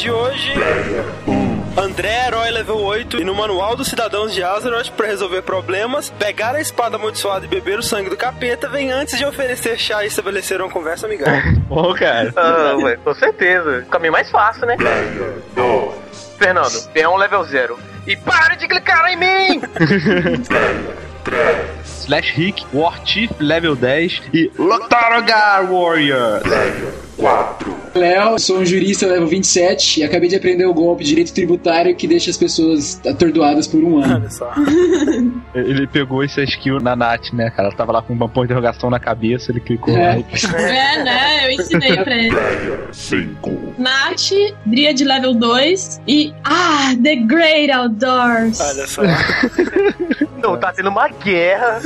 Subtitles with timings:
[0.00, 0.52] De hoje.
[1.76, 6.54] André, herói level 8, e no manual dos cidadãos de Azeroth para resolver problemas, pegar
[6.54, 10.06] a espada amaldiçoada e beber o sangue do capeta, vem antes de oferecer chá e
[10.06, 11.52] estabelecer uma conversa amigável.
[11.68, 12.32] Bom, cara.
[12.36, 13.84] Ah, ué, com certeza.
[13.86, 14.76] O caminho mais fácil, né?
[16.38, 17.78] Fernando, P1 level 0.
[18.06, 19.62] E para de clicar em mim!
[21.84, 25.64] Slash Rick, War Chief, level 10 e Lotarogar
[27.18, 27.74] Warriors.
[27.94, 31.94] Léo, sou um jurista level 27 e acabei de aprender o golpe de direito tributário
[31.94, 34.14] que deixa as pessoas atordoadas por um ano.
[34.16, 34.52] Olha só.
[35.54, 37.68] Ele pegou essa skill na Nath, né, cara?
[37.68, 40.16] Ela tava lá com uma ponto de interrogação na cabeça, ele clicou É.
[40.16, 40.24] lá e
[40.56, 41.46] É, né?
[41.46, 42.36] Eu ensinei pra ele.
[42.92, 44.30] 5, Nath,
[44.66, 46.32] Dríade level 2 e.
[46.44, 48.58] Ah, The Great Outdoors.
[48.60, 49.02] Olha só.
[50.44, 51.80] Não, tá tendo uma guerra.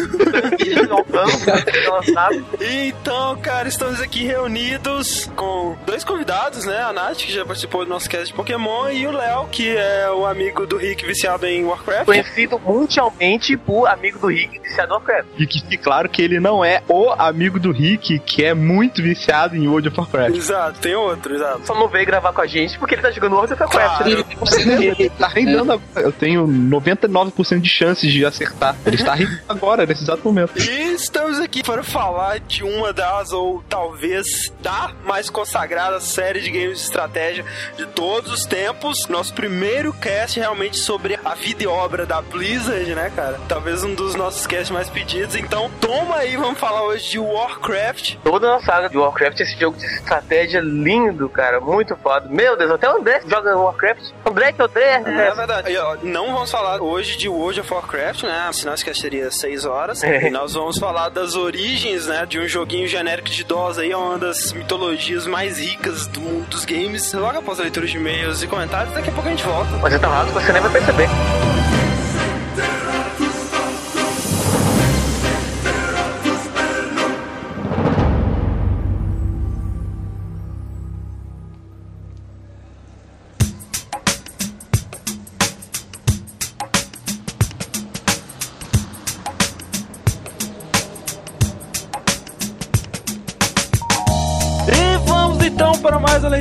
[2.61, 6.81] Então, cara, estamos aqui reunidos com dois convidados, né?
[6.83, 10.11] A Nath, que já participou do nosso cast de Pokémon, e o Léo, que é
[10.11, 12.05] o amigo do Rick viciado em Warcraft.
[12.07, 15.29] Conhecido mundialmente por amigo do Rick de Shadow Warcraft.
[15.39, 19.03] E que fique claro que ele não é o amigo do Rick, que é muito
[19.03, 20.37] viciado em World of Warcraft.
[20.37, 21.67] Exato, tem outro, exato.
[21.67, 23.97] Só não veio gravar com a gente porque ele tá jogando World of Warcraft.
[23.99, 24.17] Claro.
[24.19, 24.25] né?
[24.41, 25.81] Você não- Ele tá rendendo agora.
[25.97, 28.48] Eu tenho 99% de chances de acertar.
[28.87, 30.59] Ele está rendendo agora, nesse exato momento.
[30.59, 36.51] E estamos aqui para falar de uma das, ou talvez da mais consagrada série de
[36.51, 37.45] games de estratégia
[37.77, 39.07] de todos os tempos.
[39.09, 43.41] Nosso primeiro cast realmente sobre a vida e obra da Blizzard, né, cara?
[43.49, 45.35] Talvez um dos nossos casts mais pedidos.
[45.35, 48.17] Então, toma aí, vamos falar hoje de Warcraft.
[48.23, 51.61] Toda a saga de Warcraft, esse jogo de estratégia lindo, cara.
[51.61, 52.29] Muito foda.
[52.29, 54.13] Meu Deus, até o André joga Warcraft.
[54.25, 55.03] André que André.
[55.05, 55.73] É verdade.
[55.73, 58.38] E, ó, não vamos falar hoje de World of Warcraft, né?
[58.53, 60.03] Senão esse cast seria 6 horas.
[60.09, 60.29] É.
[60.29, 62.25] E nós vamos falar das origens, né?
[62.25, 66.65] De um joguinho genérico de DOS aí, uma das mitologias mais ricas do mundo dos
[66.65, 67.13] games.
[67.13, 69.71] Logo após a leitura de e-mails e comentários, daqui a pouco a gente volta.
[69.83, 71.09] Mas é tão rápido que você nem vai perceber.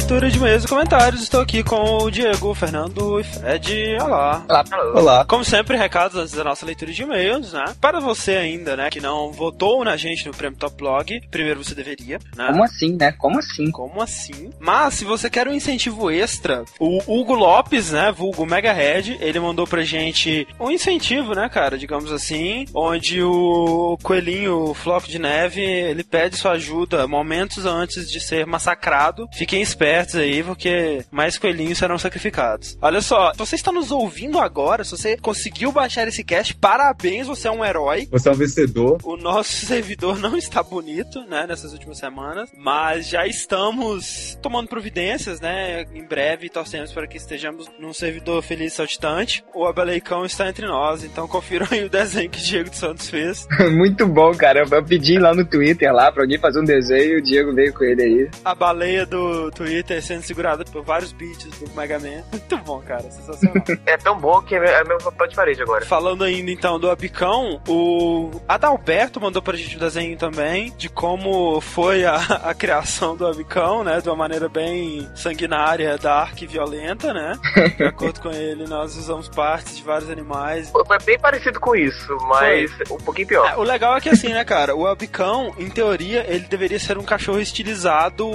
[0.07, 1.21] Leitura de e-mails e comentários.
[1.21, 3.97] Estou aqui com o Diego, o Fernando e Fred.
[4.01, 4.45] Olá.
[4.93, 5.25] Olá.
[5.25, 7.65] Como sempre, recados antes da nossa leitura de e-mails, né?
[7.81, 11.75] Para você ainda, né, que não votou na gente no Prêmio Top Blog, primeiro você
[11.75, 12.47] deveria, né?
[12.47, 13.11] Como assim, né?
[13.11, 13.69] Como assim?
[13.69, 14.49] Como assim?
[14.57, 19.41] Mas, se você quer um incentivo extra, o Hugo Lopes, né, vulgo Mega Red, ele
[19.41, 25.61] mandou pra gente um incentivo, né, cara, digamos assim, onde o coelhinho Floco de Neve,
[25.61, 29.27] ele pede sua ajuda momentos antes de ser massacrado.
[29.33, 32.77] Fiquem espertos aí, porque mais coelhinhos serão sacrificados.
[32.81, 37.27] Olha só, se você está nos ouvindo agora, se você conseguiu baixar esse cast, parabéns,
[37.27, 38.07] você é um herói.
[38.11, 38.99] Você é um vencedor.
[39.03, 45.39] O nosso servidor não está bonito, né, nessas últimas semanas, mas já estamos tomando providências,
[45.39, 45.85] né?
[45.93, 49.43] Em breve torcemos para que estejamos num servidor feliz e saltitante.
[49.53, 53.09] O Abeleicão está entre nós, então confiram aí o desenho que o Diego dos Santos
[53.09, 53.47] fez.
[53.71, 54.65] Muito bom, cara.
[54.69, 57.73] Eu pedi lá no Twitter lá pra alguém fazer um desenho e o Diego veio
[57.73, 58.29] com ele aí.
[58.43, 62.23] A baleia do Twitter sendo segurada por vários beats do Mega Man.
[62.31, 63.63] Muito bom, cara, sensacional.
[63.85, 65.85] É tão bom que é meu papel de parede agora.
[65.85, 71.61] Falando ainda então do Abicão, o Adalberto mandou pra gente um desenho também de como
[71.61, 74.01] foi a, a criação do Abicão, né?
[74.01, 77.33] De uma maneira bem sanguinária, dark e violenta, né?
[77.77, 80.69] De acordo com ele, nós usamos partes de vários animais.
[80.71, 83.49] Foi foi bem parecido com isso, mas um pouquinho pior.
[83.49, 86.97] É, o legal é que assim, né, cara, o Abicão, em teoria, ele deveria ser
[86.97, 88.25] um cachorro estilizado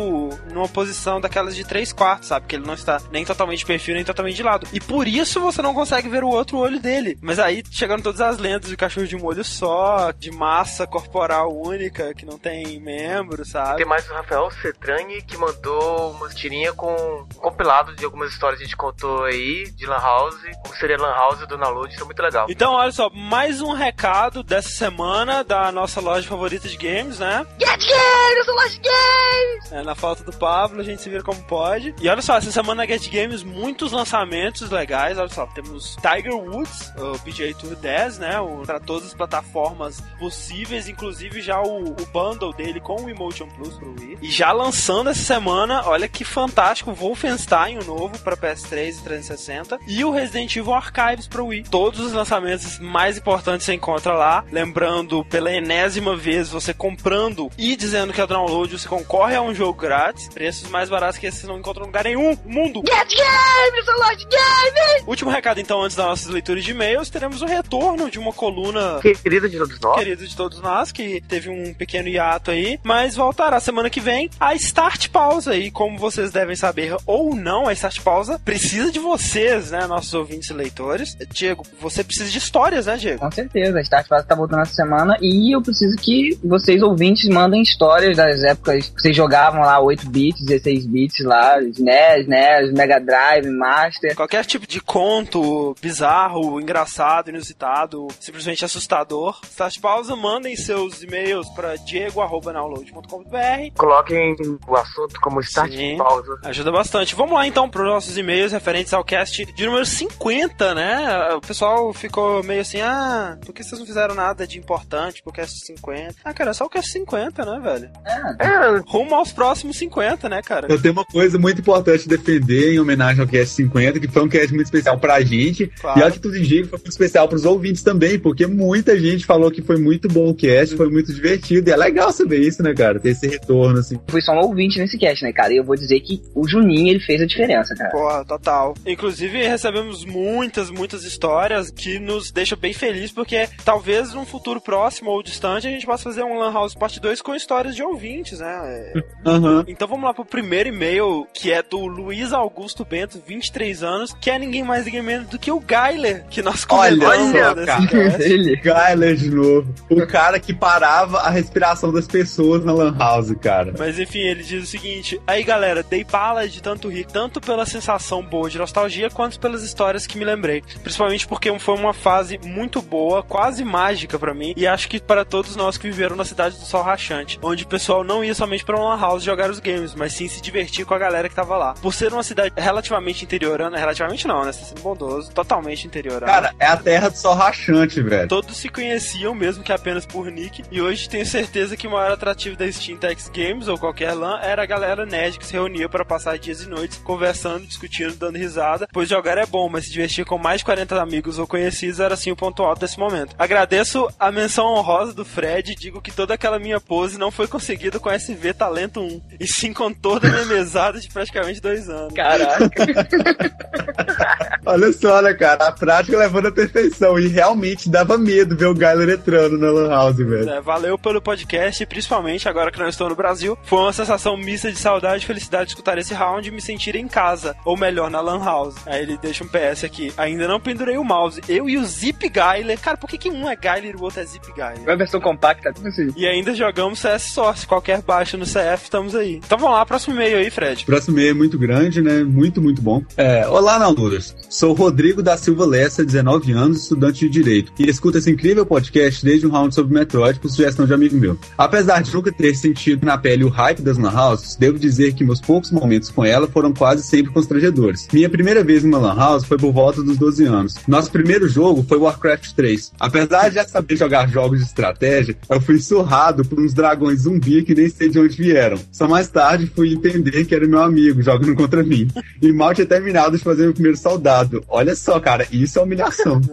[0.52, 2.46] numa posição daquelas de 3 quartos, sabe?
[2.46, 4.66] Que ele não está nem totalmente de perfil, nem totalmente de lado.
[4.72, 7.18] E por isso você não consegue ver o outro olho dele.
[7.20, 11.52] Mas aí chegando todas as lendas de cachorro de um olho só, de massa corporal
[11.52, 13.78] única, que não tem membro, sabe?
[13.78, 18.58] Tem mais o Rafael Cetrani que mandou umas tirinhas com um compilado de algumas histórias
[18.58, 22.02] que a gente contou aí de Lan House, como seria Lan House do Download, isso
[22.02, 22.46] é muito legal.
[22.48, 27.46] Então, olha só, mais um recado dessa semana da nossa loja favorita de games, né?
[27.58, 29.72] Get Games, loja Games!
[29.72, 31.94] É, na falta do Pablo, a gente se vira como pode.
[32.00, 35.18] E olha só, essa semana na Get Games, muitos lançamentos legais.
[35.18, 38.32] Olha só, temos Tiger Woods, o PGA Tour 10, né?
[38.66, 43.76] Para todas as plataformas possíveis, inclusive já o, o bundle dele com o Emotion Plus
[43.76, 44.18] pro Wii.
[44.20, 49.78] E já lançando essa semana, olha que fantástico, Wolfenstein, o novo para PS3 e 360.
[49.86, 51.64] E o Resident Evil Archives pro Wii.
[51.64, 54.44] Todos os lançamentos mais importantes você encontra lá.
[54.50, 59.54] Lembrando, pela enésima vez, você comprando e dizendo que é download, você concorre a um
[59.54, 60.28] jogo grátis.
[60.28, 62.82] Preços mais baratos que esses você não encontra em lugar nenhum no mundo.
[62.84, 65.04] Get Games, loja Games!
[65.06, 68.98] Último recado, então, antes das nossas leituras de e-mails, teremos o retorno de uma coluna
[69.00, 69.98] Querida de todos nós.
[69.98, 74.28] querida de todos nós, que teve um pequeno hiato aí, mas voltará semana que vem
[74.40, 75.54] a Start Pausa.
[75.54, 80.12] E como vocês devem saber ou não, a Start Pausa precisa de vocês, né, nossos
[80.14, 81.16] ouvintes e leitores.
[81.30, 83.20] Diego, você precisa de histórias, né, Diego?
[83.20, 87.28] Com certeza, a Start Pass tá voltando essa semana e eu preciso que vocês ouvintes
[87.28, 92.72] mandem histórias das épocas que vocês jogavam lá 8 bits, 16 bits lá, SNES, NES,
[92.72, 94.14] Mega Drive, Master.
[94.14, 99.38] Qualquer tipo de conto bizarro, engraçado, inusitado, simplesmente assustador.
[99.44, 104.36] Start Pausa, mandem seus e-mails para diego.download.com.br Coloquem
[104.66, 105.96] o assunto como Start Sim.
[105.96, 106.38] Pausa.
[106.44, 107.14] Ajuda bastante.
[107.14, 111.34] Vamos lá então para os nossos e-mails referentes ao cast de número 50, né?
[111.34, 115.32] O pessoal ficou meio assim: ah, por que vocês não fizeram nada de importante pro
[115.32, 116.14] cast 50?
[116.24, 117.90] Ah, cara, é só o cast 50, né, velho?
[118.38, 120.66] É, Rumo aos próximos 50, né, cara?
[120.70, 124.28] Eu tenho uma coisa muito importante defender em homenagem ao Cast 50, que foi um
[124.28, 125.66] cast muito especial pra gente.
[125.80, 125.98] Claro.
[125.98, 129.26] E olha que tudo indica que foi muito especial pros ouvintes também, porque muita gente
[129.26, 131.68] falou que foi muito bom o cast, foi muito divertido.
[131.68, 133.00] E é legal saber isso, né, cara?
[133.00, 133.98] Ter esse retorno, assim.
[134.08, 135.52] Fui só um ouvinte nesse cast, né, cara?
[135.52, 137.90] E eu vou dizer que o Juninho, ele fez a diferença, cara.
[137.90, 138.74] Porra, total.
[138.86, 145.10] Inclusive, recebemos muitas, muitas histórias que nos deixam bem felizes, porque talvez num futuro próximo
[145.10, 148.40] ou distante a gente possa fazer um Lan House Parte 2 com histórias de ouvintes,
[148.40, 148.92] né?
[149.24, 149.64] Aham.
[149.68, 154.28] Então vamos lá pro primeiro e-mail, que é do Luiz Augusto Bento, 23 anos, que
[154.28, 157.54] é ninguém mais ninguém menos do que o Geiler, que nós Olha comentamos só, lá
[157.54, 158.22] nesse cara.
[158.24, 158.52] Ele.
[158.54, 159.74] Skyler de novo.
[159.88, 163.74] O cara que parava a respiração das pessoas na Lan House, cara.
[163.78, 167.64] Mas enfim, ele diz o seguinte: aí galera, dei bala de tanto rir, tanto pela
[167.64, 170.62] sensação boa de nostalgia, quanto pelas histórias que me lembrei.
[170.82, 175.24] Principalmente porque foi uma fase muito boa, quase mágica pra mim, e acho que para
[175.24, 178.64] todos nós que viveram na cidade do Sol Rachante, onde o pessoal não ia somente
[178.64, 181.56] pra uma house jogar os games, mas sim se divertir com a galera que tava
[181.56, 181.74] lá.
[181.74, 184.52] Por ser uma cidade relativamente interiorana, relativamente não, né?
[184.52, 186.32] Você tá sendo bondoso, totalmente interiorana.
[186.32, 188.28] Cara, é a terra do sol rachante, velho.
[188.28, 192.12] Todos se conheciam, mesmo que apenas por nick, e hoje tenho certeza que o maior
[192.12, 195.88] atrativo da Steam Tex Games ou qualquer LAN era a galera nerd que se reunia
[195.88, 199.92] para passar dias e noites conversando, discutindo, dando risada, pois jogar é bom, mas se
[199.92, 203.34] divertir com mais de 40 amigos ou conhecidos era sim o ponto alto desse momento.
[203.38, 207.46] Agradeço a menção honrosa do Fred e digo que toda aquela minha pose não foi
[207.46, 211.88] conseguida com SV Talento 1, e sim com toda a minha mesada de praticamente dois
[211.88, 212.14] anos.
[212.14, 212.70] Caraca.
[214.64, 215.68] Olha só, né, cara?
[215.68, 217.18] A prática levando à perfeição.
[217.18, 220.48] E realmente dava medo ver o Gyler entrando na Lan House, velho.
[220.48, 224.70] É, valeu pelo podcast principalmente agora que não estou no Brasil, foi uma sensação mista
[224.70, 228.10] de saudade e felicidade de escutar esse round e me sentir em casa, ou melhor,
[228.10, 228.76] na Lan House.
[228.86, 230.12] Aí ele deixa um PS aqui.
[230.16, 231.40] Ainda não pendurei o mouse.
[231.48, 232.78] Eu e o Zip Geiler.
[232.80, 234.82] Cara, por que, que um é Geiler e o outro é Zip Geiler?
[234.82, 236.08] Uma versão compacta, tudo assim.
[236.16, 237.66] E ainda jogamos CS Source.
[237.66, 239.36] Qualquer baixa no CF, estamos aí.
[239.36, 240.84] Então vamos lá, próximo e-mail aí, Fred.
[240.84, 242.22] Próximo e-mail é muito grande, né?
[242.22, 243.02] Muito, muito bom.
[243.16, 244.34] É, Olá, Naluras.
[244.52, 247.72] Sou Rodrigo da Silva Lessa, 19 anos, estudante de Direito.
[247.78, 251.38] E escuto esse incrível podcast desde um round sobre Metroid por sugestão de amigo meu.
[251.56, 255.24] Apesar de nunca ter sentido na pele o hype das Lan Houses, devo dizer que
[255.24, 258.06] meus poucos momentos com ela foram quase sempre constrangedores.
[258.12, 260.74] Minha primeira vez numa Lan House foi por volta dos 12 anos.
[260.86, 262.92] Nosso primeiro jogo foi Warcraft 3.
[263.00, 267.62] Apesar de já saber jogar jogos de estratégia, eu fui surrado por uns dragões zumbi
[267.62, 268.78] que nem sei de onde vieram.
[268.92, 272.06] Só mais tarde fui entender que era meu amigo jogando contra mim.
[272.42, 276.40] E mal tinha terminado de fazer meu primeiro soldado Olha só, cara, isso é humilhação.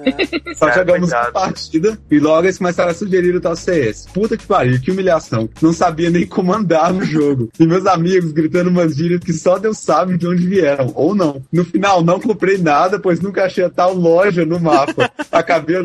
[0.55, 1.33] Só Cara, jogamos uma coitado.
[1.33, 4.07] partida e logo eles começaram a sugerir o tal CS.
[4.13, 5.49] Puta que pariu, que humilhação.
[5.61, 7.49] Não sabia nem comandar no jogo.
[7.59, 11.41] E meus amigos gritando umas gírias que só Deus sabe de onde vieram, ou não.
[11.51, 15.09] No final, não comprei nada, pois nunca achei a tal loja no mapa.
[15.31, 15.77] Acabei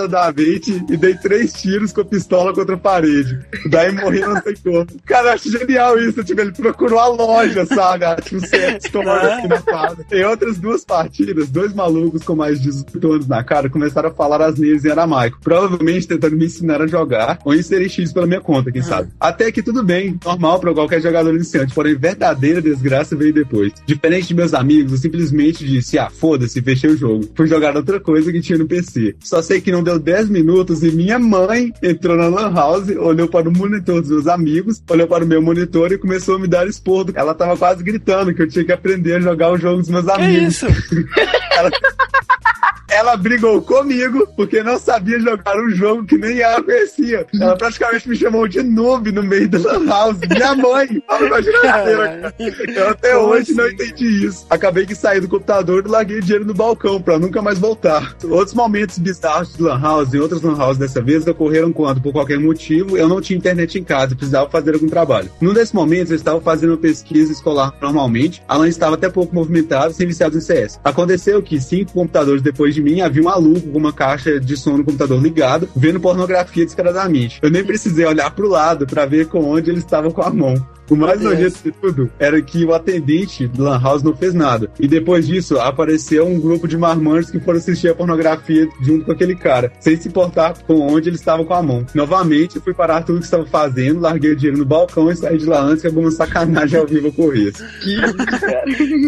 [0.00, 3.38] retardadamente e dei três tiros com a pistola contra a parede.
[3.70, 4.86] Daí morri não sei como.
[5.04, 6.22] Cara, eu acho genial isso.
[6.24, 8.04] Tipo, ele procurou a loja, sabe?
[8.04, 10.04] Ah, Tipo, CS tomando aqui na quadra.
[10.10, 14.12] Em outras duas partidas, dois malucos com mais de 18 anos na cara começaram a
[14.12, 15.38] falar asneiras em aramaico.
[15.42, 19.10] Provavelmente tentando me ensinar a jogar ou inserir X pela minha conta, quem sabe.
[19.20, 23.72] Até que tudo bem, normal pra qualquer jogador iniciante, porém verdadeira desgraça veio depois.
[23.86, 27.28] Diferente de meus amigos, eu simplesmente disse, ah, foda-se, fechei o jogo.
[27.34, 29.16] Fui jogar outra coisa que tinha no PC.
[29.20, 33.28] Só sei que não deu 10 minutos e minha mãe entrou na lan house, olhou
[33.28, 36.46] para o monitor dos meus amigos, olhou para o meu monitor e começou a me
[36.48, 37.10] dar esporro.
[37.14, 40.04] Ela tava quase gritando que eu tinha que aprender a jogar o jogo dos meus
[40.04, 40.62] Que amigos.
[40.62, 40.66] isso?
[41.50, 42.95] Claro que sí.
[43.06, 47.24] Ela brigou comigo porque não sabia jogar um jogo que nem ela conhecia.
[47.40, 50.18] Ela praticamente me chamou de noob no meio da lan house.
[50.28, 51.00] Minha mãe!
[51.24, 52.34] Imagina cara.
[52.74, 53.74] Eu até Como hoje não assim?
[53.74, 54.44] entendi isso.
[54.50, 58.16] Acabei que saí do computador e larguei o dinheiro no balcão pra nunca mais voltar.
[58.24, 62.12] Outros momentos bizarros de Lan House e outras Lan House dessa vez ocorreram quando, por
[62.12, 65.30] qualquer motivo, eu não tinha internet em casa e precisava fazer algum trabalho.
[65.40, 68.42] Num desses momentos, eu estava fazendo uma pesquisa escolar normalmente.
[68.48, 70.80] A LAN estava até pouco movimentada, sem viciados em CS.
[70.82, 74.76] Aconteceu que cinco computadores depois de mim havia um maluco com uma caixa de som
[74.76, 77.38] no computador ligado, vendo pornografia descaradamente.
[77.42, 80.54] Eu nem precisei olhar pro lado pra ver com onde ele estava com a mão.
[80.88, 84.70] O mais nojento de tudo era que o atendente do Lan House não fez nada.
[84.78, 89.12] E depois disso, apareceu um grupo de marmanjos que foram assistir a pornografia junto com
[89.12, 91.84] aquele cara, sem se importar com onde ele estava com a mão.
[91.94, 95.46] Novamente, fui parar tudo que estava fazendo, larguei o dinheiro no balcão e saí de
[95.46, 97.62] lá antes que alguma sacanagem ao vivo ocorresse.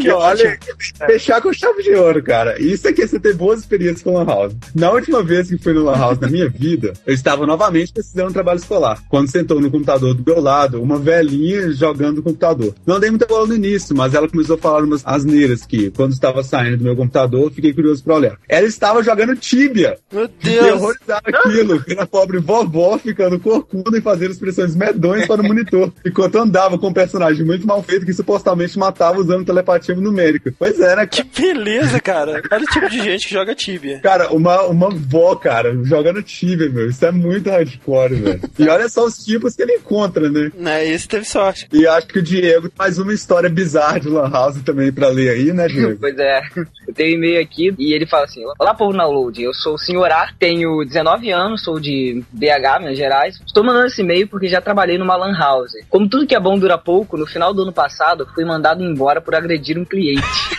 [0.01, 0.59] Que Olha,
[1.07, 2.61] fechar com chave de ouro, cara.
[2.61, 4.55] Isso é que é você ter boas experiências com Lan House.
[4.75, 8.29] Na última vez que fui no Lan House na minha vida, eu estava novamente precisando
[8.29, 8.99] de trabalho escolar.
[9.09, 12.75] Quando sentou no computador do meu lado, uma velhinha jogando no computador.
[12.87, 16.13] Não dei muita bola no início, mas ela começou a falar umas asneiras que, quando
[16.13, 18.37] estava saindo do meu computador, fiquei curioso pra olhar.
[18.49, 19.97] Ela estava jogando Tibia.
[20.13, 20.73] Meu Deus.
[20.83, 21.79] horrorizado aquilo.
[21.87, 25.93] Vendo a pobre vovó ficando corcunda e fazendo expressões medonhas para o monitor.
[26.05, 30.53] Enquanto andava com um personagem muito mal feito que supostamente matava usando telepatia numérica.
[30.59, 31.29] Pois é, né, Que cara?
[31.41, 32.43] beleza, cara.
[32.51, 34.01] Olha o tipo de gente que joga Tibia.
[34.01, 36.89] Cara, uma, uma vó, cara, jogando Tibia, meu.
[36.89, 38.41] Isso é muito hardcore, velho.
[38.59, 40.51] E olha só os tipos que ele encontra, né?
[40.57, 41.69] Né, esse teve sorte.
[41.73, 45.31] E acho que o Diego mais uma história bizarra de Lan House também pra ler
[45.31, 45.99] aí, né, Diego?
[46.09, 46.41] Pois é,
[46.87, 49.43] eu tenho um e-mail aqui e ele fala assim: Olá, povo download.
[49.43, 53.39] Eu sou o senhor A, tenho 19 anos, sou de BH, Minas Gerais.
[53.45, 55.73] Estou mandando esse e-mail porque já trabalhei numa Lan House.
[55.89, 59.21] Como tudo que é bom dura pouco, no final do ano passado fui mandado embora
[59.21, 60.23] por agredir um cliente.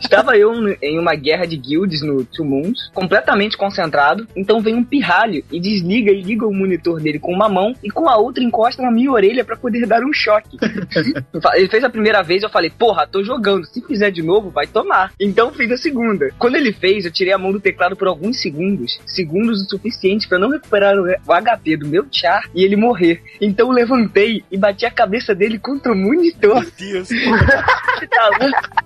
[0.00, 0.52] Estava eu
[0.82, 4.26] em uma guerra de guilds no Two Moons, completamente concentrado.
[4.36, 7.90] Então vem um pirralho e desliga e liga o monitor dele com uma mão e
[7.90, 10.56] com a outra encosta na minha orelha pra poder dar um choque.
[11.54, 13.66] Ele fez a primeira vez, eu falei, porra, tô jogando.
[13.66, 15.12] Se fizer de novo, vai tomar.
[15.20, 16.30] Então fiz a segunda.
[16.38, 19.00] Quando ele fez, eu tirei a mão do teclado por alguns segundos.
[19.06, 23.22] Segundos o suficiente pra não recuperar o HP do meu char e ele morrer.
[23.40, 26.62] Então eu levantei e bati a cabeça dele contra o monitor.
[26.62, 27.08] Meu Deus.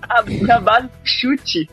[0.08, 1.68] a, a base chute.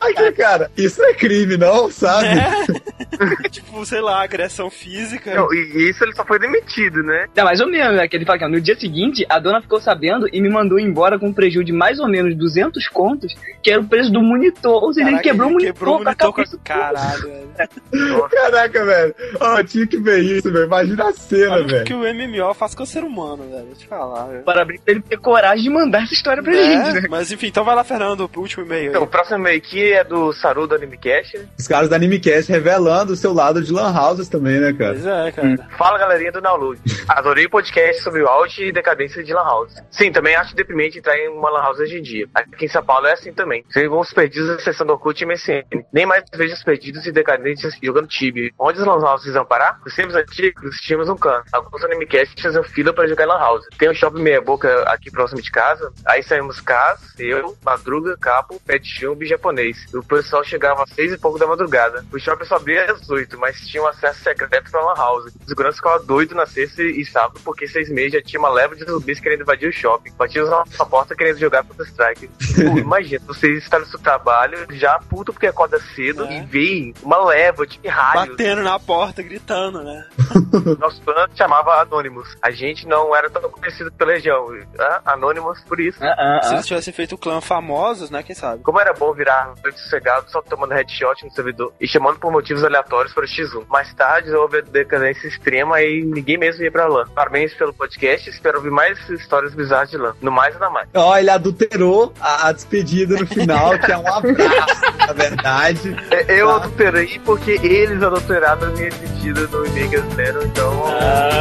[0.00, 2.26] Aqui, cara, isso é crime, não, sabe?
[2.26, 3.48] É.
[3.50, 5.34] tipo, sei lá, agressão física.
[5.34, 7.26] Não, e isso ele só foi demitido, né?
[7.36, 8.06] Não, mais ou menos, né?
[8.08, 11.18] Que ele fala que no dia seguinte, a dona ficou sabendo e me mandou embora
[11.18, 14.82] com um prejuízo de mais ou menos 200 contos, que era o preço do monitor.
[14.84, 16.44] Ou seja, ele Caraca, quebrou o monitor, quebrou o monitor com a.
[16.64, 18.28] Caralho, velho.
[18.30, 19.14] Caraca, velho.
[19.40, 20.66] Ó, tinha que ver isso, velho.
[20.66, 21.84] Imagina a cena, Olha o velho.
[21.84, 23.66] que o MMO faz com o ser humano, velho.
[23.66, 24.42] Vou te falar, velho.
[24.44, 27.07] Parabéns pra ele ter coragem de mandar essa história pra É, gente, né?
[27.18, 28.90] Mas enfim, então vai lá, Fernando, pro último e-mail.
[28.90, 31.48] Então, o próximo e-mail aqui é do Saru do Animecast.
[31.58, 34.92] Os caras da Animecast revelando o seu lado de Lan Houses também, né, cara?
[34.92, 35.68] Pois é, cara.
[35.76, 36.80] Fala galerinha do Download.
[37.08, 39.74] Adorei o podcast sobre o auge e decadência de Lan House.
[39.90, 42.28] Sim, também acho deprimente entrar em uma Lan House hoje em dia.
[42.34, 43.64] Aqui em São Paulo é assim também.
[43.68, 45.64] Você vão os perdidos da sessão do Orkut e MSN.
[45.92, 48.50] Nem mais vejo os perdidos e decadentes jogando Tibia.
[48.58, 49.80] Onde os Lan Houses vão parar?
[49.84, 51.42] Nos tempos antigos tínhamos um can.
[51.52, 53.66] Alguns Animecast faziam fila para jogar em Lan House.
[53.78, 55.92] Tem um shopping meia boca aqui próximo de casa.
[56.04, 59.76] Aí saímos Cas, eu, Madruga, Capo, Pet Chumbi e japonês.
[59.92, 62.04] E o pessoal chegava às seis e pouco da madrugada.
[62.12, 65.26] O shopping só abria às oito, mas tinha um acesso secreto pra Lan House.
[65.44, 68.74] O segurança ficava doido na sexta e sábado, porque seis meses já tinha uma leva
[68.76, 70.12] de zumbis querendo invadir o shopping.
[70.16, 72.28] Batiam na porta querendo jogar Counter Strike.
[72.28, 76.38] Pô, imagina, vocês estarem no seu trabalho, já puto porque acorda cedo É.
[76.38, 78.30] e veem uma leva de raios.
[78.30, 80.06] Batendo na porta, gritando, né?
[80.78, 82.36] Nosso clã chamava Anonymous.
[82.42, 84.46] A gente não era tão conhecido pela região.
[84.78, 85.98] Ah, Anonymous por isso.
[86.02, 86.54] Ah, ah, ah.
[86.78, 88.22] Tivessem feito clã famosos, né?
[88.22, 88.62] Quem sabe?
[88.62, 92.64] Como era bom virar noite sossegado só tomando headshot no servidor e chamando por motivos
[92.64, 93.66] aleatórios para o X1.
[93.68, 97.06] Mais tarde houve a decadência extrema e ninguém mesmo ia pra LAN.
[97.14, 100.14] Parabéns pelo podcast, espero ouvir mais histórias bizarras de LAN.
[100.22, 100.88] No mais, nada mais.
[100.94, 105.96] Ó, ele adulterou a, a despedida no final, que é um abraço, na verdade.
[106.10, 110.72] É, Eu adulterei porque eles adulteraram a minha despedida no e-mail que eles deram, então.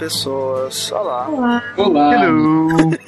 [0.03, 0.91] Olá, pessoas.
[0.91, 1.63] Olá.
[1.77, 2.11] Olá.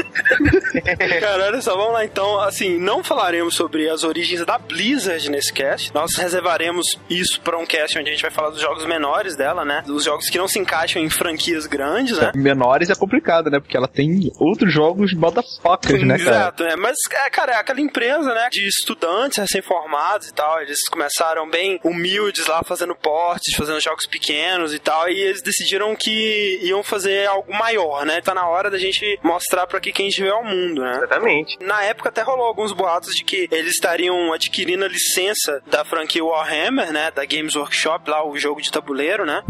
[1.19, 2.39] Cara, olha só, vamos lá então.
[2.39, 5.93] Assim, não falaremos sobre as origens da Blizzard nesse cast.
[5.93, 9.65] Nós reservaremos isso pra um cast onde a gente vai falar dos jogos menores dela,
[9.65, 9.83] né?
[9.85, 12.31] Dos jogos que não se encaixam em franquias grandes, né?
[12.35, 13.59] Menores é complicado, né?
[13.59, 16.31] Porque ela tem outros jogos motherfuckers, né, cara?
[16.31, 16.75] Exato, né?
[16.75, 18.47] Mas, é, cara, é aquela empresa, né?
[18.51, 20.61] De estudantes recém-formados e tal.
[20.61, 25.09] Eles começaram bem humildes lá, fazendo portes, fazendo jogos pequenos e tal.
[25.09, 28.21] E eles decidiram que iam fazer algo maior, né?
[28.21, 30.95] Tá na hora da gente mostrar pra que quem estiver ao mundo, né?
[30.97, 31.57] Exatamente.
[31.61, 36.23] Na época até rolou alguns boatos de que eles estariam adquirindo a licença da franquia
[36.23, 37.11] Warhammer, né?
[37.11, 39.41] Da Games Workshop, lá o jogo de tabuleiro, né?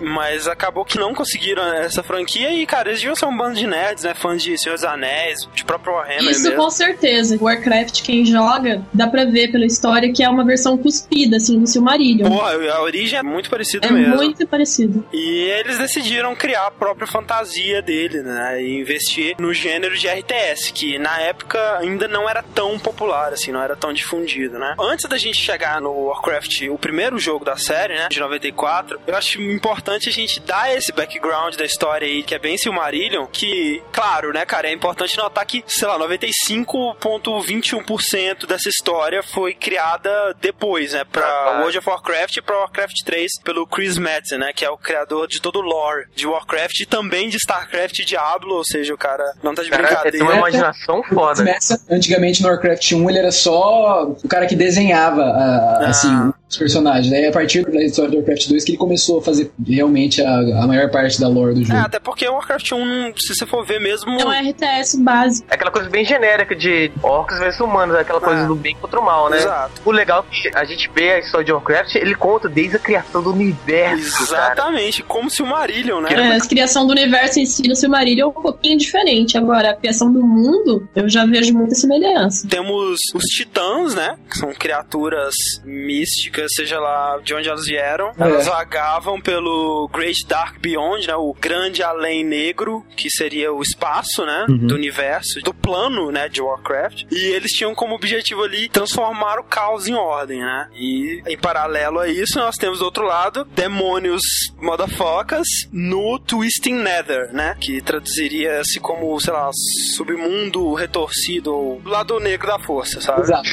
[0.00, 3.66] Mas acabou que não conseguiram essa franquia e, cara, eles deviam ser um bando de
[3.66, 4.14] nerds, né?
[4.14, 6.56] Fãs de Senhor dos Anéis, de próprio Warhammer Isso mesmo.
[6.56, 7.38] com certeza.
[7.40, 11.66] Warcraft, quem joga, dá pra ver pela história que é uma versão cuspida, assim, do
[11.66, 12.28] Silmarillion.
[12.28, 14.16] Porra, a origem é muito parecida é mesmo.
[14.16, 15.04] muito parecido.
[15.12, 18.62] E eles decidiram criar a própria fantasia dele, né?
[18.62, 23.52] E investir no gênero de RTS, que na época ainda não era tão popular, assim,
[23.52, 24.74] não era tão difundido, né?
[24.78, 28.08] Antes da gente chegar no Warcraft, o primeiro jogo da série, né?
[28.08, 32.38] De 94, eu acho importante a gente dar esse background da história aí, que é
[32.38, 39.22] bem Silmarillion, que, claro, né, cara, é importante notar que, sei lá, 95,21% dessa história
[39.22, 41.04] foi criada depois, né?
[41.04, 44.52] Pra World of Warcraft e pra Warcraft 3 pelo Chris Metzen, né?
[44.52, 48.04] Que é o criador de todo o lore de Warcraft e também de Starcraft e
[48.04, 50.43] Diablo, ou seja, o cara não tá de ele tem uma brincadeira.
[50.48, 51.36] Imaginação foda.
[51.36, 55.88] Começa, antigamente no Warcraft 1 ele era só o cara que desenhava a- Ah.
[55.88, 57.10] assim, os personagens.
[57.10, 60.38] Daí a partir da história do Warcraft 2 que ele começou a fazer realmente a,
[60.62, 61.78] a maior parte da lore do É, jogo.
[61.80, 64.10] até porque o Warcraft 1, se você for ver mesmo.
[64.20, 65.46] É um RTS básico.
[65.50, 68.46] É aquela coisa bem genérica de orcs versus humanos, é aquela coisa Ah.
[68.46, 69.38] do bem contra o mal, né?
[69.38, 69.80] Exato.
[69.84, 72.78] O legal é que a gente vê a história de Warcraft, ele conta desde a
[72.78, 74.52] criação do universo, cara.
[74.54, 76.10] Exatamente, como se o Marillion, né?
[76.12, 79.36] É, a criação do universo em si no Silmarillion é um pouquinho diferente.
[79.36, 82.46] Agora, a criação do mundo, eu já vejo muita semelhança.
[82.48, 84.16] Temos os titãs, né?
[84.30, 88.10] Que são criaturas místicas, seja lá de onde elas vieram.
[88.18, 88.22] É.
[88.22, 91.14] Elas vagavam pelo Great Dark Beyond, né?
[91.16, 94.46] O grande além negro, que seria o espaço, né?
[94.48, 96.28] Do universo, do plano, né?
[96.28, 97.04] De Warcraft.
[97.10, 100.68] E eles tinham como objetivo ali transformar o caos em ordem, né?
[100.74, 104.22] E em paralelo a isso, nós temos do outro lado demônios
[104.60, 107.56] motherfuckers no Twisting Nether, né?
[107.60, 109.50] Que traduziria-se como, sei lá,
[109.96, 113.22] submundo retorcido ou lado negro da força, sabe?
[113.22, 113.44] Exato.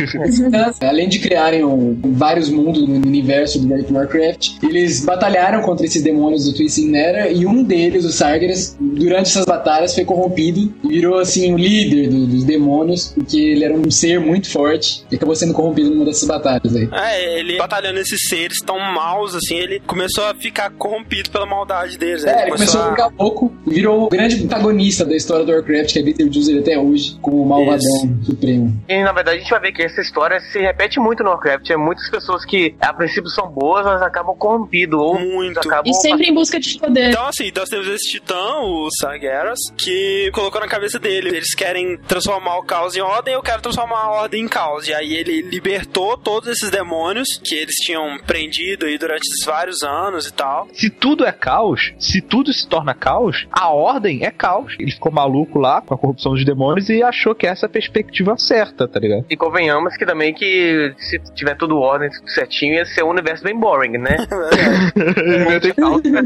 [0.86, 5.86] Além de criarem um- vários mundos no universo do World of Warcraft, eles batalharam contra
[5.86, 10.74] esses demônios do Twisting Nether e um deles, o Sargeras, durante essas batalhas foi corrompido
[10.84, 15.04] e virou assim o líder do- dos demônios, porque ele era um ser muito forte
[15.12, 16.88] e acabou sendo corrompido numa dessas batalhas aí.
[16.92, 21.98] É, ele batalhando esses seres tão maus, assim, ele começou a ficar corrompido pela maldade
[21.98, 22.24] deles.
[22.24, 22.32] né?
[22.34, 25.94] É, ele começou a ficar louco e virou o grande protagonista da história do Warcraft,
[25.94, 27.82] que é User até hoje, como o malvadão
[28.24, 28.74] supremo.
[28.88, 31.70] E na verdade a gente vai ver que essa história se repete muito no Warcraft.
[31.70, 35.60] É muitas pessoas que a princípio são boas, mas acabam corrompidas ou Muito.
[35.60, 37.10] acabam E sempre em busca de poder.
[37.10, 41.30] Então, assim, nós temos esse titã, o Sargeras, que colocou na cabeça dele.
[41.30, 44.88] Eles querem transformar o caos em ordem, eu quero transformar a ordem em caos.
[44.88, 49.82] E aí ele libertou todos esses demônios que eles tinham prendido aí durante esses vários
[49.84, 50.68] anos e tal.
[50.74, 54.76] Se tudo é caos, se tudo se torna caos, a ordem é caos.
[54.80, 57.70] Ele ficou maluco lá com a corrupção dos demônios e achou que essa é a
[57.70, 59.26] perspectiva certa, tá ligado?
[59.30, 62.10] E convenhamos que também que se tiver tudo ordem
[62.52, 64.18] quietinho ia ser um universo bem boring, né?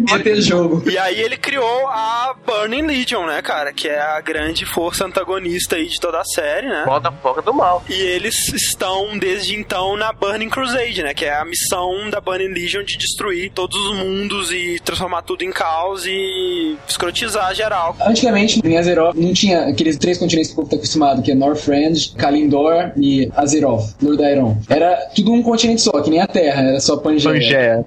[0.09, 0.89] Ia ter jogo.
[0.89, 3.71] E aí ele criou a Burning Legion, né, cara?
[3.71, 6.83] Que é a grande força antagonista aí de toda a série, né?
[6.85, 7.83] Volta foca do mal.
[7.87, 11.13] E eles estão desde então na Burning Crusade, né?
[11.13, 15.43] Que é a missão da Burning Legion de destruir todos os mundos e transformar tudo
[15.43, 17.95] em caos e escrotizar geral.
[18.01, 21.35] Antigamente, em Azeroth, não tinha aqueles três continentes que o povo tá acostumado, que é
[21.35, 24.57] Northrend, Kalindor e Azeroth, Lordaeron.
[24.69, 27.33] Era tudo um continente só, que nem a Terra, era só Pangeia.
[27.33, 27.85] Pangeia.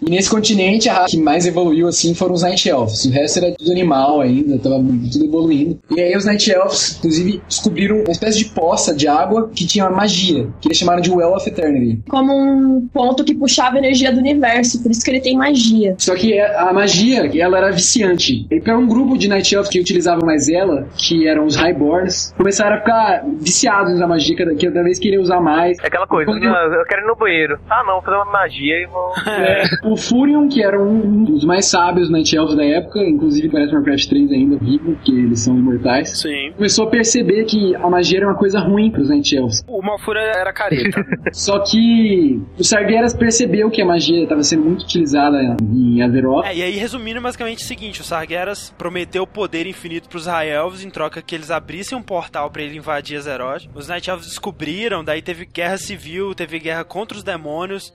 [0.00, 3.04] E nesse continente, a raça que mais evoluiu, assim, foram os Night Elves.
[3.04, 5.78] O resto era tudo animal ainda, tava tudo evoluindo.
[5.94, 9.84] E aí os Night Elves, inclusive, descobriram uma espécie de poça de água que tinha
[9.86, 12.02] uma magia, que eles chamaram de Well of Eternity.
[12.08, 15.94] Como um ponto que puxava a energia do universo, por isso que ele tem magia.
[15.98, 18.46] Só que a magia, ela era viciante.
[18.50, 22.32] E para um grupo de Night Elves que utilizavam mais ela, que eram os Highborns,
[22.36, 25.78] começaram a ficar viciados na magia, cada, cada vez queriam usar mais.
[25.82, 27.49] É aquela coisa, Quando- "Ah, eu quero ir no banheiro.
[27.68, 29.10] Ah, não, vou fazer uma magia e vou.
[29.40, 33.74] É, o Furion, que era um dos mais sábios Night Elves da época, inclusive parece
[33.74, 36.52] Warcraft 3 ainda vivo, porque eles são imortais, Sim.
[36.56, 39.64] começou a perceber que a magia era uma coisa ruim pros Night Elves.
[39.66, 41.02] O Malfura era careta.
[41.32, 46.44] Só que o Sargeras percebeu que a magia estava sendo muito utilizada em Azeroth.
[46.46, 50.50] É, e aí, resumindo, basicamente é o seguinte: o Sargeras prometeu poder infinito pros High
[50.50, 53.68] Elves em troca que eles abrissem um portal pra ele invadir Azeroth.
[53.74, 57.39] Os Night Elves descobriram, daí teve guerra civil, teve guerra contra os demônios.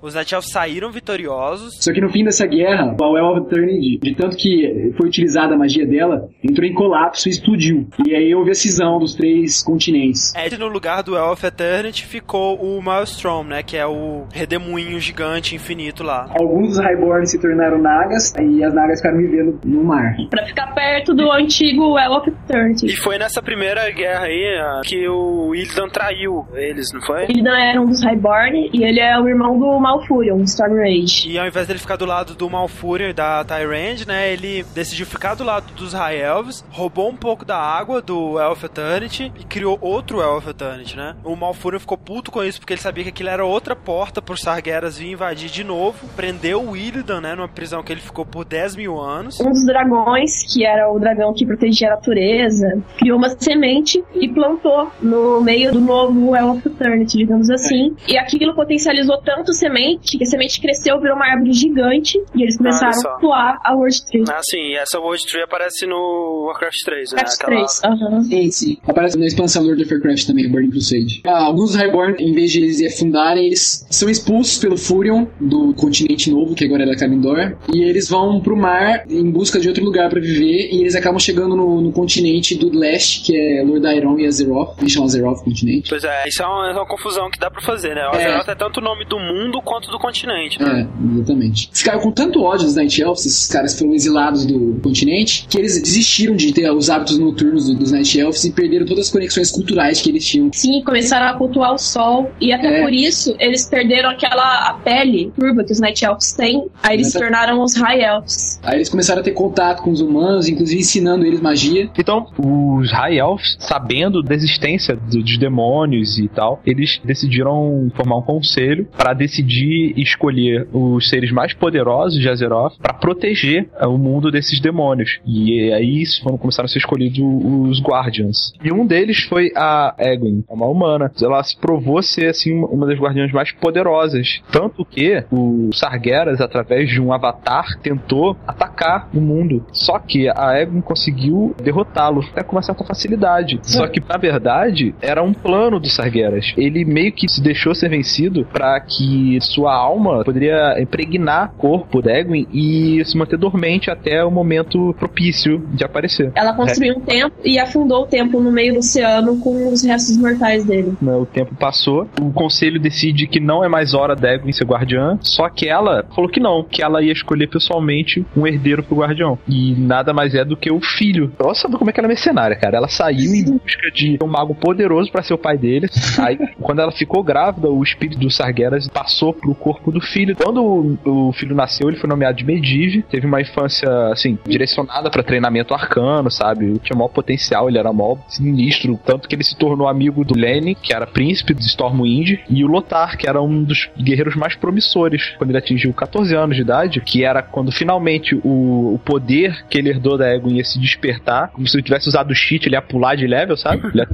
[0.01, 1.75] Os Night Elves saíram vitoriosos.
[1.79, 5.55] Só que no fim dessa guerra, a Well of Eternity, de tanto que foi utilizada
[5.55, 7.88] a magia dela, entrou em colapso e explodiu.
[8.05, 10.34] E aí houve a cisão dos três continentes.
[10.36, 13.63] É, e no lugar do Elf Eternity ficou o Maelstrom, né?
[13.63, 16.27] Que é o redemoinho gigante infinito lá.
[16.39, 20.15] Alguns dos Highborn se tornaram Nagas, e as Nagas ficaram vivendo no mar.
[20.29, 22.88] Pra ficar perto do antigo Well of Eternity.
[22.88, 27.23] E foi nessa primeira guerra aí ah, que o Illidan traiu eles, não foi?
[27.23, 31.30] Ele não era um dos Highborn e ele é o irmão do Malfurion, Storm Rage.
[31.30, 35.06] E ao invés dele ficar do lado do Malfurion e da Tyrande, né, ele decidiu
[35.06, 39.43] ficar do lado dos High Elves, roubou um pouco da água do Elf Eternity e
[39.43, 41.15] criou outro Elf Eternity, né?
[41.24, 44.38] O Malfurion ficou puto com isso porque ele sabia que aquilo era outra porta por
[44.38, 48.45] Sargeras vir invadir de novo, prendeu o Illidan, né, numa prisão que ele ficou por
[48.45, 49.39] 10 mil anos.
[49.39, 54.28] Um dos dragões, que era o dragão que protegia a natureza, criou uma semente e
[54.30, 57.95] plantou no meio do novo Well of Eternity, digamos assim.
[58.08, 62.58] E aquilo potencializou tanto semente que a semente cresceu, virou uma árvore gigante e eles
[62.58, 63.08] começaram só.
[63.10, 64.24] a cultuar a World Tree.
[64.30, 67.18] Ah, sim, e essa World Tree aparece no Warcraft 3, né?
[67.18, 68.22] Warcraft 3, aham.
[68.24, 68.78] Sim, sim.
[68.88, 71.22] Aparece na expansão Lord of Warcraft também, Burning Crusade.
[71.26, 75.74] Ah, alguns dos Highborn, em vez de eles afundarem, eles são expulsos pelo Furion, do
[75.74, 79.68] continente novo, que agora é da Kalindor, e eles vão pro mar em busca de
[79.68, 83.64] outro lugar pra viver, e eles acabam chegando no, no continente do leste, que é
[83.64, 84.78] Lordaeron e Azeroth.
[84.80, 85.90] Eles chamam Azeroth continente.
[85.90, 88.02] Pois é, isso é uma, é uma confusão que dá pra fazer, né?
[88.08, 88.26] O É.
[88.26, 90.88] Azeroth é tanto o nome do mundo quanto do continente, né?
[90.89, 91.70] É, exatamente.
[91.74, 95.80] Ficaram com tanto ódio dos Night Elves, esses caras foram exilados do continente, que eles
[95.82, 99.52] desistiram de ter os hábitos noturnos do- dos Night Elves e perderam todas as conexões
[99.52, 100.50] culturais que eles tinham.
[100.54, 102.32] Sim, começaram a cultuar o sol.
[102.41, 102.84] E até É.
[102.84, 106.65] por isso, eles perderam aquela a pele turva que os Night Elves têm.
[106.82, 108.60] Aí eles se tornaram os High Elves.
[108.63, 111.89] Aí eles começaram a ter contato com os humanos, inclusive ensinando eles magia.
[111.98, 118.18] Então, os High Elves, sabendo da existência do- dos demônios e tal, eles decidiram formar
[118.18, 123.97] um conselho para decidir escolher os seres mais poderosos de Azeroth para proteger eh, o
[123.97, 125.19] mundo desses demônios.
[125.25, 128.53] E aí foram começaram a ser escolhidos os Guardians.
[128.63, 131.12] E um deles foi a Egwene, uma humana.
[131.21, 136.89] Ela se provou ser assim uma das guardiãs mais poderosas, tanto que o Sargeras, através
[136.89, 139.65] de um avatar, tentou atacar o mundo.
[139.71, 143.60] Só que a Egwene conseguiu derrotá-lo até com uma certa facilidade.
[143.63, 146.53] Só que na verdade era um plano do Sargeras.
[146.58, 152.02] Ele meio que se deixou ser vencido para que sua alma poderia impregnar o corpo
[152.02, 152.15] da
[152.54, 156.32] e se manter dormente até o momento propício de aparecer.
[156.36, 160.17] Ela construiu um templo e afundou o templo no meio do oceano com os restos
[160.17, 160.93] mortais dele.
[161.02, 165.17] né, O tempo passou, o conselho decide que não é mais hora da ser guardiã,
[165.21, 169.38] só que ela falou que não, que ela ia escolher pessoalmente um herdeiro pro guardião.
[169.48, 171.32] E nada mais é do que o filho.
[171.39, 172.78] Olha só como é que ela é mercenária, cara.
[172.78, 175.88] Ela saiu em busca de um mago poderoso pra ser o pai dele.
[176.19, 178.30] Aí, quando ela ficou grávida, o espírito do
[178.76, 180.36] Sargeras passou pro corpo do filho.
[180.36, 180.64] Quando
[181.06, 183.04] o, o filho nasceu, ele foi nomeado de Medivh.
[183.10, 186.78] Teve uma infância, assim, direcionada pra treinamento arcano, sabe?
[186.80, 189.00] Tinha maior potencial, ele era mó sinistro.
[189.06, 192.68] Tanto que ele se tornou amigo do Lenny, que era príncipe de Stormwind, e o
[192.68, 195.34] Lothar, que era um dos guerreiros mais promissores.
[195.38, 199.78] Quando ele atingiu 14 anos de idade, que era quando finalmente o, o poder que
[199.78, 202.76] ele herdou da Egon ia se despertar, como se ele tivesse usado o cheat, ele
[202.76, 203.86] ia pular de level, sabe?
[203.88, 204.08] Ele ia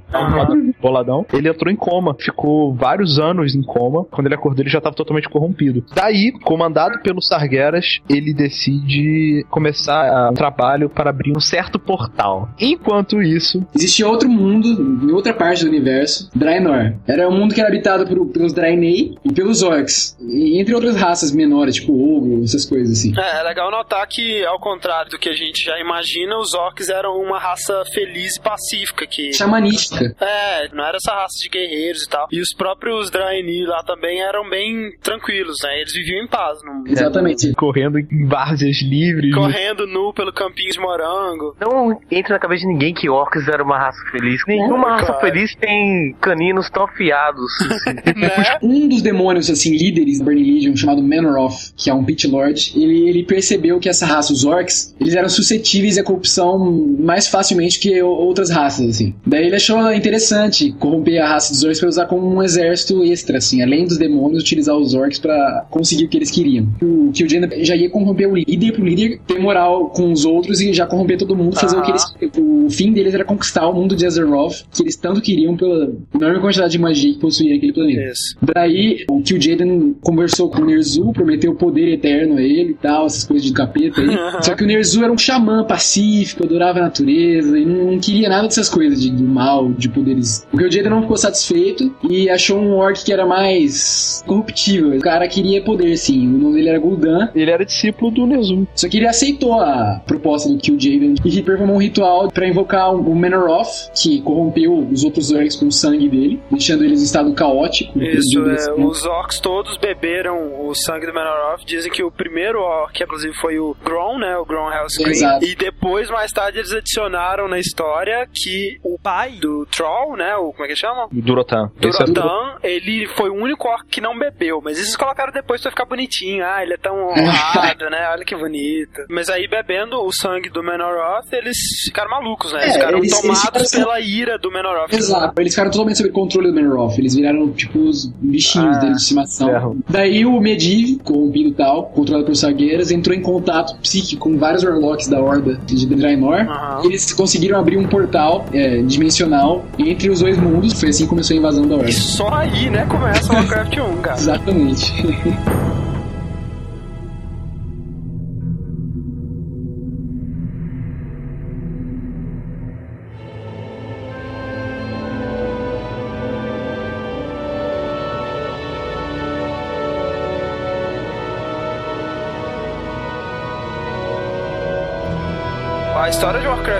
[0.52, 1.26] um boladão.
[1.34, 4.06] Ele entrou em coma, ficou vários anos em coma.
[4.06, 5.84] Quando ele acordou, Dele já estava totalmente corrompido.
[5.94, 12.50] Daí, comandado pelo Sargeras, ele decide começar um trabalho para abrir um certo portal.
[12.60, 14.68] Enquanto isso, Existia outro mundo,
[15.08, 16.94] em outra parte do universo, Draenor.
[17.08, 20.18] Era um mundo que era habitado por- pelos Draenei e pelos Orcs.
[20.22, 23.14] E entre outras raças menores, tipo Ogro, essas coisas assim.
[23.18, 26.90] É, é legal notar que, ao contrário do que a gente já imagina, os orcs
[26.90, 29.34] eram uma raça feliz e pacífica que...
[29.34, 30.16] Xamanística.
[30.20, 32.28] É, não era essa raça de guerreiros e tal.
[32.32, 35.80] E os próprios Draenei lá também eram bem tranquilos, né?
[35.80, 36.84] Eles viviam em paz, não...
[36.88, 37.54] Exatamente.
[37.54, 39.34] correndo em várzeas livres.
[39.34, 41.56] correndo nu pelo campinho de morango.
[41.60, 44.42] Não entra na cabeça de ninguém que orcs era uma raça feliz.
[44.48, 45.20] Nenhuma raça cara.
[45.20, 47.52] feliz tem caninos tão afiados.
[48.16, 48.58] né?
[48.62, 52.74] Um dos demônios, assim, líderes da Burning Legion, chamado Manoroth, que é um Pit Lord,
[52.76, 56.60] ele, ele percebeu que essa raça, os Orcs, eles eram suscetíveis à corrupção
[57.00, 59.14] mais facilmente que outras raças, assim.
[59.26, 63.38] Daí ele achou interessante corromper a raça dos Orcs pra usar como um exército extra,
[63.38, 66.68] assim, além dos demônios, utilizar os Orcs pra conseguir o que eles queriam.
[66.82, 67.28] O que o
[67.64, 71.18] já ia corromper o líder pro líder ter moral com os outros e já corromper
[71.18, 72.02] todo mundo, fazer o que eles
[72.38, 76.40] o fim deles era conquistar o mundo de Azeroth, que eles tanto queriam pela enorme
[76.40, 78.12] quantidade de magia que possuía aquele planeta.
[78.12, 78.36] Isso.
[78.42, 82.76] Daí, o que o Jaden conversou com o Nerzu, prometeu poder eterno a ele e
[82.76, 84.18] tal, essas coisas de capeta aí.
[84.42, 88.30] Só que o Nerzu era um xamã pacífico, adorava a natureza e não, não queria
[88.30, 90.46] nada dessas coisas de, do mal, de poderes.
[90.50, 94.98] Porque o Jaden não ficou satisfeito e achou um orc que era mais corruptível.
[94.98, 96.28] O cara queria poder, sim.
[96.28, 97.30] O nome dele era Gul'dan.
[97.36, 98.66] Ele era discípulo do Nezum.
[98.76, 102.94] Só que ele aceitou a proposta do Kill Jaden e performou um ritual pra invocar
[102.94, 107.34] o Manoroth, que corrompeu os outros orcs com o sangue dele, deixando eles em estado
[107.34, 108.00] caótico.
[108.02, 111.66] Isso, é, os orcs todos beberam o sangue do Manoroth.
[111.66, 114.38] Dizem que o primeiro orc, inclusive, foi o Gron, né?
[114.38, 115.12] O Gron Hellscream.
[115.12, 115.46] Exato.
[115.46, 120.36] E depois, mais tarde, eles adicionaram na história que o pai do Troll, né?
[120.36, 121.08] O, como é que chama?
[121.12, 121.72] Durotan.
[121.78, 125.72] É Durotan, ele foi o único orc que não bebeu, mas eles colocaram depois pra
[125.72, 126.44] ficar bonitinho.
[126.46, 128.10] Ah, ele é tão honrado, né?
[128.12, 129.02] Olha que bonito.
[129.10, 132.60] Mas aí, bebendo o sangue do Manoroth, eles ficaram malucos, né?
[132.64, 134.94] Eles É, ficaram eles- eles tomados ficaram- pela ira do Manoroth.
[134.94, 136.98] Exato, eles ficaram totalmente sob controle do Manoroth.
[136.98, 139.48] Eles viraram, tipo, os bichinhos Ah, dele de estimação.
[139.50, 139.78] ferro.
[139.90, 144.64] Daí o Medivh, corrompido e tal, controlado por Sargueiras, entrou em contato psíquico com vários
[144.64, 146.46] Warlocks da Horda de Draenor.
[146.84, 150.80] E eles conseguiram abrir um portal é, dimensional entre os dois mundos.
[150.80, 151.90] Foi assim que começou a invasão da Horda.
[151.90, 154.94] E só aí, né, começa o Warcraft 1, Exatamente.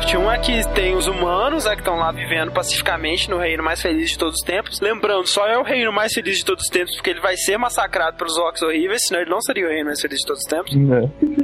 [0.02, 3.64] Warcraft 1 é que tem os humanos, né, que estão lá vivendo pacificamente no reino
[3.64, 4.80] mais feliz de todos os tempos.
[4.82, 7.58] Lembrando, só é o reino mais feliz de todos os tempos porque ele vai ser
[7.58, 10.48] massacrado pelos orcs horríveis, senão ele não seria o reino mais feliz de todos os
[10.48, 10.74] tempos.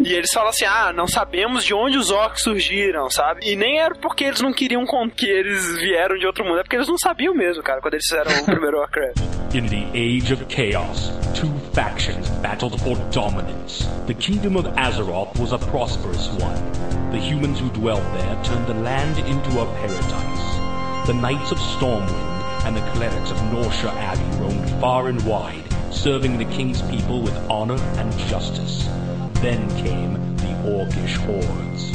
[0.04, 3.42] E eles falam assim: ah, não sabemos de onde os orcs surgiram, sabe?
[3.46, 6.76] E nem era porque eles não queriam que eles vieram de outro mundo, é porque
[6.76, 9.20] eles não sabiam mesmo, cara, quando eles fizeram o primeiro Warcraft.
[9.54, 13.88] In the Age of Chaos, two factions battled for dominance.
[14.08, 16.88] The kingdom of Azeroth was a prosperous one.
[17.12, 21.06] The humans who dwelt there turned the land into a paradise.
[21.06, 26.38] The Knights of Stormwind and the clerics of Norsha Abbey roamed far and wide, serving
[26.38, 28.86] the king's people with honor and justice.
[29.42, 31.92] Then came the Orcish hordes.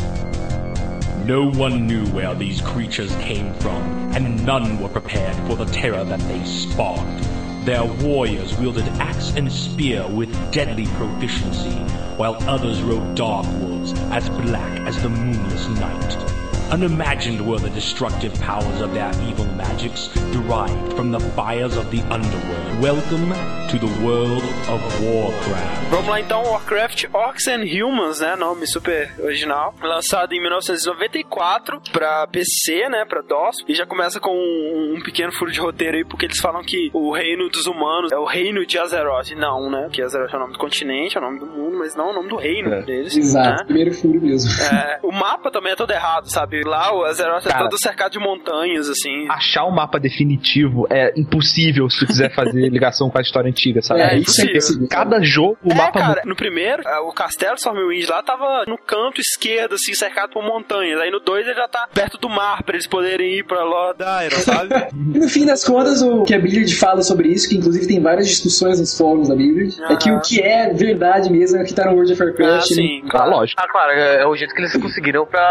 [1.25, 3.83] No one knew where these creatures came from,
[4.15, 7.21] and none were prepared for the terror that they spawned.
[7.65, 11.79] Their warriors wielded axe and spear with deadly proficiency,
[12.19, 16.32] while others rode dark wolves as black as the moonless night.
[16.73, 22.01] Unimagined were the destructive powers of their evil magics derived from the fires of the
[22.11, 22.81] underworld.
[22.81, 23.29] Welcome
[23.69, 25.91] to the world of Warcraft.
[25.91, 28.37] Vamos lá então, Warcraft Orcs and Humans, né?
[28.37, 29.75] Nome super original.
[29.83, 33.05] Lançado em 1994 pra PC, né?
[33.05, 33.57] Pra DOS.
[33.69, 36.91] E já começa com um, um pequeno furo de roteiro aí, porque eles falam que
[36.95, 39.33] o reino dos humanos é o reino de Azeroth.
[39.37, 39.83] Não, né?
[39.83, 42.13] Porque Azeroth é o nome do continente, é o nome do mundo, mas não é
[42.13, 42.81] o nome do reino É.
[42.81, 43.15] deles.
[43.15, 43.65] Exato, né?
[43.67, 44.51] primeiro furo mesmo.
[44.65, 46.62] É, o mapa também é todo errado, sabe?
[46.65, 49.29] Lá o Azeroth é todo cercado de montanhas, assim.
[49.29, 53.83] Achar o mapa definitivo é impossível se tu quiser fazer ligação com a história antiga,
[53.83, 54.01] sabe?
[54.01, 54.89] É, isso é impossível.
[54.89, 58.79] Cada jogo, o é, mapa cara, no primeiro, é, o castelo Stormwind lá tava no
[58.79, 61.01] canto esquerdo, assim, cercado por montanhas.
[61.01, 64.03] Aí no 2 ele já tá perto do mar, pra eles poderem ir pra Lord
[64.27, 64.75] Iron, sabe?
[65.15, 68.01] E no fim das contas, o que a Blizzard fala sobre isso, que inclusive tem
[68.01, 71.65] várias discussões nos fóruns da Blizzard, é que o que é verdade mesmo é o
[71.65, 72.67] que tá no World of ah, Warcraft.
[72.67, 73.03] sim.
[73.13, 73.61] Ah, lógico.
[73.63, 75.43] Ah, claro, é, é o jeito que eles conseguiram pra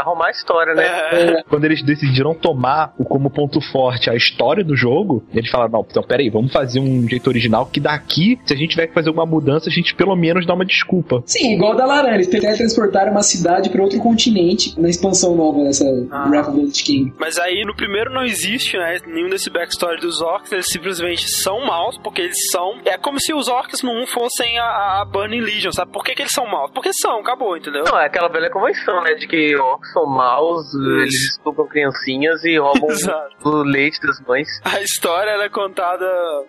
[0.00, 0.57] arrumar a história.
[0.58, 1.38] História, né?
[1.38, 1.42] É.
[1.48, 6.02] Quando eles decidiram tomar como ponto forte a história do jogo, eles falaram: não, então
[6.02, 9.26] peraí, vamos fazer um jeito original que daqui, se a gente tiver que fazer alguma
[9.26, 11.22] mudança, a gente pelo menos dá uma desculpa.
[11.26, 15.84] Sim, igual da Laran, eles teletransportaram uma cidade para outro continente na expansão nova dessa
[16.10, 16.28] Ah.
[16.28, 17.12] Wrath of the King.
[17.18, 18.98] Mas aí no primeiro não existe, né?
[19.06, 22.78] Nenhum desse backstory dos orcs, eles simplesmente são maus, porque eles são.
[22.84, 25.92] É como se os orcs no 1 fossem a, a Burning Legion, sabe?
[25.92, 26.70] Por que, que eles são maus?
[26.72, 27.84] Porque são, acabou, entendeu?
[27.84, 29.14] Não, é aquela velha convenção, né?
[29.14, 30.37] De que orcs são maus,
[30.74, 32.88] eles estupram criancinhas e roubam
[33.44, 34.48] o leite das mães.
[34.64, 36.06] A história ela é contada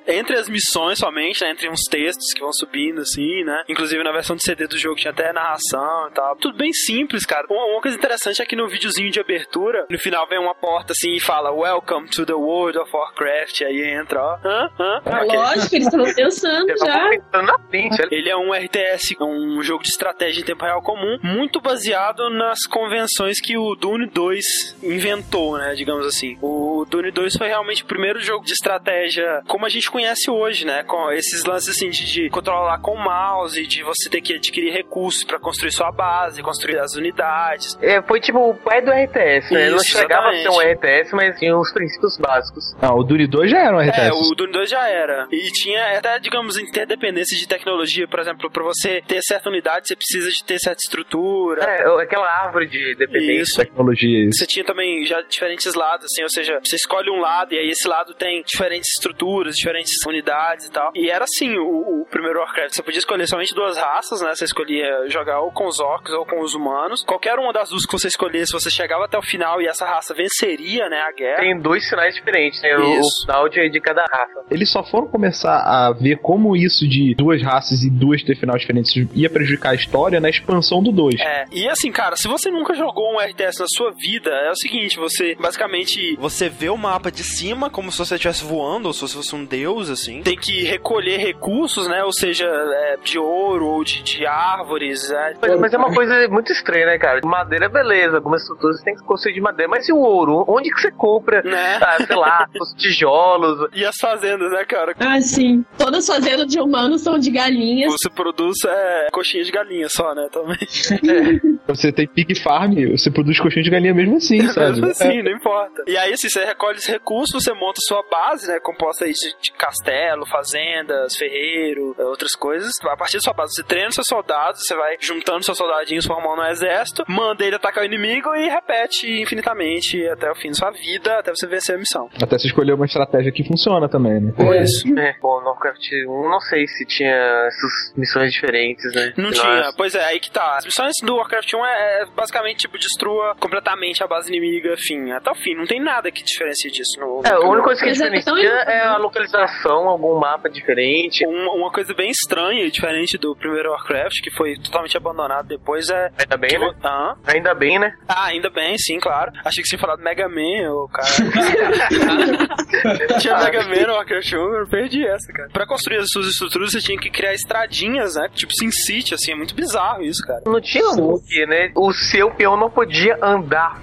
[0.08, 1.52] entre as missões somente, né?
[1.52, 3.64] Entre uns textos que vão subindo, assim, né?
[3.70, 6.36] Inclusive na versão de CD do jogo tinha até narração e tal.
[6.38, 7.46] Tudo bem simples, cara.
[7.50, 10.94] Uma, uma coisa interessante é que no videozinho de abertura, no final vem uma porta
[10.94, 13.62] assim e fala Welcome to the World of Warcraft.
[13.62, 14.38] Aí entra, ó.
[14.44, 14.70] Hã?
[14.80, 15.02] Hã?
[15.06, 15.38] Ah, Ok.
[15.38, 18.08] lógico, eles estão pensando Já pensando na frente.
[18.12, 22.66] Ele é um RTS, um jogo de estratégia em tempo real comum, muito baseado nas
[22.66, 26.38] convenções que o Dune 2 inventou, né, digamos assim.
[26.42, 30.66] O Dune 2 foi realmente o primeiro jogo de estratégia como a gente conhece hoje,
[30.66, 34.34] né, com esses lances assim de, de controlar com o mouse, de você ter que
[34.34, 37.78] adquirir recursos pra construir sua base, construir as unidades.
[37.82, 39.70] É, foi tipo o pai do RTS, né?
[39.70, 41.02] Não Isso, chegava a ser um exatamente.
[41.02, 42.76] RTS, mas tinha os princípios básicos.
[42.82, 44.00] Ah, o Dune 2 já era um RTS.
[44.00, 45.28] É, o Dune 2 já era.
[45.32, 48.08] E tinha até, digamos, interdependência de tecnologia.
[48.08, 51.64] Por exemplo, pra você ter certa unidade, você precisa de ter certa estrutura.
[51.64, 53.64] É, aquela árvore de dependência.
[53.64, 53.69] Isso.
[53.70, 54.40] Tecnologia, isso.
[54.40, 57.70] Você tinha também já diferentes lados, assim, ou seja, você escolhe um lado e aí
[57.70, 60.92] esse lado tem diferentes estruturas, diferentes unidades e tal.
[60.96, 62.76] E era assim o, o primeiro Warcraft.
[62.76, 64.34] Você podia escolher somente duas raças, né?
[64.34, 67.04] Você escolhia jogar ou com os orcs ou com os humanos.
[67.04, 70.14] Qualquer uma das duas que você escolhesse, você chegava até o final e essa raça
[70.14, 71.00] venceria, né?
[71.02, 71.38] A guerra.
[71.38, 72.76] Tem dois finais diferentes, né?
[72.78, 74.46] O, o final de, de cada raça.
[74.50, 78.62] Eles só foram começar a ver como isso de duas raças e duas ter finais
[78.62, 81.20] diferentes ia prejudicar a história na expansão do 2.
[81.20, 84.56] É, e assim, cara, se você nunca jogou um RTS na sua vida, é o
[84.56, 88.94] seguinte, você basicamente você vê o mapa de cima como se você estivesse voando, ou
[88.94, 90.22] se você fosse um deus, assim.
[90.22, 92.04] Tem que recolher recursos, né?
[92.04, 95.36] Ou seja, é, de ouro ou de, de árvores, né?
[95.42, 97.20] Mas, mas é uma coisa muito estranha, né, cara?
[97.24, 98.18] Madeira, beleza.
[98.18, 99.70] Algumas estruturas você tem que construir de madeira.
[99.70, 100.46] Mas e o ouro?
[100.48, 101.42] Onde que você compra?
[101.44, 101.78] Né?
[101.82, 103.70] Ah, sei lá, os tijolos.
[103.74, 104.96] E as fazendas, né, cara?
[105.00, 105.64] Ah, sim.
[105.78, 107.92] Todas as fazendas de humanos são de galinhas.
[107.92, 110.28] Você produz é, coxinha de galinha só, né?
[110.32, 110.58] Também.
[111.68, 114.72] Você tem pig farm, você produz coxinha de galinha mesmo assim, sabe?
[114.72, 115.84] Mesmo assim, não importa.
[115.88, 118.60] E aí, assim, você recolhe os recursos, você monta sua base, né?
[118.60, 122.72] Composta aí de, de castelo, fazendas, ferreiro, eh, outras coisas.
[122.84, 126.06] A partir da sua base, você treina os seus soldados, você vai juntando seus soldadinhos,
[126.06, 130.56] formando um exército, manda ele atacar o inimigo e repete infinitamente até o fim da
[130.56, 132.10] sua vida, até você vencer a missão.
[132.22, 134.34] Até você escolher uma estratégia que funciona também, né?
[134.38, 135.10] É.
[135.10, 139.14] É, bom, no Warcraft 1 não sei se tinha essas missões diferentes, né?
[139.18, 140.58] Não tinha, pois é, aí que tá.
[140.58, 145.12] As missões do Warcraft 1 é, é basicamente tipo, destrua completamente a base inimiga, fim,
[145.12, 145.56] até o fim.
[145.56, 147.22] Não tem nada que diferencie disso no.
[147.26, 150.50] É, a no única coisa que Mas é diferencia tão é a localização, algum mapa
[150.50, 151.26] diferente.
[151.26, 155.90] Uma, uma coisa bem estranha e diferente do primeiro Warcraft, que foi totalmente abandonado depois,
[155.90, 156.12] é.
[156.20, 156.74] Ainda bem, né?
[156.84, 157.16] Hã?
[157.26, 157.96] Ainda bem, né?
[158.08, 159.32] Ah, ainda bem, sim, claro.
[159.46, 161.08] Achei que você tinha falado Mega Man, o cara.
[163.20, 165.50] tinha Mega Man no Warcraft 1, eu perdi essa, cara.
[165.52, 168.30] Pra construir as suas estruturas, você tinha que criar estradinhas, né?
[168.34, 170.42] Tipo Sin City, assim, é muito bizarro isso, cara.
[170.46, 171.72] Não tinha um né?
[171.76, 173.29] O seu peão não podia andar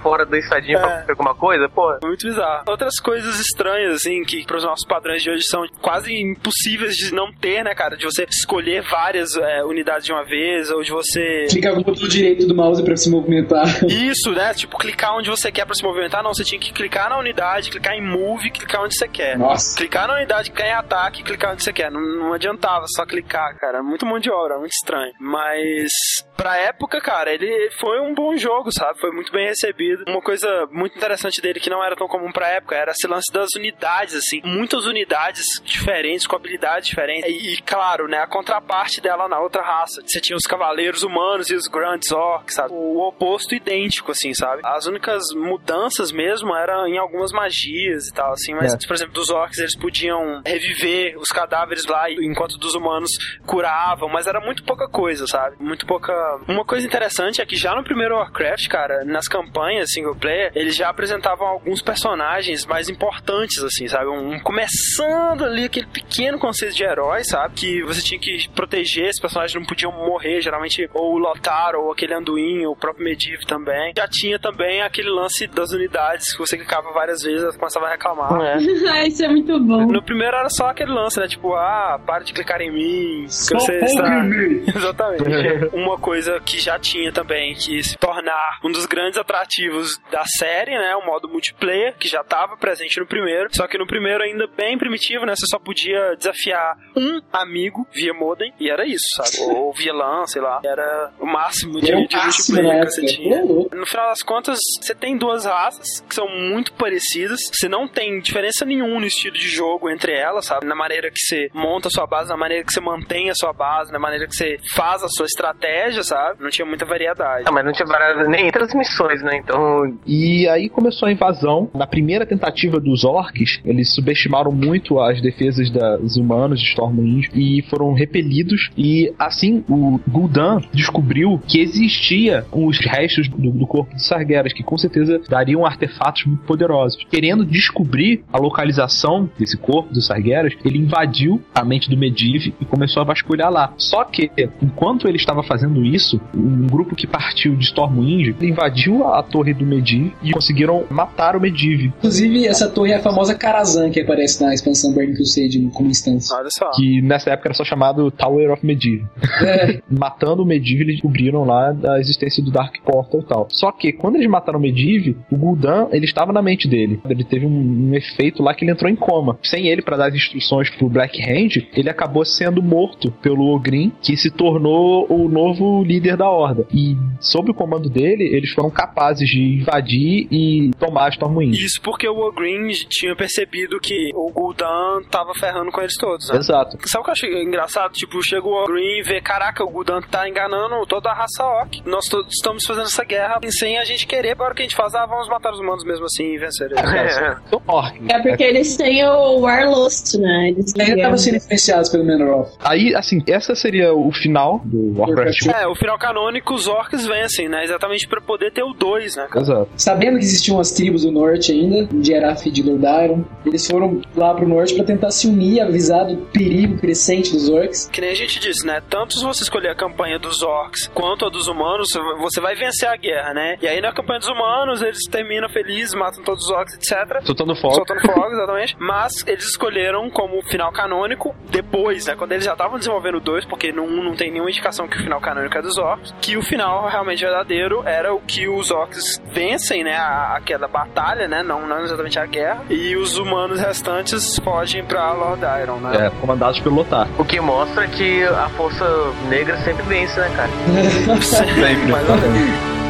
[0.03, 0.81] fora da estradinha É.
[0.81, 1.97] pra fazer alguma coisa, pô.
[2.03, 2.65] Muito bizarro.
[2.67, 7.33] Outras coisas estranhas, assim, que pros nossos padrões de hoje são quase impossíveis de não
[7.33, 7.97] ter, né, cara?
[7.97, 11.47] De você escolher várias é, unidades de uma vez, ou de você.
[11.51, 13.67] Clica no botão direito do mouse pra se movimentar.
[13.87, 14.55] Isso, né?
[14.55, 16.23] Tipo, clicar onde você quer pra se movimentar.
[16.23, 19.39] Não, você tinha que clicar na unidade, clicar em move, clicar onde você quer.
[19.39, 19.77] Nossa.
[19.77, 21.91] Clicar na unidade, clicar em ataque, clicar onde você quer.
[21.91, 23.83] Não, não adiantava só clicar, cara.
[23.83, 25.13] Muito mão de obra, muito estranho.
[25.21, 25.91] Mas,
[26.37, 28.99] pra época, cara, ele foi um bom jogo, sabe?
[29.01, 30.05] Foi muito bem recebido.
[30.09, 33.31] Uma coisa muito interessante dele que não era tão comum pra época era esse lance
[33.33, 34.40] das unidades, assim.
[34.44, 37.31] Muitas unidades diferentes, com habilidades diferentes.
[37.31, 40.03] E, e, claro, né, a contraparte dela na outra raça.
[40.07, 42.72] Você tinha os cavaleiros humanos e os grandes orcs, sabe?
[42.72, 44.62] O oposto idêntico, assim, sabe?
[44.64, 48.55] As únicas mudanças mesmo eram em algumas magias e tal, assim.
[48.55, 48.79] Mas, É.
[48.87, 53.11] por exemplo, dos orcs eles podiam reviver os cadáveres lá, enquanto dos humanos
[53.46, 55.57] curavam, mas era muito pouca coisa, sabe?
[55.61, 56.12] Muito pouca.
[56.49, 60.77] Uma coisa interessante é que já no primeiro Warcraft, cara, nas campanhas single player, eles
[60.77, 64.07] já apresentavam alguns personagens mais importantes, assim, sabe?
[64.07, 67.55] Um, começando ali aquele pequeno conceito de herói, sabe?
[67.55, 71.93] Que você tinha que proteger, esses personagens não podiam morrer, geralmente, ou o Lotar, ou
[71.93, 73.93] aquele Anduin, ou o próprio Medivh também.
[73.97, 77.91] Já tinha também aquele lance das unidades, que você clicava várias vezes, ela começava a
[77.91, 78.33] reclamar.
[78.43, 78.57] É.
[78.87, 79.87] Ah, isso é muito bom.
[79.87, 81.27] No primeiro era só aquele lance, né?
[81.27, 83.27] Tipo, ah, para de clicar em mim.
[83.27, 84.25] Que você está...
[84.75, 85.25] Exatamente.
[85.75, 90.25] Uma coisa que já tinha também também que se tornar um dos grandes atrativos da
[90.25, 90.97] série, né?
[90.97, 94.79] O modo multiplayer, que já estava presente no primeiro, só que no primeiro ainda bem
[94.79, 95.35] primitivo, né?
[95.37, 99.45] Você só podia desafiar um amigo via modem, e era isso, sabe?
[99.53, 100.61] Ou via LAN, sei lá.
[100.64, 103.45] Era o máximo de, de multiplayer né, que você tinha.
[103.45, 107.51] No final das contas, você tem duas raças que são muito parecidas.
[107.53, 110.66] Você não tem diferença nenhuma no estilo de jogo entre elas, sabe?
[110.66, 113.53] Na maneira que você monta a sua base, na maneira que você mantém a sua
[113.53, 116.42] base, na maneira que você faz a sua estratégia, sabe?
[116.42, 117.45] Não tinha muita variedade.
[117.47, 118.62] Ah, mas não tinha variado nem entre
[118.97, 119.37] missões, né?
[119.37, 121.68] Então, E aí começou a invasão.
[121.75, 127.62] Na primeira tentativa dos orcs, eles subestimaram muito as defesas dos humanos de Stormwind e
[127.68, 128.70] foram repelidos.
[128.77, 134.62] E assim, o Gul'dan descobriu que existia os restos do, do corpo de Sargeras, que
[134.62, 137.05] com certeza dariam artefatos muito poderosos.
[137.11, 142.64] Querendo descobrir a localização desse corpo dos Sargeras, ele invadiu a mente do Medivh e
[142.64, 143.73] começou a vasculhar lá.
[143.77, 144.31] Só que,
[144.62, 149.64] enquanto ele estava fazendo isso, um grupo que partiu de Stormwind invadiu a torre do
[149.64, 151.93] Medivh e conseguiram matar o Medivh.
[151.99, 156.37] Inclusive, essa torre é a famosa Karazhan que aparece na expansão Burning Crusade como instância.
[156.37, 156.70] Olha só.
[156.72, 159.05] Que nessa época era só chamado Tower of Medivh.
[159.43, 163.49] É, Matando o Medivh, eles descobriram lá a existência do Dark Portal e tal.
[163.51, 167.01] Só que, quando eles mataram o Medivh, o Gul'dan, ele estava na mente dele.
[167.09, 169.39] Ele teve um, um efeito lá que ele entrou em coma.
[169.43, 173.93] Sem ele para dar as instruções pro Black Hand, ele acabou sendo morto pelo Ogrin,
[174.01, 176.66] que se tornou o novo líder da Horda.
[176.72, 181.55] E, sob o comando dele, eles foram capazes de invadir e tomar Stormwind.
[181.55, 186.37] Isso porque o Green tinha percebido que o Gul'dan tava ferrando com eles todos, né?
[186.37, 186.77] Exato.
[186.87, 187.93] Sabe o que eu achei engraçado?
[187.93, 191.83] Tipo, chega o Green e vê, caraca, o Gul'dan tá enganando toda a raça Orc.
[191.87, 194.77] Nós todos estamos fazendo essa guerra sem a gente querer, agora o que a gente
[194.77, 194.95] faz?
[194.95, 196.85] Ah, vamos matar os humanos mesmo assim e vencer eles.
[196.93, 197.99] é, São orc.
[198.09, 200.51] É porque eles têm o Warlust, né?
[200.51, 202.51] Eles ainda estavam sendo influenciados pelo Manoroth.
[202.61, 205.51] Aí, assim, essa seria o final do Warcraft 1.
[205.51, 207.64] É, o final canônico, os orcs vencem, né?
[207.64, 209.27] Exatamente pra poder ter o 2, né?
[209.29, 209.41] cara?
[209.41, 209.69] Exato.
[209.77, 214.01] Sabendo que existiam as tribos do norte ainda, de Eraf e de Lordaeron, eles foram
[214.14, 217.89] lá pro norte pra tentar se unir, avisar do perigo crescente dos orcs.
[217.93, 218.83] Que nem a gente disse, né?
[218.89, 221.89] Tanto se você escolher a campanha dos orcs quanto a dos humanos,
[222.21, 223.57] você vai vencer a guerra, né?
[223.61, 227.25] E aí na campanha dos humanos, eles terminam felizes, matam todos os orcs, etc.
[227.25, 227.75] Soltando fogo.
[227.75, 228.77] Soltando fogo, exatamente.
[228.79, 232.14] Mas eles escolheram como final canônico depois, né?
[232.17, 234.97] Quando eles já estavam desenvolvendo o 2, porque no 1 não tem nenhuma indicação que
[234.97, 238.71] o final canônico é dos orcs, que o final realmente verdadeiro era o que os
[238.71, 239.97] orcs vencem, né?
[239.97, 241.43] A, aquela batalha, né?
[241.43, 242.63] Não, não exatamente a guerra.
[242.71, 246.07] E os humanos restantes fogem pra Lord Iron, né?
[246.07, 247.09] É, comandados pelo Lotar.
[247.19, 248.85] o que mostra que a força
[249.29, 250.51] negra sempre vence, né, cara?
[251.23, 251.77] Sempre.
[251.91, 252.86] Mais ou menos.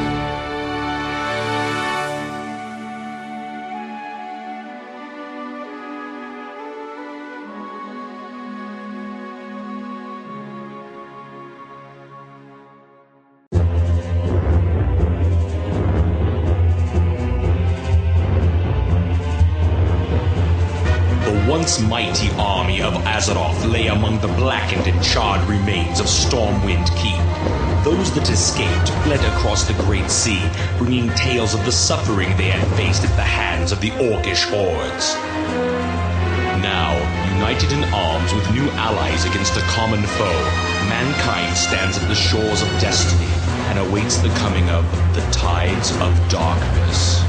[21.80, 27.20] Mighty army of Azeroth lay among the blackened and charred remains of Stormwind Keep.
[27.84, 30.40] Those that escaped fled across the Great Sea,
[30.78, 35.14] bringing tales of the suffering they had faced at the hands of the Orcish hordes.
[36.62, 36.96] Now,
[37.34, 40.42] united in arms with new allies against a common foe,
[40.88, 43.30] mankind stands at the shores of destiny
[43.68, 47.22] and awaits the coming of the Tides of Darkness.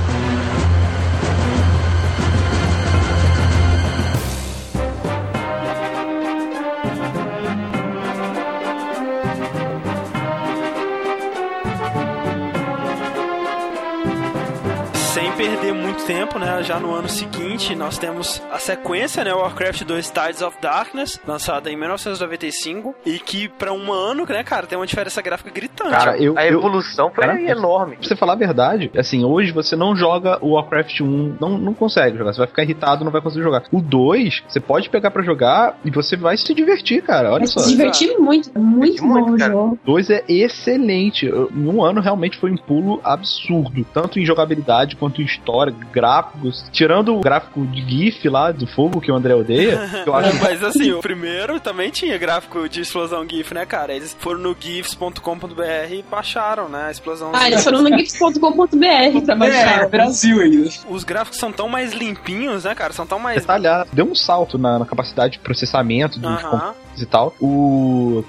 [15.97, 16.61] Muito tempo, né?
[16.63, 19.33] Já no ano seguinte, nós temos a sequência, né?
[19.33, 24.67] Warcraft 2 Tides of Darkness, lançada em 1995, e que pra um ano, né, cara,
[24.67, 25.89] tem uma diferença gráfica gritante.
[25.91, 27.95] Cara, eu, A eu, evolução foi Cara, enorme.
[27.97, 31.73] Pra você falar a verdade, assim, hoje você não joga o Warcraft 1, não, não
[31.73, 33.63] consegue jogar, você vai ficar irritado, não vai conseguir jogar.
[33.71, 37.59] O 2, você pode pegar pra jogar e você vai se divertir, cara, olha só.
[37.61, 39.79] se divertir muito, muito Muito, bom o jogo.
[39.83, 41.25] O 2 é excelente.
[41.25, 45.73] Eu- Em um ano realmente foi um pulo absurdo, tanto em jogabilidade quanto em história,
[45.91, 46.65] gráficos.
[46.71, 50.63] Tirando o gráfico de GIF lá do fogo que o André odeia, eu acho Mas
[50.63, 53.93] assim, o primeiro também tinha gráfico de explosão GIF, né, cara?
[53.93, 57.31] Eles foram no gifs.com.br e baixaram, né, a explosão.
[57.33, 59.89] Ah, eles foram no gifs.com.br pra É, baixar.
[59.89, 60.69] Brasil ainda.
[60.89, 62.93] Os gráficos são tão mais limpinhos, né, cara?
[62.93, 63.41] São tão mais.
[63.41, 63.89] detalhado.
[63.93, 66.73] Deu um salto na, na capacidade de processamento dos Aham.
[66.97, 67.33] e tal.
[67.39, 68.23] O.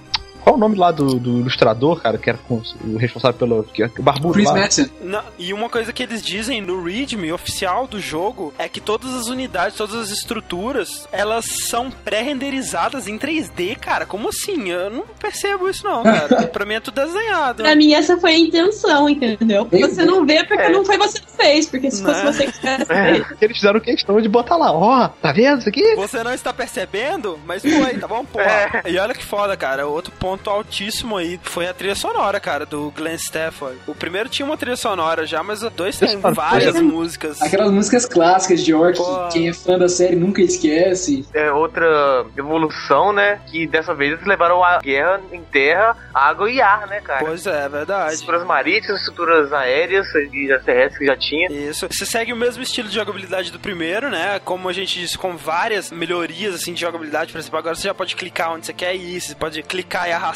[0.49, 3.65] Qual o nome lá do, do ilustrador, cara, que era com- o responsável pelo.
[3.65, 4.55] Que, é o barbudo Chris lá?
[4.55, 4.91] Madsen.
[5.03, 9.13] Não, e uma coisa que eles dizem no readme oficial do jogo é que todas
[9.15, 14.07] as unidades, todas as estruturas, elas são pré-renderizadas em 3D, cara.
[14.07, 14.71] Como assim?
[14.71, 16.47] Eu não percebo isso não, cara.
[16.49, 17.63] pra mim é tudo desenhado.
[17.63, 19.69] Pra mim, essa foi a intenção, entendeu?
[19.71, 20.71] Eu- Você não vê porque É.
[20.71, 22.33] não foi você que fez, porque se fosse Né?
[22.33, 23.25] você que fizesse, É.
[23.41, 25.95] Eles fizeram questão de botar lá, ó, tá vendo isso aqui?
[25.97, 28.25] Você não está percebendo, mas foi, tá bom?
[28.25, 28.83] Porra.
[28.87, 29.87] E olha que foda, cara.
[29.87, 33.79] Outro ponto altíssimo aí foi a trilha sonora, cara, do Glenn Stafford.
[33.87, 37.41] O primeiro tinha uma trilha sonora já, mas o dois tem várias músicas.
[37.43, 41.27] Aquelas músicas clássicas de Orc, que quem é fã da série nunca esquece.
[41.35, 43.41] É outra evolução, né?
[43.51, 47.25] Que dessa vez eles levaram a guerra em terra, água e ar, né, cara?
[47.25, 48.15] Pois é, é verdade.
[48.15, 51.51] Estruturas marítimas, estruturas aéreas e as terrestres que já tinha.
[51.51, 51.89] Isso.
[51.91, 54.41] Você segue o mesmo estilo de jogabilidade do primeiro, né?
[54.45, 57.33] Como a gente disse, com várias melhorias assim de jogabilidade.
[57.33, 60.13] Por exemplo, agora você já pode clicar onde você quer ir, você pode clicar e
[60.13, 60.28] arrastar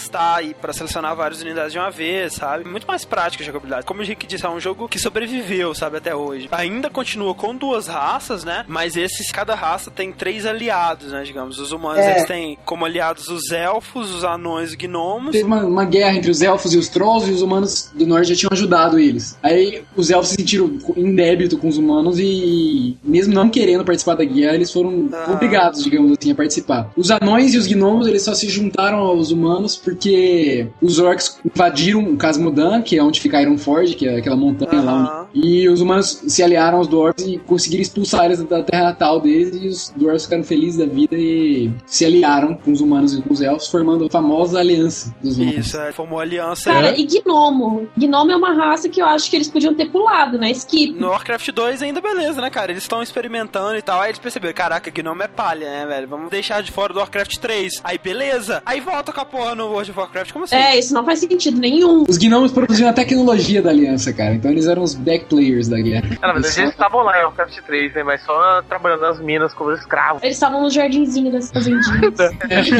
[0.42, 2.64] e para selecionar várias unidades de uma vez, sabe?
[2.68, 3.84] Muito mais prática a jogabilidade.
[3.86, 6.48] Como o Henrique disse, é um jogo que sobreviveu, sabe, até hoje.
[6.52, 8.64] Ainda continua com duas raças, né?
[8.68, 11.22] Mas esses, cada raça tem três aliados, né?
[11.24, 12.10] Digamos, os humanos É.
[12.12, 15.32] eles têm como aliados os elfos, os anões e gnomos.
[15.32, 18.28] Teve uma, uma guerra entre os elfos e os trolls e os humanos do norte
[18.30, 19.36] já tinham ajudado eles.
[19.42, 24.14] Aí os elfos se sentiram em débito com os humanos e, mesmo não querendo participar
[24.14, 25.30] da guerra, eles foram Ah.
[25.32, 26.90] obrigados, digamos assim, a participar.
[26.96, 32.00] Os anões e os gnomos, eles só se juntaram aos humanos porque os orcs invadiram
[32.02, 34.92] o Casmodan, que é onde fica Ironforge, que é aquela montanha lá.
[34.92, 35.18] Aham.
[35.18, 39.18] onde- E os humanos se aliaram aos dwarves e conseguiram expulsar eles da terra natal
[39.18, 43.22] deles e os dwarves ficaram felizes da vida e se aliaram com os humanos e
[43.22, 45.66] com os elfos, formando a famosa aliança dos humanos.
[45.66, 46.70] Isso, é, formou aliança.
[46.70, 47.88] Cara, e Gnomo?
[47.96, 50.50] Gnomo é uma raça que eu acho que eles podiam ter pulado, né?
[50.50, 50.92] Skip.
[51.00, 52.70] No Warcraft 2 ainda beleza, né, cara?
[52.70, 54.00] Eles estão experimentando e tal.
[54.02, 56.08] Aí eles perceberam, caraca, Gnome é palha, né, velho?
[56.08, 57.80] Vamos deixar de fora do Warcraft 3.
[57.82, 58.62] Aí beleza.
[58.66, 60.32] Aí volta com a porra no World of Warcraft.
[60.32, 60.56] Como assim?
[60.56, 62.04] É, isso não faz sentido nenhum.
[62.08, 64.34] Os gnomos produziam a tecnologia da aliança, cara.
[64.34, 66.08] Então eles eram os back players da guerra.
[66.22, 68.02] Ah, na verdade, eles estavam lá em Warcraft 3, né?
[68.02, 70.22] Mas só trabalhando nas minas como escravos.
[70.22, 72.02] Eles estavam no jardinzinho das fazendinhas.
[72.12, 72.72] Exatamente.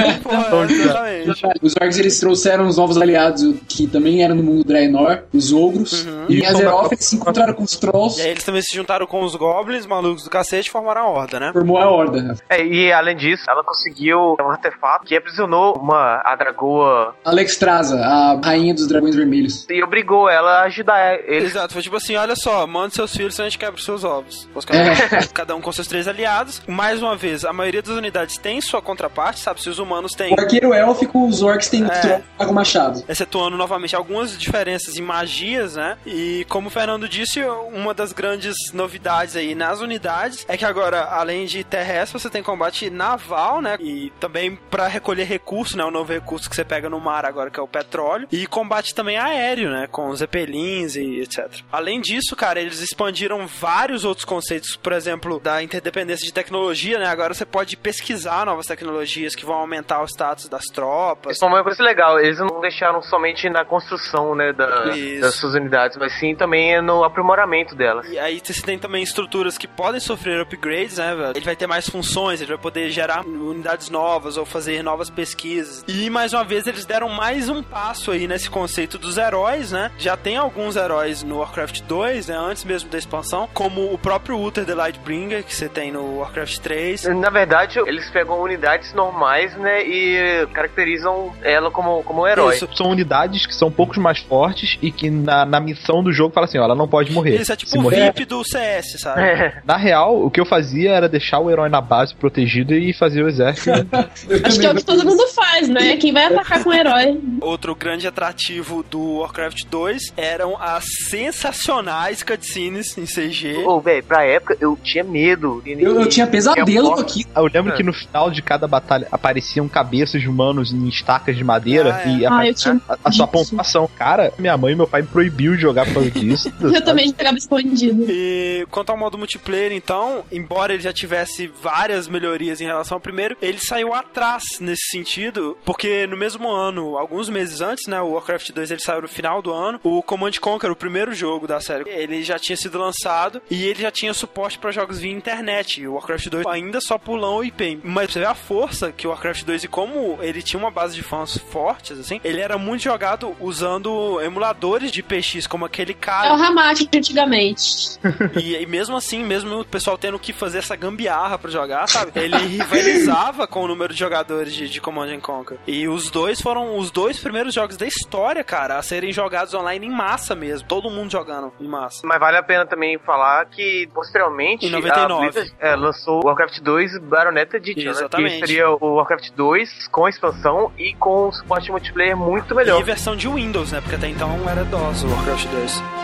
[1.62, 6.04] Os orcs eles trouxeram os novos aliados que também eram no mundo Draenor, os ogros.
[6.04, 6.26] Uhum.
[6.28, 8.74] E em E Azeroth eles se encontraram com os trolls, E aí eles também se
[8.74, 11.52] juntaram com os goblins malucos do cacete e formaram a horda, né?
[11.52, 12.36] formou a horda.
[12.48, 16.36] É, e além disso, ela conseguiu um artefato que aprisionou uma a
[16.72, 19.66] dragoa Alexstrasza, a rainha dos dragões vermelhos.
[19.68, 21.50] e obrigou ela a ajudar eles.
[21.50, 24.04] Exato, foi tipo assim, olha só, manda seus filhos, senão a gente quebra os seus
[24.04, 24.48] ovos.
[24.54, 26.62] Basicamente, Cada um com seus três aliados.
[26.66, 29.60] Mais uma vez, a maioria das unidades tem sua contraparte, sabe?
[29.62, 32.22] Se os humanos têm O arqueiro élfico, os orcs têm É.
[32.36, 33.02] com machado.
[33.08, 35.96] excetuando novamente algumas diferenças em magias, né?
[36.06, 37.40] E como o Fernando disse,
[37.72, 42.42] uma das grandes novidades aí nas unidades é que agora, além de terrestre, você tem
[42.42, 43.76] combate naval, né?
[43.80, 45.84] E também pra recolher recurso, né?
[45.84, 48.26] O novo recurso que você pega no mar agora, que é o petróleo.
[48.30, 49.86] E combate também aéreo, né?
[49.90, 51.48] Com zeppelins e etc.
[51.70, 57.06] Além disso, cara, eles expandiram vários outros conceitos, por exemplo, da interdependência de tecnologia, né?
[57.06, 61.36] Agora você pode pesquisar novas tecnologias que vão aumentar o status das tropas.
[61.36, 64.84] Isso é uma coisa legal, eles não deixaram somente na construção, né, da-
[65.20, 68.08] das suas unidades, mas sim também no aprimoramento delas.
[68.08, 71.32] E aí você tem também estruturas que podem sofrer upgrades, né, velho?
[71.36, 75.84] Ele vai ter mais funções, ele vai poder gerar unidades novas ou fazer novas pesquisas.
[75.88, 79.90] E mais uma vez eles deram mais um passo aí nesse conceito dos heróis, né?
[79.98, 84.38] Já tem alguns heróis no Warcraft 2, né, antes mesmo da expansão, como o próprio
[84.40, 87.05] Uther the Lightbringer, que você tem no Warcraft 3.
[87.16, 92.55] Na verdade, eles pegam unidades normais, né, e caracterizam ela como, como um herói.
[92.55, 92.68] Isso.
[92.74, 96.34] São unidades que são um pouco mais fortes e que na, na missão do jogo
[96.34, 97.40] fala assim, ó, ela não pode morrer.
[97.40, 99.22] Isso é tipo Se o morrer, VIP do CS, sabe?
[99.22, 99.62] É.
[99.64, 103.22] Na real, o que eu fazia era deixar o herói na base protegido e fazer
[103.22, 103.70] o exército.
[104.44, 105.96] Acho que é o que todo mundo faz, né?
[105.96, 107.20] Quem vai atacar com o herói.
[107.40, 113.64] Outro grande atrativo do Warcraft 2 eram as sensacionais cutscenes em CG.
[113.64, 115.62] Ô, velho, pra época eu tinha medo.
[115.66, 117.30] Eu, eu tinha pesadelo É com aquilo.
[117.34, 121.45] Eu lembro que no final de cada batalha apareciam cabeças de humanos em estacas de
[121.45, 122.18] madeira Ah, é.
[122.18, 123.88] e Ah, tinha a, a sua pontuação.
[123.97, 126.53] Cara, minha mãe e meu pai me proibiu de jogar por causa disso.
[126.62, 128.05] Eu também pegava escondido.
[128.09, 133.01] E quanto ao modo multiplayer, então, embora ele já tivesse várias melhorias em relação ao
[133.01, 138.12] primeiro, ele saiu atrás nesse sentido, porque no mesmo ano, alguns meses antes, né, o
[138.12, 141.60] Warcraft 2 ele saiu no final do ano, o Command Conquer, o primeiro jogo da
[141.60, 145.80] série, ele já tinha sido lançado e ele já tinha suporte para jogos via internet.
[145.80, 147.80] E o Warcraft 2 ainda só pulão ou IP.
[147.82, 150.94] Mas você vê a força que o Warcraft 2 e como ele tinha uma base
[150.94, 155.94] de fãs fortes, assim, ele era muito jogado usando emuladores de PX, como aquele É
[155.94, 156.34] o cara.
[156.34, 157.98] Ramate antigamente.
[158.40, 162.12] E, e mesmo assim, mesmo o pessoal tendo que fazer essa gambiarra pra jogar, sabe?
[162.14, 165.58] Ele rivalizava com o número de jogadores de, de Command and Conquer.
[165.66, 169.52] E os dois 2 foram os dois primeiros jogos da história, cara, a serem jogados
[169.54, 170.68] online em massa mesmo.
[170.68, 172.06] Todo mundo jogando em massa.
[172.06, 175.12] Mas vale a pena também falar que, posteriormente, Em 99.
[175.12, 177.90] a Blizzard é, lançou o Warcraft 2 Baronetta Edition, né?
[177.90, 178.40] Exatamente.
[178.40, 182.80] Que seria o Warcraft 2 com expansão e com suporte multiplayer muito melhor.
[182.80, 183.80] E versão de Windows, né?
[183.80, 186.01] Porque até então era DOS o Warcraft 2.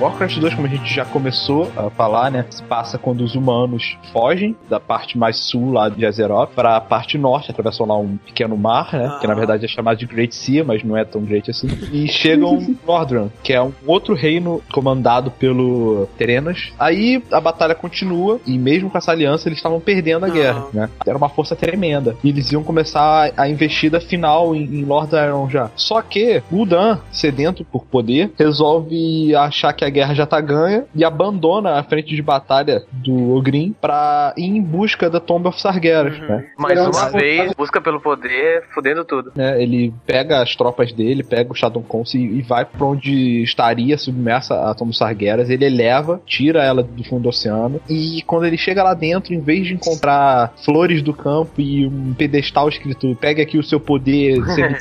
[0.00, 2.46] Warcraft 2, como a gente já começou a falar, né?
[2.48, 6.80] Se passa quando os humanos fogem da parte mais sul lá de Azeroth para a
[6.80, 9.18] parte norte, atravessam lá um pequeno mar, né?
[9.20, 11.68] Que na verdade é chamado de Great Sea, mas não é tão great assim.
[11.92, 16.72] E chegam Nordran, que é um outro reino comandado pelo Terenas.
[16.78, 20.88] Aí a batalha continua e mesmo com essa aliança eles estavam perdendo a guerra, né?
[21.06, 22.16] Era uma força tremenda.
[22.24, 25.70] E eles iam começar a investida final em, em Lord Iron já.
[25.76, 31.04] Só que Gul'dan, sedento por poder, resolve achar que a guerra já tá ganha e
[31.04, 36.18] abandona a frente de batalha do Ogrin pra ir em busca da Tomb of Sargeras,
[36.18, 36.46] né?
[36.58, 37.18] Mais Não, uma não.
[37.18, 39.32] vez, busca pelo poder, fudendo tudo.
[39.34, 43.42] né, Ele pega as tropas dele, pega o Shadow Council e, e vai pra onde
[43.42, 45.50] estaria submersa a Tomb of Sargeras.
[45.50, 49.40] Ele eleva, tira ela do fundo do oceano e quando ele chega lá dentro, em
[49.40, 54.38] vez de encontrar flores do campo e um pedestal escrito pegue aqui o seu poder,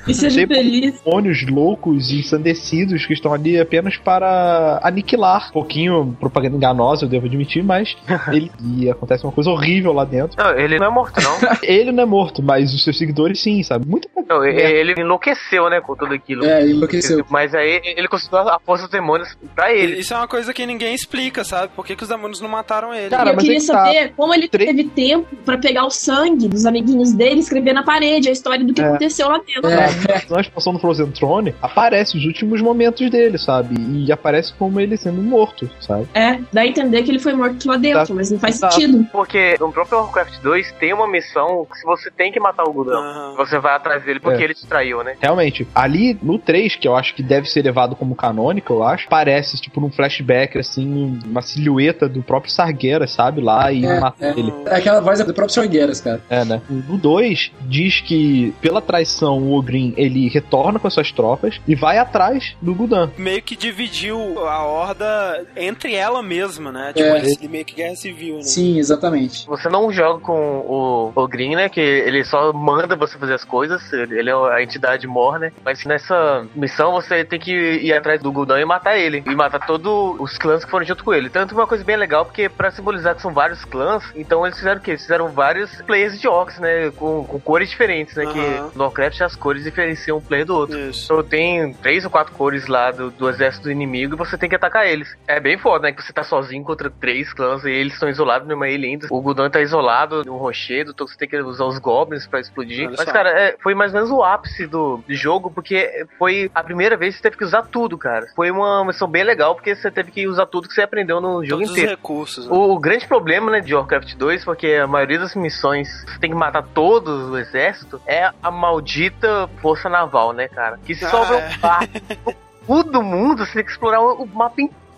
[0.08, 1.02] E seja feliz.
[1.04, 5.50] demônios loucos e ensandecidos que estão ali apenas para aniquilar.
[5.50, 7.96] Um pouquinho propaganda enganosa, eu devo admitir, mas
[8.32, 10.38] ele e acontece uma coisa horrível lá dentro.
[10.42, 11.30] Não, ele não é morto, não.
[11.64, 13.88] Ele não é morto, mas os seus seguidores sim, sabe?
[13.88, 16.44] Muito Não, ele enlouqueceu, né, com tudo aquilo.
[16.46, 17.24] É, enlouqueceu.
[17.30, 20.00] Mas aí ele conseguiu a força dos demônios pra ele.
[20.00, 21.72] Isso é uma coisa que ninguém explica, sabe?
[21.76, 23.10] Por que, que os demônios não mataram ele?
[23.10, 23.74] Cara, eu mas queria é que tá.
[23.86, 27.74] saber como ele Tre- teve tempo pra pegar o sangue dos amiguinhos dele e escrever
[27.74, 28.86] na parede a história do que É.
[28.86, 29.70] aconteceu lá dentro.
[29.70, 29.88] É,
[30.30, 33.76] na expansão do Frozen Throne, aparece os últimos momentos dele, sabe?
[33.80, 36.08] E aparece como ele sendo morto, sabe?
[36.14, 38.16] É, dá a entender que ele foi morto lá dentro, Exato.
[38.16, 38.74] mas não faz Exato.
[38.76, 39.06] sentido.
[39.12, 42.74] Porque no próprio Warcraft 2 tem uma missão que se você tem que matar o
[42.74, 43.34] Gudrão, Aham.
[43.38, 44.46] você vai atrás dele porque É.
[44.46, 45.16] ele te traiu, né?
[45.20, 49.08] Realmente, ali no 3, que eu acho que deve ser levado como canônico, eu acho,
[49.10, 53.42] parece, tipo, num flashback, assim, uma silhueta do próprio Sargueira, sabe?
[53.42, 54.32] Lá e É, mata é.
[54.32, 54.54] ele.
[54.66, 56.22] É aquela voz do próprio Sorgueiras, cara.
[56.30, 56.62] É, né?
[56.70, 61.76] No 2, diz que pela traição o Ogrin ele retorna com as suas tropas e
[61.76, 63.10] vai atrás do Gul'dan.
[63.18, 64.18] Meio que dividiu
[64.48, 66.94] a horda entre ela mesma, né?
[66.94, 67.20] Tipo, É.
[67.20, 68.44] ele meio que guerra civil, né?
[68.44, 69.46] Sim, exatamente.
[69.48, 71.70] Você não joga com o, o Green, né?
[71.70, 73.92] Que ele só manda você fazer as coisas.
[73.94, 75.52] Ele é a entidade mor, né?
[75.64, 79.24] Mas nessa missão você tem que ir atrás do Gul'dan e matar ele.
[79.26, 81.30] E matar todos os clãs que foram junto com ele.
[81.30, 84.80] Tanto uma coisa bem legal, porque pra simbolizar que são vários clãs, então eles fizeram
[84.80, 84.92] o quê?
[84.92, 86.92] Eles fizeram vários players de orcs, né?
[86.96, 88.26] Com, com cores diferentes, né?
[88.26, 90.78] Que no Warcraft as cores diferenciam um player do outro.
[90.80, 91.06] Isso.
[91.06, 94.50] Então tem três ou quatro cores lá do, do exército do inimigo e você tem
[94.50, 95.16] que atacar eles.
[95.28, 95.92] É bem foda, né?
[95.92, 99.08] Que você tá sozinho contra três clãs e eles estão isolados numa ilha ainda.
[99.10, 102.88] O Gul'dan tá isolado num rochedo, então você tem que usar os goblins pra explodir.
[102.88, 103.12] Olha Mas, só.
[103.14, 107.16] cara, é, foi mais ou menos o ápice do jogo, porque foi a primeira vez
[107.16, 108.28] que você teve que usar tudo, cara.
[108.36, 111.44] Foi uma missão bem legal, porque você teve que usar tudo que você aprendeu no
[111.46, 111.92] jogo Todos os inteiro.
[111.98, 112.48] recursos.
[112.48, 112.54] né?
[112.56, 116.30] O, o grande problema, né, de Warcraft 2, porque a maioria das missões você tem
[116.30, 120.78] que matar todos o exército, é a maldita força naval, né, cara?
[120.86, 121.48] Que Ah, sobra é.
[121.50, 121.94] um barco
[122.26, 122.34] no
[122.70, 124.89] cu do mundo, você tem que explorar o mapa inteiro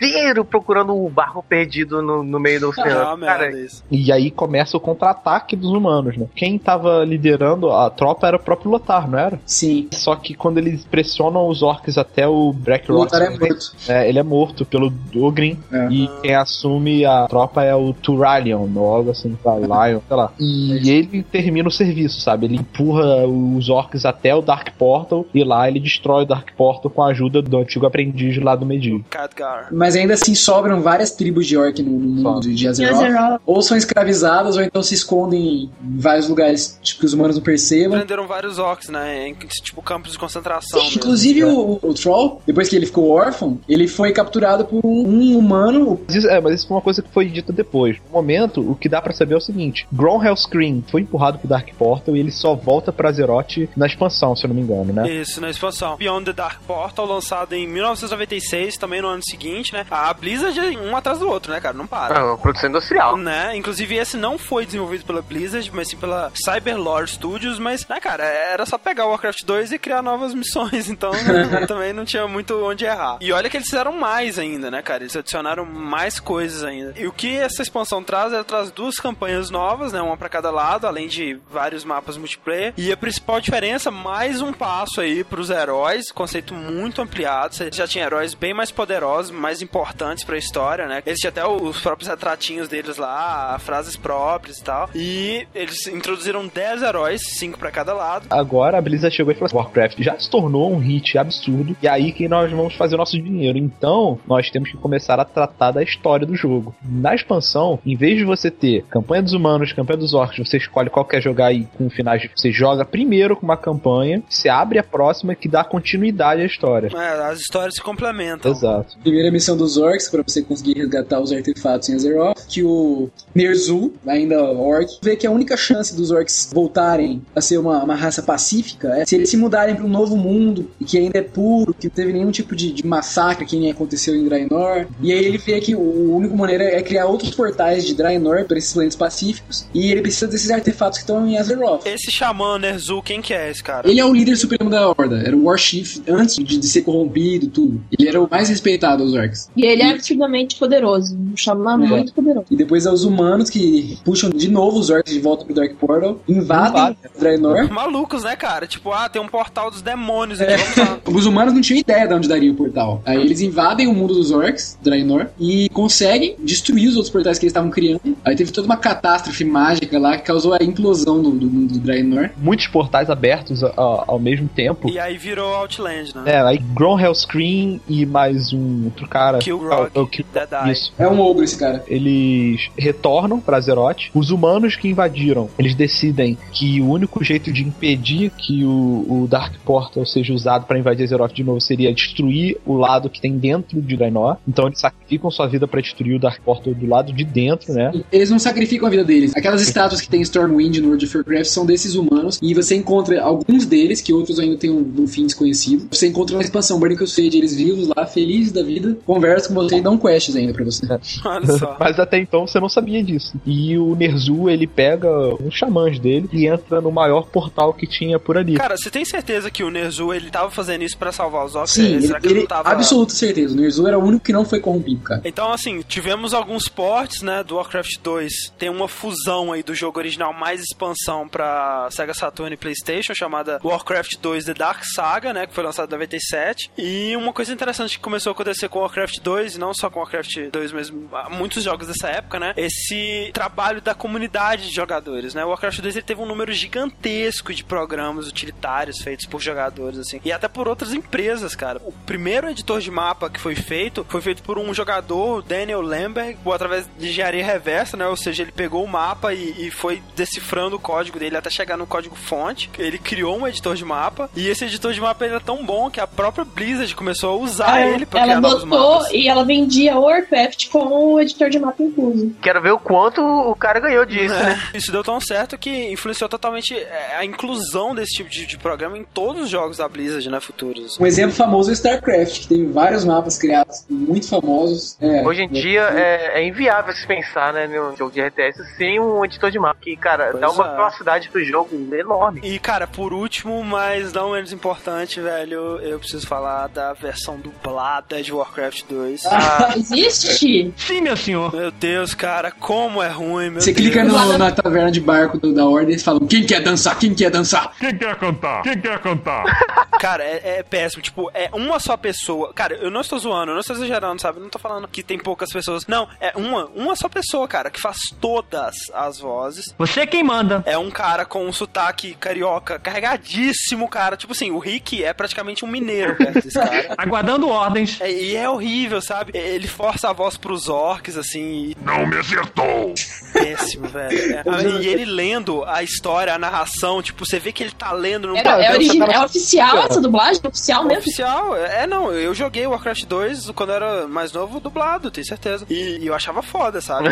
[0.49, 3.57] procurando o barco perdido no, no meio do É oceano.
[3.57, 3.83] isso.
[3.91, 6.25] E aí começa o contra-ataque dos humanos, né?
[6.35, 9.39] Quem tava liderando a tropa era o próprio Lothar, não era?
[9.45, 9.87] Sim.
[9.91, 13.75] Só que quando eles pressionam os orcs até o Black O Rock, Lothar é morto.
[13.87, 15.57] é, ele é morto pelo Ogrin.
[15.71, 15.87] É.
[15.89, 20.31] E quem assume a tropa é o Turalion, ou algo assim, tá, Lion, sei lá.
[20.39, 22.45] E ele termina o serviço, sabe?
[22.45, 26.89] Ele empurra os orcs até o Dark Portal e lá ele destrói o Dark Portal
[26.91, 29.03] com a ajuda do antigo aprendiz lá do Medivh.
[29.09, 29.67] Khadgar.
[29.71, 33.41] Mas ainda assim sobram várias tribos de orc no, no mundo de Azeroth.
[33.45, 37.43] Ou são escravizadas, ou então se escondem em vários lugares tipo, que os humanos não
[37.43, 37.97] percebam.
[37.97, 39.27] Prenderam vários orcs, né?
[39.27, 40.79] Em tipo campos de concentração.
[40.79, 40.99] Sim, mesmo.
[40.99, 45.37] inclusive o, o Troll, depois que ele ficou órfão, ele foi capturado por um, um
[45.37, 45.99] humano.
[46.07, 47.97] Mas isso, é, mas isso foi uma coisa que foi dita depois.
[48.07, 51.47] No momento, o que dá pra saber é o seguinte: Grom Hellscream foi empurrado pro
[51.47, 54.93] Dark Portal e ele só volta pra Azeroth na expansão, se eu não me engano,
[54.93, 55.09] né?
[55.09, 55.97] Isso, na expansão.
[55.97, 59.80] Beyond the Dark Portal, lançado em 1996, também no ano seguinte, né?
[59.81, 59.85] Né?
[59.89, 61.75] A Blizzard é um atrás do outro, né, cara?
[61.75, 62.19] Não para.
[62.19, 63.17] É uma produção industrial.
[63.17, 63.55] Né?
[63.55, 68.23] Inclusive, esse não foi desenvolvido pela Blizzard, mas sim pela Cyberlore Studios, mas, né, cara,
[68.23, 72.27] era só pegar o Warcraft 2 e criar novas missões, então né, também não tinha
[72.27, 73.17] muito onde errar.
[73.21, 75.03] E olha que eles fizeram mais ainda, né, cara?
[75.03, 76.93] Eles adicionaram mais coisas ainda.
[76.97, 80.51] E o que essa expansão traz, ela traz duas campanhas novas, né, uma para cada
[80.51, 82.73] lado, além de vários mapas multiplayer.
[82.77, 87.55] E a principal diferença, mais um passo aí pros heróis, conceito muito ampliado.
[87.55, 91.01] Você já tinha heróis bem mais poderosos, mais importantes pra história, né?
[91.05, 94.89] Eles tinham até os próprios retratinhos deles lá, frases próprias e tal.
[94.93, 98.25] E eles introduziram 10 heróis, 5 para cada lado.
[98.29, 101.87] Agora a Blizzard chegou e falou assim: Warcraft já se tornou um hit absurdo, e
[101.87, 103.57] aí que nós vamos fazer o nosso dinheiro.
[103.57, 106.75] Então, nós temos que começar a tratar da história do jogo.
[106.83, 110.89] Na expansão, em vez de você ter campanha dos humanos, campanha dos orcs, você escolhe
[110.89, 112.29] qual quer jogar aí com finais.
[112.35, 116.89] Você joga primeiro com uma campanha, você abre a próxima que dá continuidade à história.
[116.93, 118.51] É, as histórias se complementam.
[118.51, 118.97] Exato.
[118.99, 123.93] Primeira missão dos orcs, para você conseguir resgatar os artefatos em Azeroth, que o Ner'zhul,
[124.05, 128.21] ainda orc, vê que a única chance dos orcs voltarem a ser uma, uma raça
[128.23, 131.87] pacífica é se eles se mudarem para um novo mundo, que ainda é puro, que
[131.87, 134.87] não teve nenhum tipo de, de massacre que nem aconteceu em Draenor.
[135.01, 138.57] E aí ele vê que o único maneira é criar outros portais de Draenor para
[138.57, 141.85] esses planetas pacíficos, e ele precisa desses artefatos que estão em Azeroth.
[141.85, 143.89] Esse xamã Ner'zhul, quem que é esse cara?
[143.89, 147.47] Ele é o líder supremo da Horda, era o Warchief antes de, de ser corrompido
[147.47, 147.81] tudo.
[147.91, 149.40] Ele era o mais respeitado dos orcs.
[149.55, 151.15] E ele é absurdamente poderoso.
[151.17, 151.77] Um xamã É.
[151.77, 152.45] muito poderoso.
[152.51, 155.73] E depois é os humanos que puxam de novo os orcs de volta pro Dark
[155.75, 156.95] Portal, invadem.
[157.19, 157.71] Draenor.
[157.71, 158.65] Malucos, né, cara?
[158.67, 160.99] Tipo, ah, tem um portal dos demônios aqui, vamos lá.
[161.21, 163.01] Os humanos não tinham ideia de onde daria o portal.
[163.05, 167.45] Aí eles invadem o mundo dos orcs, Draenor, e conseguem destruir os outros portais que
[167.45, 168.01] eles estavam criando.
[168.25, 171.79] Aí teve toda uma catástrofe mágica lá que causou a implosão do, do mundo do
[171.79, 172.29] Draenor.
[172.37, 174.89] Muitos portais abertos a- a- ao mesmo tempo.
[174.89, 176.23] E aí virou Outland, né?
[176.25, 179.30] É, aí Grom Hellscream e mais um outro cara.
[179.39, 180.71] Kilgrog, É é o Kill- Dead Eye.
[180.71, 180.93] Isso.
[180.97, 181.83] É um ogro esse cara.
[181.87, 184.09] Eles retornam pra Azeroth.
[184.13, 189.27] Os humanos que invadiram, eles decidem que o único jeito de impedir que o, o
[189.29, 193.37] Dark Portal seja usado pra invadir Azeroth de novo seria destruir o lado que tem
[193.37, 194.37] dentro de Draenor.
[194.47, 197.91] Então eles sacrificam sua vida pra destruir o Dark Portal do lado de dentro, né?
[198.11, 199.33] Eles não sacrificam a vida deles.
[199.35, 202.39] Aquelas estátuas que tem Stormwind no World of Warcraft são desses humanos.
[202.41, 205.87] E você encontra alguns deles, que outros ainda têm um, um fim desconhecido.
[205.91, 209.77] Você encontra na expansão Burning Crusade, eles vivos lá, felizes da vida, conversam com você
[209.77, 210.85] e dão quests ainda pra você.
[211.25, 211.77] Olha só.
[211.79, 213.33] Mas até então você não sabia disso.
[213.45, 215.09] E o Nerzu, ele pega
[215.41, 218.55] uns xamãs dele e entra no maior portal que tinha por ali.
[218.55, 221.73] Cara, você tem certeza que o Ner'zhul, ele tava fazendo isso pra salvar os orcs?
[221.73, 222.69] Sim, ele, Será que ele ele não tava...
[222.69, 223.53] absoluta certeza.
[223.53, 225.21] O Ner'zhul era o único que não foi corrompido, cara.
[225.23, 228.53] Então, assim, tivemos alguns ports, né, do Warcraft 2.
[228.57, 233.59] Tem uma fusão aí do jogo original mais expansão pra Sega Saturn e PlayStation, chamada
[233.63, 236.71] Warcraft 2 The Dark Saga, né, que foi lançado em 97.
[236.77, 239.89] E uma coisa interessante que começou a acontecer com o Warcraft 2, e não só
[239.89, 244.75] com Warcraft 2, mas ah, muitos jogos dessa época, né, esse trabalho da comunidade de
[244.75, 245.43] jogadores, né.
[245.43, 250.21] O Warcraft 2 ele teve um número gigantesco de programas utilitários feitos por jogadores, assim,
[250.23, 251.79] e até por outras empresas, cara.
[251.83, 255.81] O primeiro editor de mapa que foi feito foi feito por um jogador, o Daniel
[255.81, 258.07] Lemberg, ou através de engenharia reversa, né?
[258.07, 261.77] Ou seja, ele pegou o mapa e, e foi decifrando o código dele até chegar
[261.77, 262.69] no código fonte.
[262.77, 265.99] Ele criou um editor de mapa e esse editor de mapa era tão bom que
[265.99, 269.00] a própria Blizzard começou a usar É, ele pra ela criar novos botou mapas.
[269.11, 272.33] E ela vendia o Warcraft com o editor de mapa incluso.
[272.41, 274.59] Quero ver o quanto o cara ganhou disso, né?
[274.73, 278.97] Isso deu tão certo que influenciou totalmente é, a inclusão desse tipo de, de programa
[278.97, 280.99] em todos os jogos da Blizzard, né, futuros.
[280.99, 284.97] Um exemplo famoso é o StarCraft, que tem vários mapas criados muito famosos.
[285.01, 288.99] É, Hoje em dia é, é inviável se pensar, né, num jogo de RTS sem
[288.99, 290.75] um editor de mapa, que, cara, Pois dá uma é.
[290.75, 292.41] velocidade pro jogo enorme.
[292.43, 298.21] E, cara, por último, mas não menos importante, velho, eu preciso falar da versão dublada
[298.21, 299.25] de Warcraft 2.
[299.25, 300.73] Ah, Existe?
[300.77, 301.53] Sim, meu senhor.
[301.53, 303.87] Meu Deus, cara, como é ruim, meu Você Deus.
[303.87, 306.97] clica no- na taverna de barco do- da Ordem e eles falam: quem quer dançar?
[306.99, 307.73] Quem quer dançar?
[307.79, 308.61] Quem quer cantar?
[308.63, 309.43] Quem quer cantar?
[309.99, 311.01] Cara, é, é péssimo.
[311.01, 312.51] Tipo, é uma só pessoa.
[312.53, 314.39] Cara, eu não estou zoando, eu não estou exagerando, sabe?
[314.39, 315.85] Eu não tô falando que tem poucas pessoas.
[315.87, 319.73] Não, é uma, uma só pessoa, cara, que faz todas as vozes.
[319.77, 320.63] Você é quem manda.
[320.65, 324.17] É um cara com um sotaque carioca carregadíssimo, cara.
[324.17, 326.95] Tipo assim, o Rick é praticamente um mineiro perto desse cara.
[326.97, 327.99] Aguardando ordens.
[328.01, 329.31] É, e é horrível, sabe?
[329.35, 332.93] Ele força a voz pros orcs, assim, e Não me acertou!
[333.33, 334.11] péssimo, velho.
[334.51, 338.27] É, e ele lendo a história, a narração, tipo, você vê que ele tá lendo
[338.27, 340.41] no Era, é, origi- é oficial essa dublagem?
[340.43, 340.99] Oficial mesmo?
[340.99, 345.65] Oficial, é não, eu joguei Warcraft 2 quando eu era mais novo, dublado, tenho certeza.
[345.69, 347.07] E, e eu achava foda, sabe?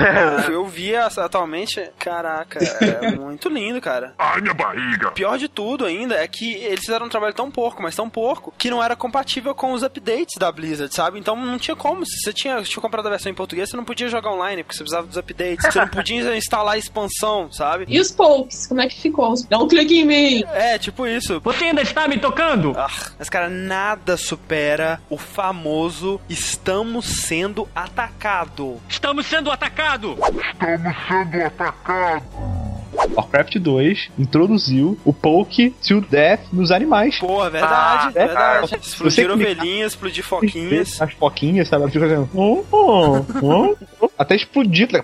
[0.47, 4.13] eu, eu via atualmente, caraca, é muito lindo, cara.
[4.17, 5.11] Ai, minha barriga!
[5.11, 8.53] Pior de tudo ainda é que eles fizeram um trabalho tão porco, mas tão porco,
[8.57, 11.19] que não era compatível com os updates da Blizzard, sabe?
[11.19, 12.05] Então não, tinha como.
[12.05, 14.77] Se você tinha, tinha comprado a versão em português, você não podia jogar online, porque
[14.77, 15.65] você precisava dos updates.
[15.65, 17.85] Você não podia instalar a expansão, sabe?
[17.87, 19.33] E os pokes, como é que ficou?
[19.49, 20.43] Dá um clique em mim!
[20.53, 21.39] É, tipo isso.
[21.41, 22.73] Você ainda está me tocando?
[22.77, 28.79] Ah, mas, cara, nada supera o famoso estamos sendo atacado.
[28.87, 30.17] Estamos sendo atacados!
[30.53, 32.68] Estamos sendo atacados.
[32.93, 37.17] Warcraft 2 introduziu o Poke to Death nos animais.
[37.19, 38.73] Porra, verdade, Ah, verdade.
[38.75, 38.77] é.
[38.77, 41.01] Explodir ovelhinhas, explodir foquinhas.
[41.01, 41.83] As foquinhas, sabe?
[41.83, 42.29] Ela fica fazendo.
[42.33, 45.03] "Oh, oh, oh, oh", Até explodir, tá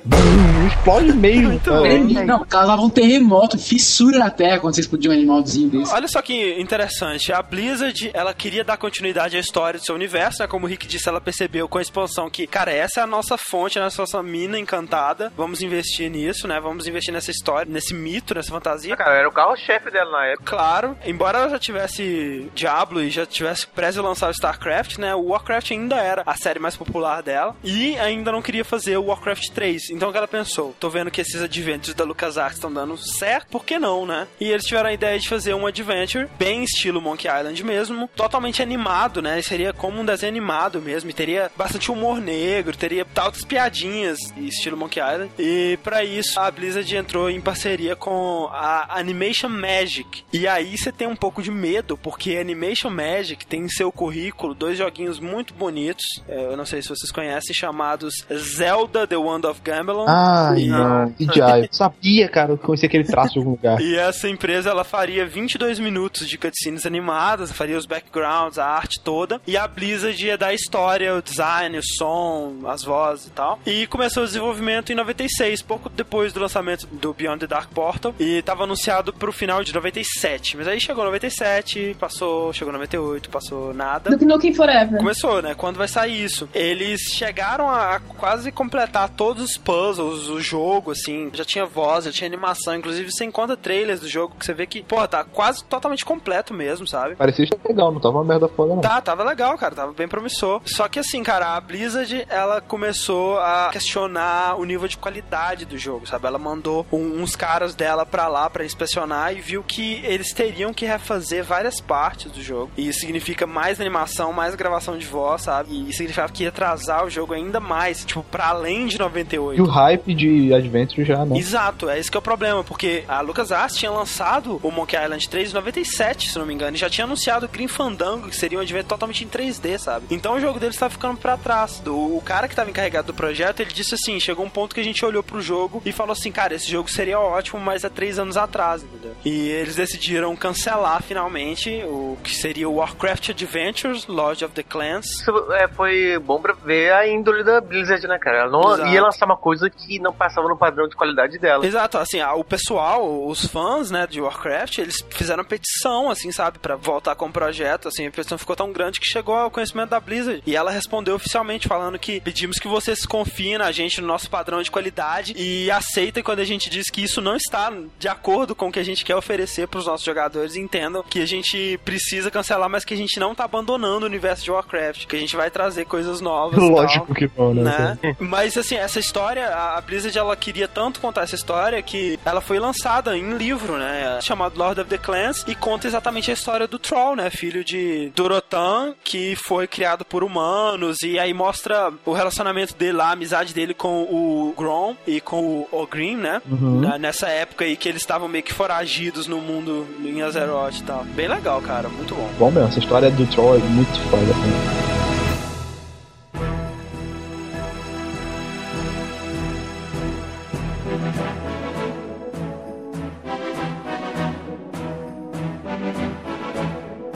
[0.67, 1.49] explode mesmo.
[1.49, 2.25] Muito tá ligado?
[2.25, 5.93] Não, causava um terremoto, fissura na terra quando você explodia um animalzinho desse.
[5.93, 10.41] Olha só que interessante, a Blizzard, ela queria dar continuidade à história do seu universo,
[10.41, 10.47] né?
[10.47, 13.37] Como o Rick disse, ela percebeu com a expansão que, cara, essa é a nossa
[13.37, 16.59] fonte, a nossa mina encantada, vamos investir nisso, né?
[16.59, 18.95] Vamos investir nessa história, nesse mito, nessa fantasia.
[18.95, 20.55] Cara, era o carro-chefe dela na época.
[20.55, 25.13] Claro, embora ela já tivesse Diablo e já tivesse prestes a lançar o StarCraft, né?
[25.13, 29.05] O Warcraft ainda era a série mais popular dela e ainda não queria fazer o
[29.05, 29.89] Warcraft 3.
[29.91, 30.73] Então o que ela pensou?
[30.79, 34.27] Tô vendo que esses adventures da LucasArts estão dando certo, por que não, né?
[34.39, 38.61] E eles tiveram a ideia de fazer um adventure bem estilo Monkey Island mesmo, totalmente
[38.61, 39.41] animado, né?
[39.41, 44.77] Seria como um desenho animado mesmo, e teria bastante humor negro, teria altas piadinhas estilo
[44.77, 45.31] Monkey Island.
[45.37, 47.64] E para isso a Blizzard entrou em parceria
[47.95, 50.23] com a Animation Magic.
[50.31, 54.53] E aí você tem um pouco de medo, porque Animation Magic tem em seu currículo
[54.53, 56.05] dois joguinhos muito bonitos.
[56.27, 60.05] é, Eu não sei se vocês conhecem, chamados Zelda The Wand of Gamelon.
[60.07, 61.11] Ai, E- não.
[61.11, 61.63] Que diabo.
[61.63, 63.79] Eu sabia, cara, que eu conhecia aquele traço de algum lugar.
[63.85, 68.99] E essa empresa ela faria 22 minutos de cutscenes animadas, faria os backgrounds, a arte
[68.99, 73.29] toda, e a Blizzard ia dar a história, o design, o som, as vozes e
[73.31, 73.59] tal.
[73.65, 78.13] E começou o desenvolvimento em 96, pouco depois do lançamento do Beyond the Dark Portal,
[78.19, 80.57] e estava anunciado pro final de 97.
[80.57, 84.09] Mas aí chegou 97, passou, chegou 98, passou nada.
[84.09, 84.97] Duke Nukem Forever.
[84.97, 85.55] Começou, né?
[85.55, 86.49] Quando vai sair isso?
[86.53, 91.29] Eles chegaram a quase completar todos os puzzles, o jogo, assim.
[91.33, 92.75] Já tinha voz, já tinha animação.
[92.75, 96.53] Inclusive, você encontra trailers do jogo que você vê que, pô, tá quase totalmente completo
[96.53, 97.15] mesmo, sabe?
[97.15, 98.81] Parecia legal, não tava uma merda foda, não.
[98.81, 100.61] Tá, tava legal, cara, tava bem promissor.
[100.65, 105.77] Só que assim, cara, a Blizzard, ela começou a questionar o nível de qualidade do
[105.77, 106.27] jogo, sabe?
[106.27, 107.44] Ela mandou um- uns caras
[107.75, 112.41] dela pra lá pra inspecionar e viu que eles teriam que refazer várias partes do
[112.41, 112.71] jogo.
[112.77, 115.89] E isso significa mais animação, mais gravação de voz, sabe?
[115.89, 119.57] E significava que ia atrasar o jogo ainda mais, tipo, pra além de 98.
[119.57, 121.37] E o hype de Adventure já, né?
[121.37, 125.29] Exato, é esse que é o problema, porque a LucasArts tinha lançado o Monkey Island
[125.29, 128.35] 3 em 97, se não me engano, e já tinha anunciado o Green Fandango, que
[128.35, 130.07] seria um advento totalmente em 3D, sabe?
[130.09, 131.81] Então o jogo deles estava ficando pra trás.
[131.85, 134.81] O, o cara que estava encarregado do projeto, ele disse assim, chegou um ponto que
[134.81, 137.89] a gente olhou pro jogo e falou assim, cara, esse jogo seria ótimo, mas há
[137.89, 139.15] três anos atrás, entendeu?
[139.23, 145.05] E eles decidiram cancelar finalmente o que seria o Warcraft Adventures, Lord of the Clans,
[145.05, 148.39] Isso é, foi bom pra ver a índole da Blizzard, né, cara?
[148.39, 148.89] Ela não Exato.
[148.89, 151.65] ia lançar uma coisa que não passava no padrão de qualidade dela.
[151.65, 156.75] Exato, assim, o pessoal, os fãs, né, de Warcraft, eles fizeram petição, assim, sabe, pra
[156.75, 159.99] voltar com o projeto, assim, a petição ficou tão grande que chegou ao conhecimento da
[159.99, 160.41] Blizzard.
[160.45, 164.61] E ela respondeu oficialmente falando que pedimos que vocês confiem na gente, no nosso padrão
[164.61, 168.67] de qualidade e aceitem quando a gente diz que isso não está de acordo com
[168.67, 172.69] o que a gente quer oferecer pros nossos jogadores entendam que a gente precisa cancelar,
[172.69, 175.49] mas que a gente não tá abandonando o universo de Warcraft, que a gente vai
[175.51, 176.57] trazer coisas novas.
[176.57, 177.97] e tal Lógico que não, né?
[178.01, 178.15] né?
[178.19, 182.59] Mas assim, essa história, a Blizzard ela queria tanto contar essa história que ela foi
[182.59, 184.19] lançada em livro, né?
[184.21, 187.29] Chamado Lord of the Clans e conta exatamente a história do Troll, né?
[187.29, 193.09] Filho de Dorotan, que foi criado por humanos e aí mostra o relacionamento dele lá,
[193.09, 196.41] a amizade dele com o Grom e com o Ogrim, né?
[196.45, 200.81] Na- Nessa época aí que eles estavam meio que foragidos no mundo em Azeroth e
[200.81, 201.03] tal.
[201.03, 202.27] Bem legal, cara, muito bom.
[202.39, 204.84] Bom mesmo, essa história do Troll é muito foda.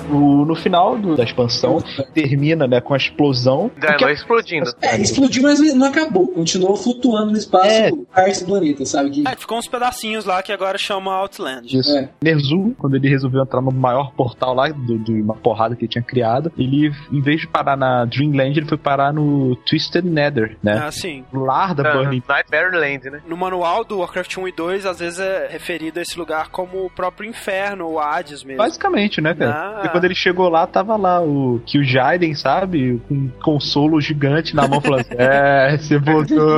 [0.10, 1.82] O- no final do- da expansão,
[2.14, 3.72] termina né, com a explosão.
[3.78, 4.72] Da Porque- Eloy explodindo.
[4.82, 6.28] É, explodiu, mas não acabou.
[6.28, 7.92] Continuou flutuando no espaço É.
[8.14, 9.10] parte do planeta, sabe?
[9.12, 11.78] Que, É, ficou uns pedacinhos lá que agora chama Outland.
[11.78, 11.96] Isso.
[11.98, 12.10] É.
[12.22, 16.04] Nerzu, quando ele resolveu entrar no maior portal lá, de uma porrada que ele tinha
[16.04, 20.74] criado, ele, em vez de parar na Dreamland, ele foi parar no Twisted Nether, né?
[20.86, 22.22] Assim, O lar da Ah, Burning.
[22.28, 23.22] Nightmare Land, né?
[23.28, 26.86] no manual do Warcraft 1 e 2, às vezes é referido a esse lugar como
[26.86, 28.58] o próprio inferno, o Hades mesmo.
[28.58, 29.52] Basicamente, né, cara?
[29.52, 29.82] Ah.
[30.00, 33.02] Quando ele chegou lá, tava lá o que o Jaden, sabe?
[33.10, 36.50] Com um consolo gigante na mão, falando assim, é, você voltou.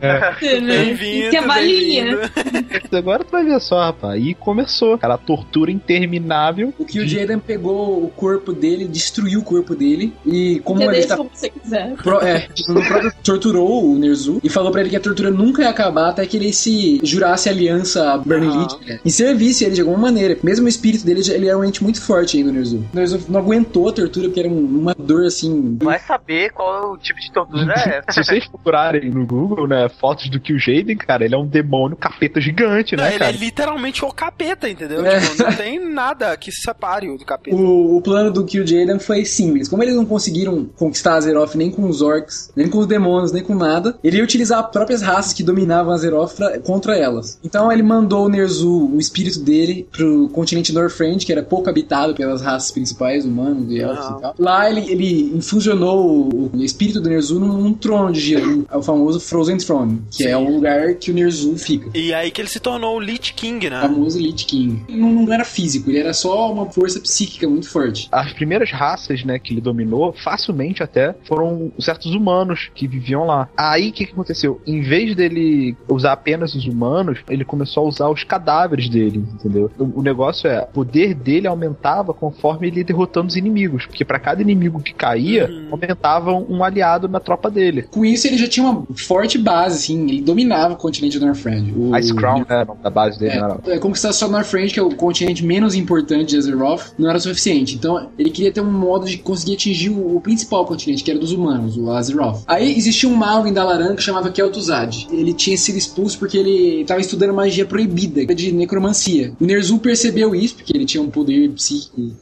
[0.00, 0.32] É.
[0.60, 2.04] Bem-vindo, Que é balinha.
[2.04, 2.86] bem-vindo.
[2.96, 4.22] Agora tu vai ver só, rapaz.
[4.24, 4.94] E começou.
[4.94, 6.72] Aquela tortura interminável.
[6.78, 10.86] O que o Jaden pegou o corpo dele, destruiu o corpo dele e como Você
[10.96, 11.94] ele tá como você quiser.
[11.96, 12.80] Pro- é, no
[13.24, 16.36] torturou o Nerzu e falou pra ele que a tortura nunca ia acabar até que
[16.36, 18.62] ele se jurasse aliança a Burning Aham.
[18.62, 19.00] Legion né?
[19.04, 20.38] e servisse ele de alguma maneira.
[20.44, 22.83] Mesmo o espírito dele, ele era um ente muito forte ainda, o Nerzu.
[22.92, 25.78] O Nerzu não aguentou a tortura porque era um- uma dor assim.
[25.82, 28.12] Vai saber qual o tipo de tortura é essa.
[28.12, 31.96] Se vocês procurarem no Google, né, fotos do Kill Jaden, cara, ele é um demônio
[31.96, 33.30] capeta gigante, Não, né, ele cara?
[33.30, 35.04] é literalmente o capeta, entendeu?
[35.04, 35.20] É.
[35.20, 37.56] Tipo, não tem nada que se separe o do capeta.
[37.56, 39.68] O, o plano do Kill Jaden foi simples.
[39.68, 43.42] Como eles não conseguiram conquistar Azeroth nem com os orcs, nem com os demônios, nem
[43.42, 47.38] com nada, ele ia utilizar as próprias raças que dominavam Azeroth pra- contra elas.
[47.44, 52.14] Então ele mandou o Nerzu, o espírito dele, pro continente Northrend, que era pouco habitado
[52.14, 54.14] pelas raças principais, humanos e elfos Ah.
[54.18, 54.34] e tal.
[54.38, 58.76] Lá ele, ele infusionou o, o espírito do Nerzu num, num trono de gelo, é
[58.76, 61.90] o famoso Frozen Throne, que é o lugar que o Nerzu fica.
[61.96, 63.80] E aí que ele se tornou o Lich King, O né?
[63.80, 64.82] famoso Lich King.
[64.88, 68.08] Não, não era físico, ele era só uma força psíquica muito forte.
[68.10, 73.48] As primeiras raças, né, que ele dominou, facilmente até, foram certos humanos que viviam lá.
[73.56, 74.60] Aí o que, que aconteceu?
[74.66, 79.70] Em vez dele usar apenas os humanos, ele começou a usar os cadáveres dele, entendeu?
[79.78, 84.04] O, o negócio é, o poder dele aumentava conforme ele ia derrotando os inimigos, porque
[84.04, 85.68] para cada inimigo que caía, Uhum.
[85.72, 87.82] aumentava um aliado na tropa dele.
[87.90, 91.72] Com isso, ele já tinha uma forte base, assim, ele dominava o continente do Northrend.
[91.76, 93.60] O Ice Crown, né, da base dele, não era?
[93.66, 97.74] É, conquistar só Northrend, que é o continente menos importante de Azeroth, não era suficiente.
[97.74, 101.20] Então, ele queria ter um modo de conseguir atingir o, o principal continente, que era
[101.20, 102.42] dos humanos, o Azeroth.
[102.46, 105.06] Aí, existia um mago em Dalaran que chamava Kel'Thuzad.
[105.10, 109.32] Ele tinha sido expulso porque ele estava estudando magia proibida, de necromancia.
[109.40, 112.12] O Ner'zhul percebeu isso, porque ele tinha um poder psíquico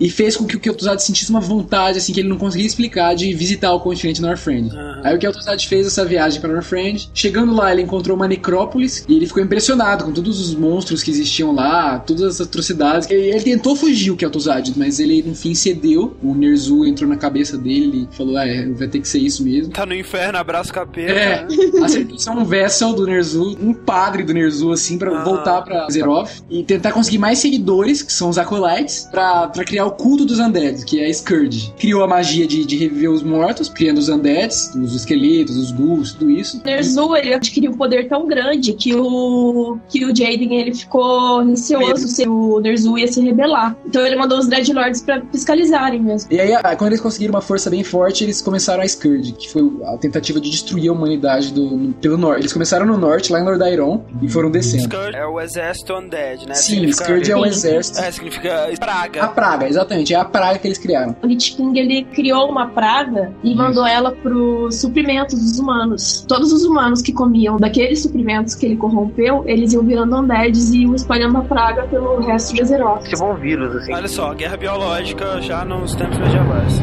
[0.00, 3.14] e fez com que o Kel'Thuzad sentisse uma vontade, assim, que ele não conseguia explicar,
[3.14, 4.70] de visitar o continente Northrend.
[5.04, 7.10] Aí o Kel'Thuzad fez essa viagem para Northrend.
[7.14, 11.10] Chegando lá, ele encontrou uma necrópolis e ele ficou impressionado com todos os monstros que
[11.10, 13.08] existiam lá, todas as atrocidades.
[13.10, 16.16] E ele tentou fugir, o Kel'Thuzad, mas ele no fim cedeu.
[16.22, 19.42] O Ner'zhul entrou na cabeça dele e falou: "Ah, é, vai ter que ser isso
[19.44, 19.72] mesmo".
[19.72, 21.12] Tá no inferno, abraço capeta.
[21.12, 21.88] É, né?
[22.18, 25.24] ser um vessel do Ner'zhul, um padre do Ner'zhul, assim, pra Ah.
[25.24, 29.86] voltar pra Azeroth e tentar conseguir mais seguidores, que são os Acolytes, pra, pra criar
[29.86, 31.72] o culto dos Undead, que é a Scourge.
[31.78, 36.12] Criou a magia de, de reviver os mortos, criando os Undeads, os esqueletos, os ghouls,
[36.12, 36.58] tudo isso.
[36.60, 41.42] O Ner'zhul, ele adquiriu um poder tão grande que o, que o Jaden, ele ficou
[41.44, 43.76] receoso se o Ner'zhul ia se rebelar.
[43.86, 46.32] Então ele mandou os Dreadlords pra fiscalizarem mesmo.
[46.32, 49.62] E aí, quando eles conseguiram uma força bem forte, eles começaram a Scourge, que foi
[49.84, 52.40] a tentativa de destruir a humanidade do, no- pelo norte.
[52.42, 54.84] Eles começaram no norte, lá em Lordairon, e foram descendo.
[54.84, 56.54] Scourge é o exército undead, né?
[56.54, 57.98] Sim, Significa- Scourge é o exército.
[58.00, 59.22] É, significa praga.
[59.24, 61.16] A praga, exatamente, é a praga que eles criaram.
[61.22, 66.24] O Lich King, ele criou uma praga e mandou ela pros suprimentos dos humanos.
[66.28, 70.82] Todos os humanos que comiam daqueles suprimentos que ele corrompeu, eles iam virando undeads e
[70.82, 73.08] iam espalhando a praga pelo resto de Azeroth.
[73.08, 73.92] Tipo um vírus, assim.
[73.92, 76.80] Olha só, guerra biológica já nos tempos medievais.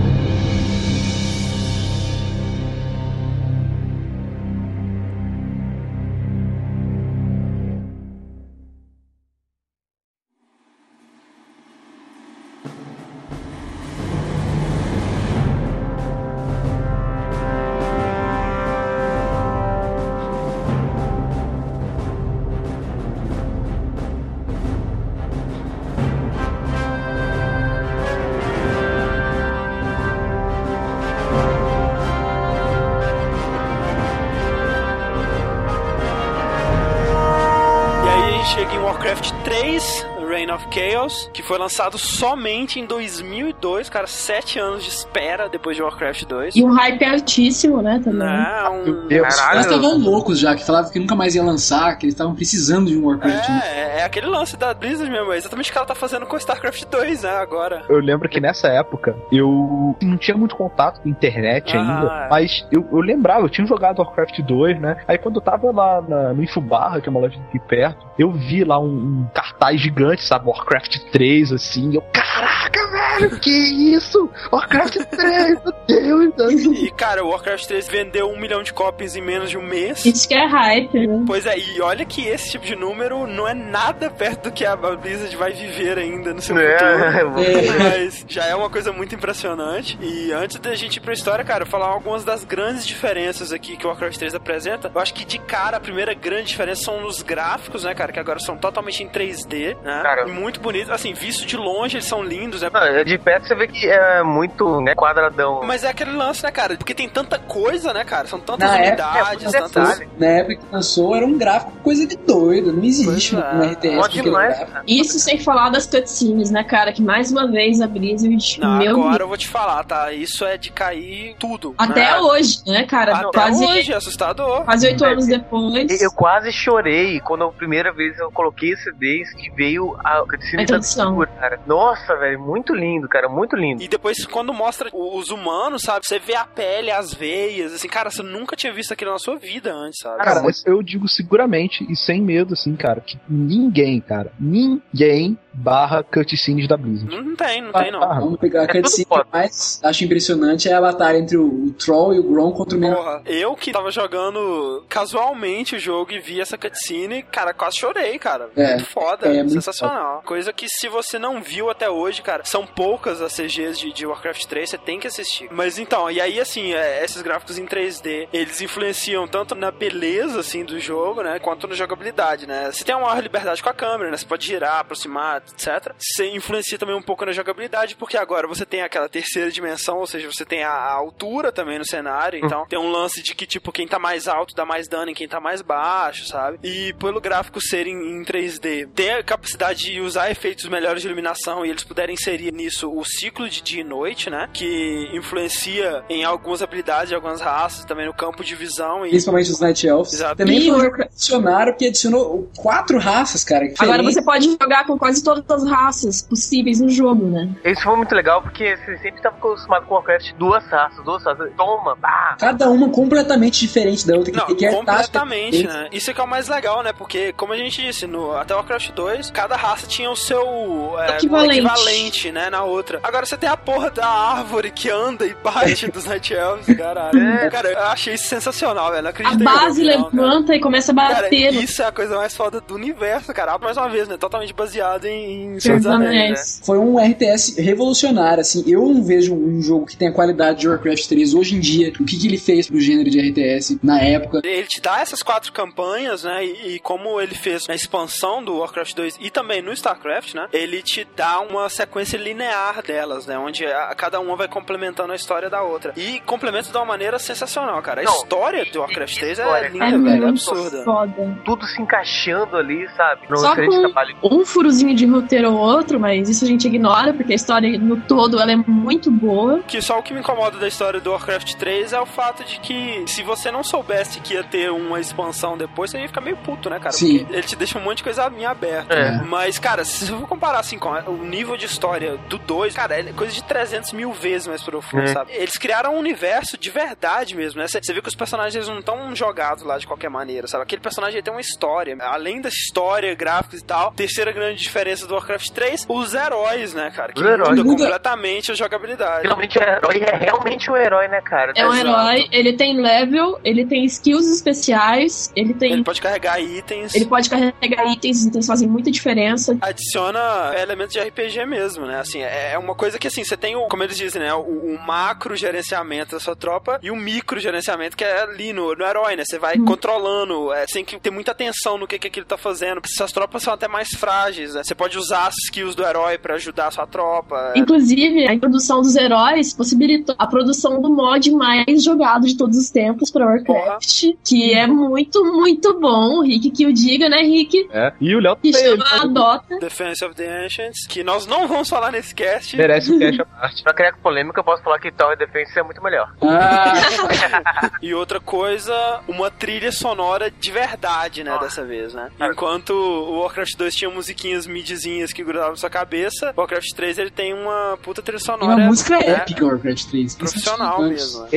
[41.34, 46.56] Que foi lançado somente em 2002, cara, sete anos de espera depois de Warcraft 2.
[46.56, 48.28] E um hype altíssimo, né, também.
[48.28, 49.28] Não, Deus.
[49.28, 49.50] Os Caralho.
[49.62, 52.88] caras estavam loucos já, que falavam que nunca mais ia lançar, que eles estavam precisando
[52.90, 53.50] de um Warcraft.
[53.50, 53.62] né?
[53.66, 56.38] é, é aquele lance da Blizzard mesmo, é exatamente o que ela tá fazendo com
[56.38, 57.84] StarCraft 2, né, agora.
[57.90, 62.30] Eu lembro que nessa época eu não tinha muito contato com internet Ah, ainda, é.
[62.30, 64.98] mas eu, eu lembrava, eu tinha jogado Warcraft 2, né?
[65.08, 68.32] Aí quando eu tava lá na- no Infubarra, que é uma loja aqui perto, eu
[68.32, 70.48] vi lá um, um cartaz gigante, sabe?
[70.48, 71.96] Warcraft 3, assim.
[71.96, 74.30] Eu, caraca, velho, que isso?
[74.52, 75.60] Warcraft 3,
[76.04, 76.54] meu Deus.
[76.80, 80.06] E, cara, o Warcraft 3 vendeu um milhão de cópias em menos de um mês.
[80.06, 81.24] Isso que é hype, né?
[81.26, 84.66] Pois é, e olha que esse tipo de número não é nada perto do que
[84.66, 87.40] a Blizzard vai viver ainda no seu futuro.
[87.40, 89.98] É, Mas já é uma coisa muito impressionante.
[90.02, 93.86] E antes da gente ir pra história, cara, falar algumas das grandes diferenças aqui que
[93.86, 94.92] o Warcraft 3 apresenta.
[94.94, 98.12] Eu acho que de cara a primeira grande diferença são nos gráficos, né, cara?
[98.12, 100.02] Que agora são totalmente em 3D, né?
[100.04, 100.28] Cara.
[100.28, 100.60] E muito
[100.90, 102.70] Assim, visto de longe, eles são lindos, né?
[102.74, 105.62] Não, é de perto você vê que é muito, né, quadradão.
[105.64, 106.76] Mas é aquele lance, né, cara?
[106.78, 108.28] Porque tem tanta coisa, né, cara?
[108.28, 110.00] São tantas Na unidades, época, é muito tantas.
[110.00, 110.10] detalhe.
[110.18, 112.74] Na época que lançou, era um gráfico coisa de doido.
[112.74, 113.72] Não existe Pois é.
[113.74, 114.58] RTS demais.
[114.88, 116.92] Isso sem falar das cutscenes, né, cara?
[116.92, 119.20] Que mais uma vez a Blizzard, Não, meu agora Deus.
[119.22, 120.12] eu vou te falar, tá?
[120.12, 121.74] Isso é de cair tudo.
[121.78, 122.20] Até né?
[122.20, 123.16] hoje, né, cara?
[123.16, 124.64] Até quase, hoje, é assustador.
[124.64, 126.02] quase oito anos depois.
[126.02, 130.79] Eu quase chorei quando a primeira vez eu coloquei CDs e veio a cutscene da
[130.80, 131.60] abertura, cara.
[131.66, 133.84] Nossa, velho, muito lindo, cara, muito lindo.
[133.84, 136.06] E depois, quando mostra os humanos, sabe?
[136.06, 139.38] Você vê a pele, as veias, assim, cara, você nunca tinha visto aquilo na sua
[139.38, 140.24] vida antes, sabe?
[140.24, 146.04] Cara, mas eu digo seguramente e sem medo, assim, cara, que ninguém, cara, ninguém barra
[146.04, 147.16] cutscenes da Blizzard.
[147.16, 148.02] Não tem, não tem, não.
[148.04, 149.28] Ah, Vamos pegar a É cutscene que eu foda.
[149.32, 152.82] mais acho impressionante é a batalha entre o, o Troll e o Grom contra o.
[152.82, 158.18] Porra, eu que tava jogando casualmente o jogo e vi essa cutscene, cara, quase chorei,
[158.20, 158.50] cara.
[158.56, 160.22] É, muito foda, é muito sensacional.
[160.26, 164.06] Coisa que se você não viu até hoje, cara, são poucas as CGs de, de
[164.06, 165.48] Warcraft 3, você tem que assistir.
[165.52, 170.40] Mas então, e aí assim, é, esses gráficos em 3D, eles influenciam tanto na beleza,
[170.40, 172.72] assim, do jogo, né, quanto na jogabilidade, né.
[172.72, 175.94] Você tem uma maior liberdade com a câmera, né, você pode girar, aproximar, etc.
[175.98, 180.08] Você influencia também um pouco na jogabilidade, porque agora você tem aquela terceira dimensão, ou
[180.08, 183.72] seja, você tem a, altura também no cenário, então tem um lance de que, tipo,
[183.72, 186.60] quem tá mais alto dá mais dano em quem tá mais baixo, sabe?
[186.64, 191.66] E pelo gráfico serem em 3D, ter a capacidade de usar efeitos melhores de iluminação
[191.66, 194.50] e eles puderem inserir nisso o ciclo de dia e noite, né?
[194.54, 199.52] Que influencia em algumas habilidades de algumas raças, também no campo de visão e Principalmente
[199.52, 200.14] os Night Elves.
[200.14, 200.38] Exato.
[200.38, 203.66] Também E foi um que adicionaram, porque adicionou quatro raças, cara.
[203.66, 204.14] Agora diferentes.
[204.16, 207.50] você pode jogar com quase todas as raças possíveis no jogo, né?
[207.64, 211.52] Isso foi muito legal porque você sempre tava acostumado com Warcraft duas raças, duas raças.
[211.56, 212.36] Toma, pá!
[212.40, 214.34] Cada uma completamente diferente da outra.
[214.34, 215.74] Não, que, que é completamente, tática.
[215.84, 215.90] né?
[215.92, 216.94] Isso é que é o mais legal, né?
[216.94, 221.12] Porque, como a gente disse, no, até Warcraft 2, cada raça tinha o seu é,
[221.16, 221.60] Equivalente.
[221.60, 222.50] equivalente, né?
[222.50, 223.00] Na outra.
[223.04, 227.52] Agora você tem a porra da árvore que anda e bate dos Night Elves, caralho.
[227.52, 229.02] Cara, eu achei isso sensacional, velho.
[229.04, 231.54] Não A acredito base levanta e começa a Cara, bater.
[231.54, 233.58] no- isso é a coisa mais foda do universo, cara.
[233.58, 234.18] Mais uma vez, né?
[234.18, 236.66] Totalmente baseado em, em Senhor dos Anéis, né?
[236.66, 238.64] Foi um RTS revolucionário, assim.
[238.68, 241.92] Eu não vejo um jogo que tenha qualidade de Warcraft 3 hoje em dia.
[242.00, 244.42] O que, que ele fez pro gênero de RTS na época.
[244.44, 246.46] Ele te dá essas quatro campanhas, né?
[246.46, 250.48] E, e como ele fez na expansão do Warcraft 2 e também no StarCraft, né?
[250.54, 253.38] Ele te dá uma sequência linear delas, né?
[253.38, 255.94] Onde a, cada uma vai complementando a história da outra.
[255.98, 258.02] E complementa de uma maneira sensacional, cara.
[258.02, 260.10] A Não, história do Warcraft 3 é história, linda, É velho.
[260.10, 260.84] É muito absurda.
[260.84, 261.40] foda.
[261.46, 263.22] Tudo se encaixando ali, sabe?
[263.30, 263.92] No Só com-.
[264.24, 268.00] Um furozinho de roteiro ou outro, mas isso a gente ignora, porque a história no
[268.02, 269.60] todo ela é muito boa.
[269.68, 272.60] Que só o que me incomoda da história do Warcraft 3 é o fato de
[272.60, 276.38] que se você não soubesse que ia ter uma expansão depois, você ia ficar meio
[276.38, 276.92] puto, né, cara?
[276.92, 277.20] Sim.
[277.20, 278.94] Porque ele te deixa um monte de coisa minha aberta.
[278.94, 279.22] É.
[279.24, 283.00] Mas, cara, se eu for comparar assim com o nível de história do 2, cara,
[283.00, 285.08] é coisa de 300 mil vezes mais profundo, É.
[285.08, 285.32] sabe?
[285.34, 287.68] Eles criaram um universo de verdade mesmo, né?
[287.68, 290.64] Você vê que os personagens eles não estão jogados lá de qualquer maneira, sabe?
[290.64, 291.96] Aquele personagem tem uma história.
[292.02, 296.92] Além da história, gráficos e tal, terceira grande diferença do Warcraft 3, os heróis, né,
[296.96, 297.14] cara?
[297.14, 299.22] Que muda completamente a jogabilidade.
[299.22, 301.54] Finalmente o herói é realmente um herói, né, cara?
[301.56, 301.88] É um Exato.
[301.88, 305.74] herói, ele tem level, ele tem skills especiais, ele tem.
[305.74, 306.96] Ele pode carregar itens.
[306.96, 309.58] Ele pode carregar itens, itens fazem muita diferença.
[309.62, 312.00] adiciona elementos de RPG mesmo, né?
[312.00, 314.34] Assim, é uma coisa que assim, você tem o, como eles dizem, né?
[314.34, 318.74] O, o macro gerenciamento da sua tropa e o micro gerenciamento que é ali no,
[318.76, 319.24] no herói, né?
[319.26, 322.82] Você vai controlando, é, sem que ter muita atenção no que, que ele tá fazendo.
[322.82, 324.64] Porque suas tropas são até mais frágeis, né?
[324.64, 327.54] Você pode usar as skills do herói pra ajudar a sua tropa.
[327.56, 332.70] Inclusive, a introdução dos heróis possibilitou a produção do mod mais jogado de todos os
[332.70, 336.20] tempos para Warcraft, que é muito, muito bom.
[336.20, 337.68] O Rick que o diga, né, Rick?
[337.72, 337.94] É.
[338.00, 339.60] E o Léo Que também, chama a Dota.
[339.60, 342.56] Defense of the Ancients, que nós não vamos falar nesse cast.
[342.58, 343.64] merece o cash à parte.
[343.64, 346.14] Pra criar polêmica, eu posso falar que Tower Defense é muito melhor.
[346.22, 346.74] Ah,
[347.82, 352.10] E outra coisa, uma trilha sonora de verdade, né, dessa vez, né?
[352.20, 352.28] Ah.
[352.28, 354.46] Enquanto o Warcraft 2 tinha musiquinhas
[354.80, 358.56] midzinhas que grudavam na sua cabeça, Warcraft 3 ele tem uma puta trilha sonora.
[358.56, 360.16] uma música né, épica Warcraft 3.
[360.16, 361.22] Profissional principalmente mesmo.
[361.24, 361.30] né?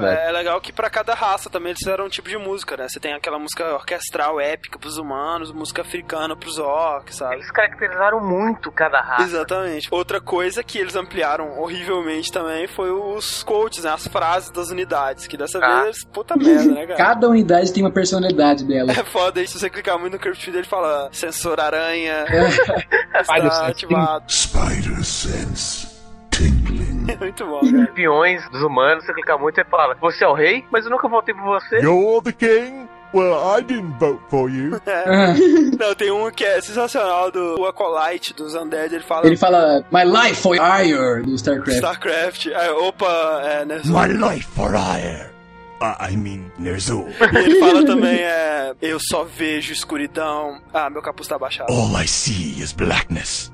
[0.00, 0.18] Velho.
[0.20, 2.88] É legal que pra cada raça também eles fizeram um tipo de música, né?
[2.88, 7.36] Você tem aquela música orquestral épica pros humanos, música africana pros orcs, sabe?
[7.36, 9.22] Eles caracterizaram muito cada raça.
[9.22, 9.88] Exatamente.
[9.90, 13.90] Outra coisa que eles ampliaram horrivelmente também foi os quotes, né?
[13.92, 15.82] As frases das unidades, que dessa Ah.
[15.84, 16.96] vez, puta merda, né, cara?
[17.08, 18.92] Cada unidade tem uma personalidade dela.
[18.92, 22.24] É foda, aí se você clicar muito no Crypt Feed, ele fala sensor aranha,
[23.24, 23.70] Spider está sense.
[23.70, 24.32] ativado.
[24.32, 25.88] Spider sense
[26.30, 27.06] tingling.
[27.18, 27.86] muito bom, cara.
[27.88, 31.08] Peões dos humanos, você clicar muito e fala: Você é o rei, mas eu nunca
[31.08, 31.80] voltei por você.
[31.80, 34.80] You're the king, Well, I didn't vote for you.
[34.86, 35.32] É.
[35.78, 39.26] Não, tem um que é sensacional do Acolyte, dos Undead, ele fala...
[39.26, 41.76] Ele fala My life for hire do StarCraft.
[41.76, 42.46] StarCraft.
[42.48, 43.92] É, opa, é, Nerzu.
[43.92, 45.37] My life for hire.
[45.80, 47.08] Uh, I mean, Ner'zhul.
[47.32, 48.74] E ele fala também, é...
[48.82, 50.60] Eu só vejo escuridão.
[50.72, 51.72] Ah, meu capuz tá baixado.
[51.72, 53.52] All I see is blackness.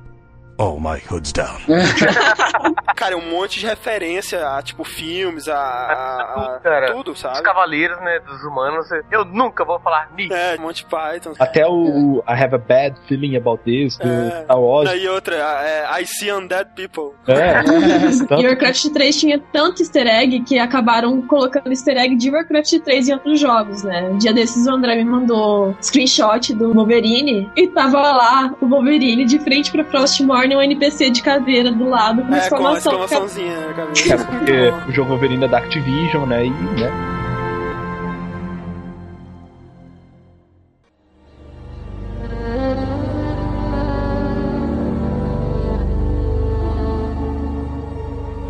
[0.56, 1.58] Oh, my hood's down.
[2.96, 5.56] Cara, é um monte de referência a, tipo, filmes, a...
[5.56, 7.42] a- a Cara, tudo, Os sabe?
[7.42, 10.32] cavaleiros, né, dos humanos, eu nunca vou falar nisso.
[10.32, 11.32] É, Monty Python.
[11.40, 14.44] Até o I Have a Bad Feeling About This, do É.
[14.44, 14.90] Star Wars.
[14.94, 17.14] E outra, é, I See Undead People.
[17.26, 17.54] É.
[18.40, 23.08] E Warcraft 3 tinha tanto easter egg que acabaram colocando easter egg de Warcraft 3
[23.08, 24.02] em outros jogos, né?
[24.08, 29.24] Um dia desses o André me mandou screenshot do Wolverine e tava lá o Wolverine
[29.24, 32.76] de frente pra Frostmourne, um NPC de caveira do lado com uma É, com uma
[32.76, 32.92] exclamação.
[33.04, 34.14] exclamaçãozinha na cabeça.
[34.14, 36.46] É porque o jogo Wolverine é da Activision, né?
[36.46, 36.90] E, né?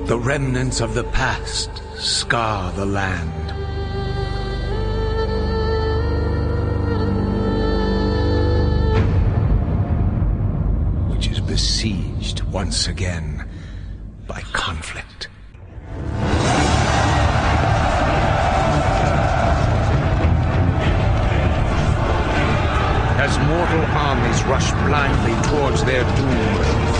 [0.07, 3.64] The remnants of the past scar the land.
[12.55, 13.45] Once again
[14.29, 15.27] by conflict.
[23.19, 26.95] As mortal armies rush blindly towards their doom,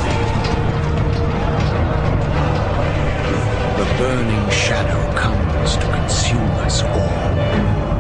[3.79, 7.94] The burning shadow comes to consume us all.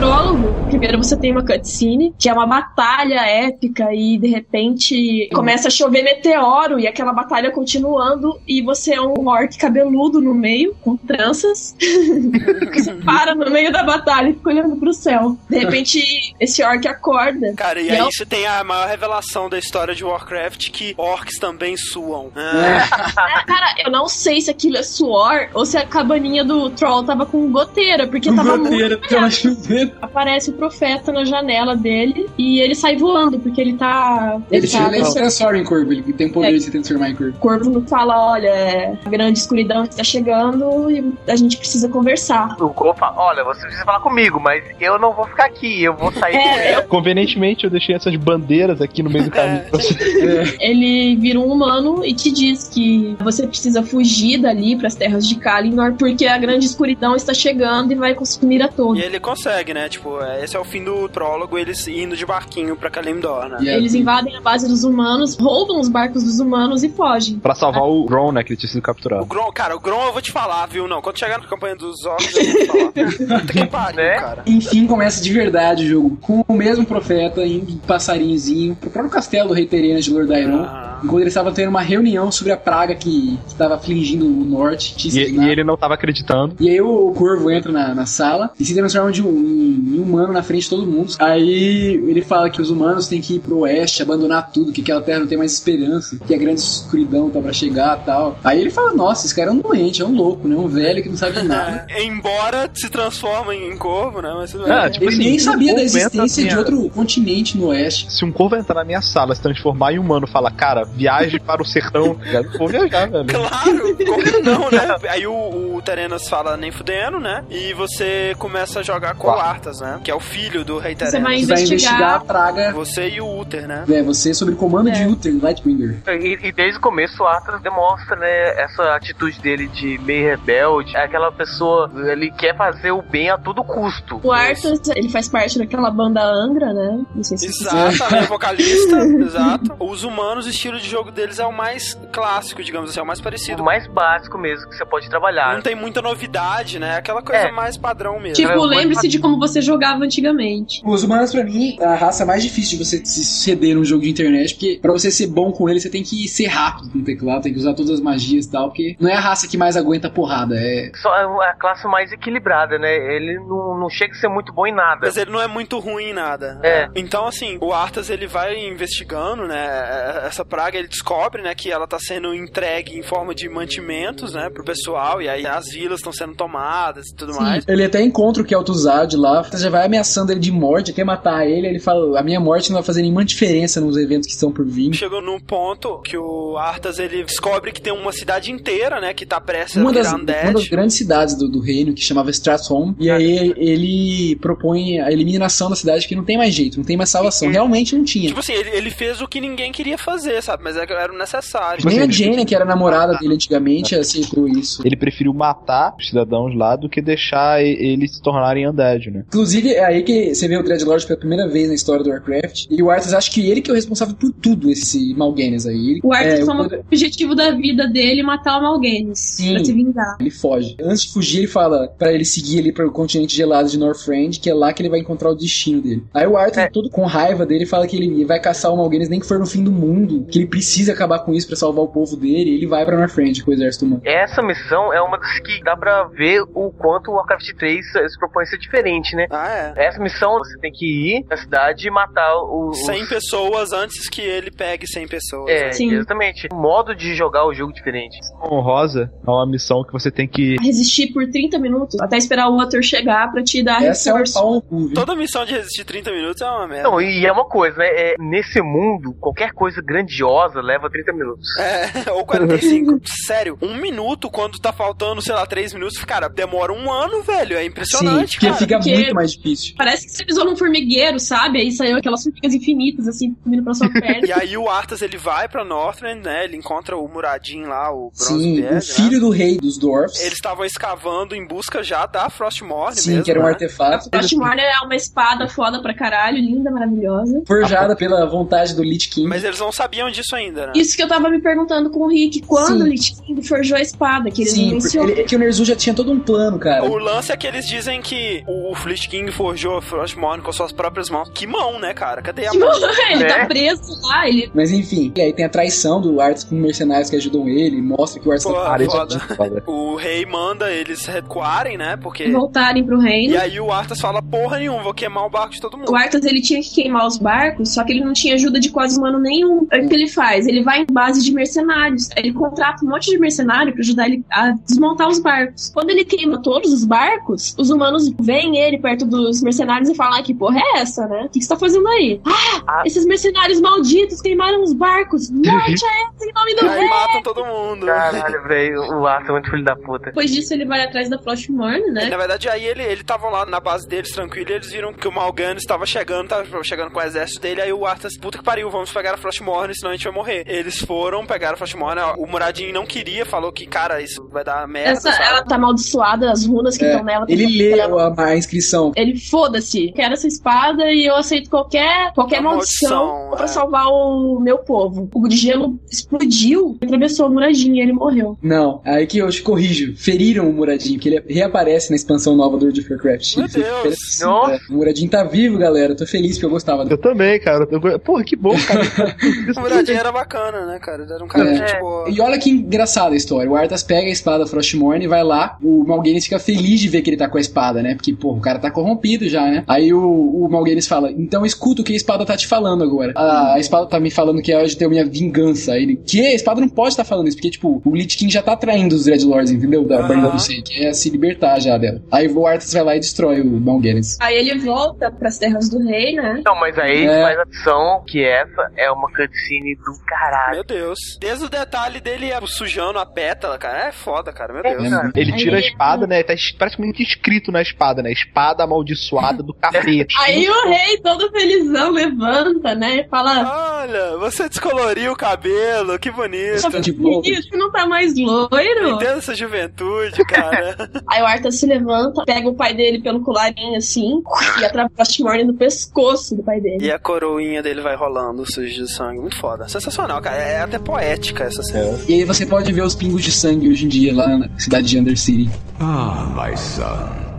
[0.00, 5.68] Prólogo, primeiro você tem uma cutscene, que é uma batalha épica, e de repente começa
[5.68, 10.74] a chover meteoro, e aquela batalha continuando, e você é um orc cabeludo no meio,
[10.82, 11.76] com tranças.
[12.72, 15.36] você para no meio da batalha e fica olhando pro céu.
[15.48, 16.02] De repente,
[16.40, 17.52] esse orc acorda.
[17.54, 20.70] Cara, e E aí é o- você tem a maior revelação da história de Warcraft,
[20.70, 22.30] que orcs também suam.
[22.34, 26.70] Ah, É, cara, eu não sei se aquilo é suor ou se a cabaninha do
[26.70, 29.89] troll tava com goteira, porque tava Goteira, muito tava chovendo.
[30.00, 34.38] Aparece o profeta na janela dele e ele sai voando, porque ele tá.
[34.50, 36.52] Ele, tá ele se transforma em corvo, ele tem poder É.
[36.52, 37.32] de se transformar em corvo.
[37.36, 41.88] O corvo não fala: olha, é, a grande escuridão está chegando e a gente precisa
[41.88, 42.56] conversar.
[42.60, 45.94] O Corvo fala, olha, você precisa falar comigo, mas eu não vou ficar aqui, eu
[45.94, 46.88] vou sair É, daqui.
[46.88, 49.62] Convenientemente, eu deixei essas bandeiras aqui no meio do caminho.
[49.70, 50.56] pra você.
[50.60, 55.26] Ele vira um humano e te diz que você precisa fugir dali para as terras
[55.28, 58.98] de Kalinor, porque a grande escuridão está chegando e vai consumir a todos.
[59.02, 59.79] E ele consegue, né?
[59.88, 63.58] Tipo, é, esse é o fim do prólogo, eles indo de barquinho pra Kalimdor, né?
[63.60, 67.38] E é- Eles invadem a base dos humanos, roubam os barcos dos humanos e fogem.
[67.38, 68.42] Pra salvar o Ron, né?
[68.44, 69.26] Que ele tinha sido O capturado.
[69.26, 70.86] Grom, cara, o Grom eu vou te falar, viu?
[70.88, 72.90] Não, quando chegar na campanha dos orcs eu vou te falar.
[73.40, 74.14] Puta que pariu, Né?
[74.20, 74.42] cara.
[74.46, 79.10] Enfim, começa de verdade o jogo, com o mesmo profeta indo de passarinhozinho pro próprio
[79.12, 81.00] castelo do rei Terenas de Lordairon, Ah.
[81.02, 85.08] enquanto eles estavam tendo uma reunião sobre a praga que estava afligindo o norte.
[85.08, 86.56] E, e ele não tava acreditando.
[86.60, 89.26] E aí o Corvo entra na, na sala e se transforma de um,
[89.70, 91.14] em um humano na frente de todo mundo.
[91.18, 95.00] Aí ele fala que os humanos têm que ir pro oeste, abandonar tudo, que aquela
[95.00, 98.38] terra não tem mais esperança, que a grande escuridão tá pra chegar e tal.
[98.44, 100.56] Aí ele fala, nossa, esse cara é um doente, é um louco, né?
[100.56, 101.86] Um velho que não sabe de nada.
[101.88, 104.32] É, embora se transforme em corvo, né?
[104.34, 104.70] Mas bem.
[104.70, 108.12] É, tipo ele assim, nem sabia da um existência assim, de outro continente no oeste.
[108.12, 111.62] Se um corvo entrar na minha sala, se transformar em humano, fala, cara, viaje para
[111.62, 112.58] o sertão, ligado?
[112.58, 113.26] vou viajar, velho.
[113.26, 114.96] Claro, como não, né?
[115.08, 117.44] Aí o, o Terenas fala nem fudendo, né?
[117.50, 119.30] E você começa a jogar com o
[119.60, 120.00] Arthas, né?
[120.02, 122.72] Que é o filho do rei Você vai Você vai investigar a praga.
[122.72, 123.84] Você e o Uther, né?
[123.90, 124.92] É, você sob comando É.
[124.92, 125.98] de Uther, Lightbringer.
[126.08, 130.96] E, e desde o começo o Atlas demonstra, né, essa atitude dele de meio rebelde.
[130.96, 134.20] É aquela pessoa, ele quer fazer o bem a todo custo.
[134.22, 137.00] O Arthas, ele faz parte daquela banda Angra, né?
[137.14, 139.74] Não sei se Exato, é vocalista, exato.
[139.78, 143.06] Os humanos, o estilo de jogo deles é o mais clássico, digamos assim, é o
[143.06, 143.62] mais parecido.
[143.62, 145.54] O mais básico mesmo que você pode trabalhar.
[145.54, 146.96] Não tem muita novidade, né?
[146.96, 147.52] Aquela coisa É.
[147.52, 148.36] mais padrão mesmo.
[148.36, 150.82] Tipo, Eu- lembre-se de como você jogava antigamente.
[150.84, 154.02] Os humanos, pra mim, é a raça mais difícil de você se ceder num jogo
[154.02, 157.04] de internet, porque pra você ser bom com ele, você tem que ser rápido no
[157.04, 159.56] teclado, tem que usar todas as magias e tal, porque não é a raça que
[159.56, 160.90] mais aguenta porrada, é...
[161.00, 162.94] Só é a classe mais equilibrada, né?
[163.14, 165.00] Ele não, não chega a ser muito bom em nada.
[165.02, 166.60] Mas ele não é muito ruim em nada.
[166.62, 166.88] É.
[166.94, 171.86] Então, assim, o Arthas ele vai investigando, né, essa praga ele descobre, né, que ela
[171.86, 176.12] tá sendo entregue em forma de mantimentos, né, pro pessoal, e aí as vilas estão
[176.12, 177.68] sendo tomadas e tudo Sim, mais.
[177.68, 181.66] ele até encontra o Kel'Thuzad lá, já vai ameaçando ele de morte, quer matar ele,
[181.66, 184.66] ele fala, a minha morte não vai fazer nenhuma diferença nos eventos que estão por
[184.66, 184.94] vir.
[184.94, 189.26] Chegou num ponto que o Arthas ele descobre que tem uma cidade inteira, né, que
[189.26, 190.52] tá prestes Uma a das, virar uma undead.
[190.52, 195.68] das grandes cidades do, do reino, que chamava Strathholm, e aí ele propõe a eliminação
[195.70, 197.50] da cidade, que não tem mais jeito, não tem mais salvação.
[197.50, 198.28] Realmente não tinha.
[198.28, 200.62] Tipo assim, ele, ele fez o que ninguém queria fazer, sabe?
[200.64, 201.84] Mas era o necessário.
[201.84, 204.82] Nem a Jaina, que era a namorada dele antigamente, aceitou isso.
[204.84, 209.19] Ele preferiu matar os cidadãos lá do que deixar eles se tornarem undead, né?
[209.26, 212.66] Inclusive, é aí que você vê o Dreadlord pela primeira vez na história do Warcraft.
[212.70, 215.90] E o Arthas acha que ele que é o responsável por tudo, esse Malganis aí.
[215.90, 219.18] Ele, O Arthur é, toma o objetivo da vida dele matar o Malganis.
[219.18, 219.54] Sim.
[219.54, 220.16] Pra se vingar.
[220.20, 220.76] Ele foge.
[220.82, 224.50] Antes de fugir, ele fala pra ele seguir ali pro continente gelado de Northrend, que
[224.50, 226.04] é lá que ele vai encontrar o destino dele.
[226.12, 229.20] Aí o Arthur, todo com raiva dele, fala que ele vai caçar o Malganis nem
[229.20, 231.88] que for no fim do mundo, que ele precisa acabar com isso pra salvar o
[231.88, 234.02] povo dele, e ele vai pra Northrend com o exército humano.
[234.04, 238.18] Essa missão é uma das que dá pra ver o quanto o Warcraft 3 se
[238.18, 239.26] propõe a ser diferente, né?
[239.30, 239.86] Ah, é.
[239.86, 242.78] Essa missão você tem que ir na cidade e matar os.
[242.86, 245.50] 100 pessoas antes que ele pegue 100 pessoas.
[245.50, 245.72] É?
[245.72, 245.92] Sim.
[245.92, 246.48] exatamente.
[246.52, 248.18] O modo de jogar o jogo diferente.
[248.42, 250.56] Honrosa é uma missão que você tem que.
[250.60, 254.24] Resistir por 30 minutos até esperar o outro chegar pra te dar Essa é um
[254.32, 254.64] pau?
[254.94, 256.88] Toda missão de resistir 30 minutos é uma merda.
[256.88, 257.86] Não, e é uma coisa, né?
[257.88, 261.46] É, nesse mundo, qualquer coisa grandiosa leva 30 minutos.
[261.58, 263.00] É, ou 45.
[263.26, 267.56] Sério, um minuto quando tá faltando, sei lá, 3 minutos, cara, demora um ano, velho.
[267.56, 268.58] É Sim, impressionante, porque cara.
[268.58, 269.74] fica porque- muito mais difícil.
[269.76, 271.60] Parece que você pisou num formigueiro, sabe?
[271.60, 274.26] Aí saiu aquelas formigas infinitas, assim, vindo pra sua perna.
[274.26, 276.44] E aí o Arthas, ele vai pra Northrend, né?
[276.44, 278.80] Ele encontra o Muradin lá, o Sim, Bronzebeard, o né?
[278.80, 280.20] filho do rei dos Dwarfs.
[280.20, 283.50] Eles estavam escavando em busca já da Frostmourne Sim, mesmo, que era um né?
[283.50, 284.08] artefato.
[284.10, 287.42] Frostmourne é uma espada foda pra caralho, linda, maravilhosa.
[287.46, 289.28] Forjada pela vontade do Lich King.
[289.28, 290.72] Mas eles não sabiam disso ainda, né?
[290.76, 292.82] Isso que eu tava me perguntando com o Rick, quando Sim.
[292.82, 295.10] o Lich King forjou a espada, que eles Sim, mencionam.
[295.10, 296.84] ele, é que o Ner'zhul já tinha todo um plano, cara.
[296.84, 300.72] O lance é que eles dizem que o Fleet King forjou a Frostmourne com suas
[300.72, 301.30] próprias mãos.
[301.32, 302.20] Que mão, né, cara?
[302.20, 302.68] Cadê a mão?
[303.12, 303.26] ele É.
[303.26, 307.08] tá preso lá, ele Mas enfim, e aí tem a traição do Arthas com mercenários
[307.08, 309.62] que ajudam ele, mostra que o Arthas Pô, tá Cara, isso é foda.
[309.64, 311.96] O rei manda eles recuarem, né?
[311.96, 312.32] Porque.
[312.32, 313.34] voltarem pro reino.
[313.34, 315.92] E aí o Arthas fala, porra nenhuma, vou queimar o barco de todo mundo.
[315.92, 318.70] O Arthas ele tinha que queimar os barcos, só que ele não tinha ajuda de
[318.70, 319.68] quase humano nenhum.
[319.70, 320.48] Aí o que ele faz?
[320.48, 322.08] Ele vai em base de mercenários.
[322.16, 325.70] Aí Ele contrata um monte de mercenário pra ajudar ele a desmontar os barcos.
[325.72, 330.18] Quando ele queima todos os barcos, os humanos veem ele perto dos mercenários e falam:
[330.18, 331.22] ah, que porra é essa, né?
[331.24, 332.20] O que que você tá fazendo aí?
[332.26, 332.82] Ah, Ah.
[332.86, 335.30] esses mercenários malditos queimaram os barcos.
[335.30, 336.88] Morte a essa em nome do E rei!
[336.88, 337.86] matam todo mundo.
[337.86, 340.06] Caralho, velho, o Arthur é muito filho da puta.
[340.06, 342.08] Depois disso, ele vai atrás da Frostmourne, E, né?
[342.08, 345.06] na verdade, aí ele ele estavam lá na base deles, tranquilo, e eles viram que
[345.06, 348.44] o Malgano estava chegando, tava chegando com o exército dele, aí o Arthas, puta que
[348.44, 350.44] pariu, vamos pegar a Frostmourne, senão a gente vai morrer.
[350.46, 354.42] Eles foram, pegaram a Frostmourne, ó, o Muradin não queria, falou que, cara, isso vai
[354.44, 355.24] dar merda, Essa, sabe?
[355.24, 357.26] ela tá amaldiçoada, as runas que É, estão nela.
[357.28, 358.69] ele ela- a, a inscrição.
[358.96, 363.48] Ele foda-se, quero essa espada e eu aceito qualquer, qualquer Uma maldição, maldição, pra é.
[363.48, 365.08] salvar o meu povo.
[365.14, 368.36] O de gelo explodiu, atravessou o Muradinho e ele morreu.
[368.42, 369.94] Não, aí que eu te corrijo.
[369.96, 373.36] Feriram o Muradin, que ele reaparece na expansão nova do World of Warcraft.
[373.36, 374.20] Meu Deus.
[374.20, 374.26] é.
[374.70, 375.92] O Muradin tá vivo, galera.
[375.92, 376.94] Eu tô feliz porque eu gostava dele.
[376.94, 377.66] Eu também, cara.
[377.70, 378.80] Eu- Porra, que bom, cara.
[379.56, 381.02] O Muradin era bacana, né, cara?
[381.02, 381.80] Ele era um cara É.
[381.80, 382.08] boa.
[382.08, 383.50] E olha que engraçada a história.
[383.50, 385.56] O Arthas pega a espada Frostmourne e vai lá.
[385.62, 387.94] O Malganis fica feliz de ver que ele tá com a espada, né?
[387.94, 389.64] Porque, pô, o cara tá corrompido já, né?
[389.68, 390.48] Aí o, o
[390.88, 393.12] fala: Então escuta o que a espada tá te falando agora.
[393.16, 395.72] A, a espada tá me falando que é hora de ter minha vingança.
[395.72, 396.26] Aí ele: Que?
[396.26, 397.36] A espada não pode estar falando isso.
[397.36, 399.84] Porque, tipo, o Lich King já tá traindo os Dreadlords, entendeu?
[399.84, 400.00] Da.
[400.10, 402.02] Barriga do Sei, que é se libertar já dela.
[402.10, 404.16] Aí o Arthas vai lá e destrói o Malganis.
[404.20, 406.42] Aí ele volta pras terras do rei, né?
[406.44, 407.22] Não, mas aí É.
[407.22, 410.54] faz ação que essa é uma cutscene do caralho.
[410.56, 410.98] Meu Deus.
[411.20, 413.88] Desde o detalhe dele é sujando a pétala, cara.
[413.88, 414.52] É foda, cara.
[414.52, 414.88] Meu É, Deus.
[414.88, 415.10] cara.
[415.14, 416.22] Ele tira a espada, né?
[416.22, 418.10] Tá praticamente escrito na espada, né?
[418.10, 420.14] Espada amaldiçoada do capeta.
[420.20, 423.00] Aí o rei, todo felizão, levanta, né?
[423.00, 426.80] E fala: Olha, você descoloriu o cabelo, que bonito.
[426.80, 427.28] De volta.
[427.28, 428.88] Ih, você não tá mais loiro?
[428.90, 430.90] Entendo essa juventude, cara.
[431.08, 434.22] Aí o Arthur se levanta, pega o pai dele pelo colarinho assim
[434.60, 436.84] e atravessa a no pescoço do pai dele.
[436.86, 439.20] e a coroinha dele vai rolando, sujo de sangue.
[439.20, 439.68] Muito foda.
[439.68, 440.36] Sensacional, cara.
[440.36, 441.98] É até poética essa cena.
[442.08, 444.88] E aí você pode ver os pingos de sangue hoje em dia lá na cidade
[444.88, 445.50] de Undercity.
[445.78, 447.29] Ah, my son.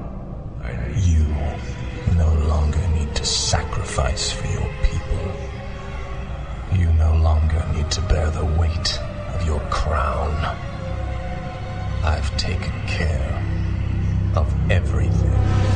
[3.22, 5.32] To sacrifice for your people.
[6.74, 9.00] You no longer need to bear the weight
[9.36, 10.34] of your crown.
[12.04, 15.71] I've taken care of everything.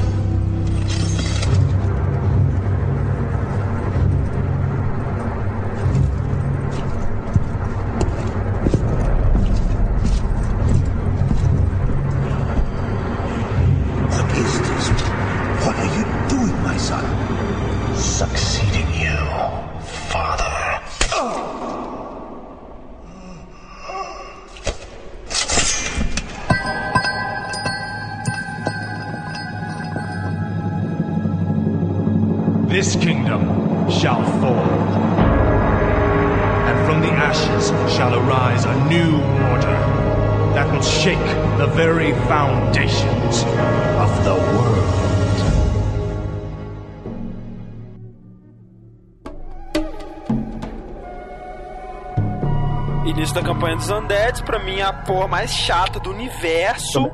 [54.55, 57.11] Pra mim a porra mais chata do universo.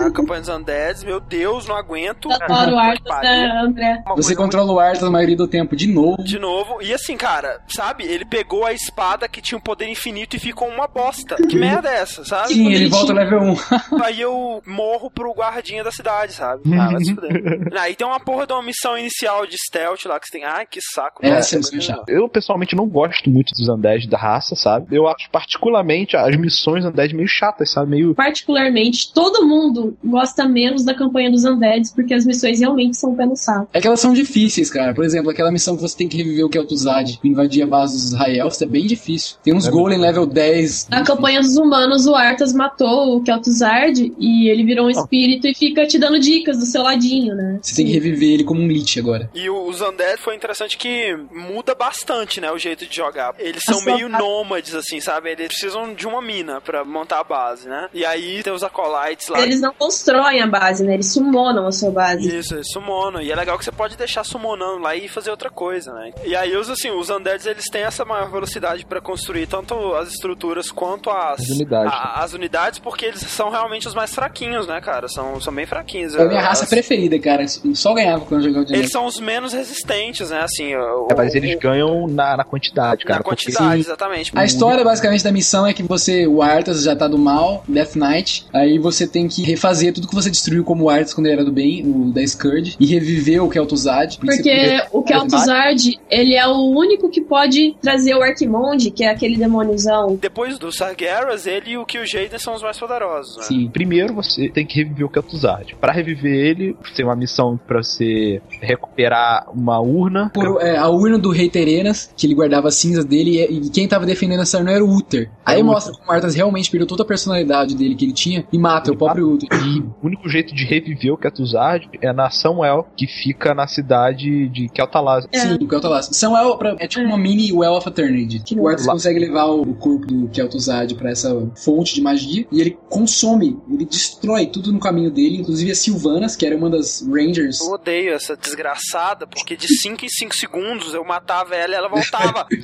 [0.00, 2.30] A campanha dos Undeads, meu Deus, não aguento.
[2.32, 3.30] Adoro o Arthas, Pariu.
[3.30, 4.02] né, André?
[4.16, 6.22] Você controla o Arthas a maioria do tempo de novo.
[6.22, 8.04] De novo, e assim, cara, sabe?
[8.04, 11.36] Ele pegou a espada que tinha um poder infinito e ficou uma bosta.
[11.36, 12.54] Que merda é essa, sabe?
[12.54, 13.56] Sim, ele volta ao level 1.
[14.02, 16.62] Aí eu morro pro guardinha da cidade, sabe?
[16.74, 17.68] Ah, vai se fuder.
[17.78, 20.44] Aí tem uma porra de uma missão inicial de stealth lá que você tem.
[20.44, 21.24] Ai, que saco.
[21.24, 22.04] É, essa missão é chata.
[22.08, 24.96] Eu pessoalmente não gosto muito dos undead da raça, sabe?
[24.96, 27.90] Eu acho particularmente as missões undead meio chatas, sabe?
[27.90, 28.14] Meio.
[28.14, 33.26] Particularmente, todo mundo gosta menos da campanha dos Undeads, porque as missões realmente são pé
[33.26, 33.68] no saco.
[33.72, 34.94] É que elas são difíceis, cara.
[34.94, 38.12] Por exemplo, aquela missão que você tem que reviver o Kel'Thuzad, invadir a base dos
[38.14, 39.36] Raelfs, é bem difícil.
[39.42, 40.88] Tem uns golem level 10.
[40.90, 45.54] Na campanha dos humanos, o Arthas matou o Kel'Thuzad e ele virou um espírito e
[45.54, 47.58] fica te dando dicas do seu ladinho, né?
[47.62, 49.30] Você tem que reviver ele como um Lich agora.
[49.34, 53.34] E o- os Undead foi interessante que muda bastante, né, o jeito de jogar.
[53.38, 55.30] Eles são meio nômades, assim, sabe?
[55.30, 57.88] Eles precisam de uma mina pra montar a base, né?
[57.94, 59.40] E aí tem os Acolytes lá.
[59.40, 60.92] Eles não constroem a base, né?
[60.92, 62.36] Eles summonam a sua base.
[62.36, 63.22] Isso, eles summonam.
[63.22, 66.12] E é legal que você pode deixar summonando lá e fazer outra coisa, né?
[66.26, 70.08] E aí, os, assim, os Undeads, eles têm essa maior velocidade pra construir tanto as
[70.10, 71.40] estruturas quanto as...
[71.40, 71.92] As unidades.
[71.92, 75.08] a- as unidades, porque eles são realmente os mais fraquinhos, né, cara?
[75.08, 76.14] São, são bem fraquinhos.
[76.16, 77.46] É a minha raça As- preferida, cara.
[77.48, 80.42] Só ganhava quando eu jogava de Eles são os menos resistentes, né?
[80.42, 83.20] Assim, o- É, mas o- eles ganham na, na quantidade, cara.
[83.20, 84.32] na porque- quantidade, exatamente.
[84.34, 87.94] A história, basicamente, da missão é que você, o Arthas já tá do mal, Death
[87.94, 91.44] Knight, aí você tem que refazer tudo que você destruiu como Arthas quando ele era
[91.44, 94.18] do bem, o da Scourge, e reviver o Kel'Thuzad.
[94.18, 99.36] Porque o Kel'Thuzad, ele é o único que pode trazer o Arquimonde, que é aquele
[99.36, 100.18] demôniozão.
[100.20, 103.42] Depois do Sargeras, ele e o Kil'jaeden são os mais poderosos, né?
[103.44, 103.70] Sim.
[103.72, 105.76] Primeiro você tem que reviver o Kel'Thuzad.
[105.80, 110.30] Pra reviver ele, tem uma missão pra você recuperar uma urna.
[110.34, 113.70] Por, é, a urna do Rei Terenas, que ele guardava as cinzas dele, e, e
[113.70, 115.30] quem tava defendendo essa urna era o Uther.
[115.44, 118.44] Aí o mostra como o Arthas realmente perdeu toda a personalidade dele que ele tinha
[118.52, 119.48] e mata o próprio Uther.
[119.52, 124.48] E o único jeito de reviver o Kel'Thuzad é na Samuel, que fica na cidade
[124.48, 125.26] de Kel'Talaz.
[125.32, 125.38] É.
[125.40, 126.14] Sim, o Kel'Thuzad.
[126.16, 128.40] São El, pra- é tipo uma mini Well of Eternity.
[128.40, 132.46] Que O Arthas lá- consegue levar o corpo do Kel'Thuzad pra essa fonte de magia
[132.50, 136.70] e ele consome, ele destrói tudo no caminho dele, inclusive as Sylvanas, que era uma
[136.70, 137.60] das Rangers.
[137.60, 141.88] Eu odeio essa desgraçada, porque de 5 em 5 segundos eu matava ela e ela
[141.88, 142.46] voltava.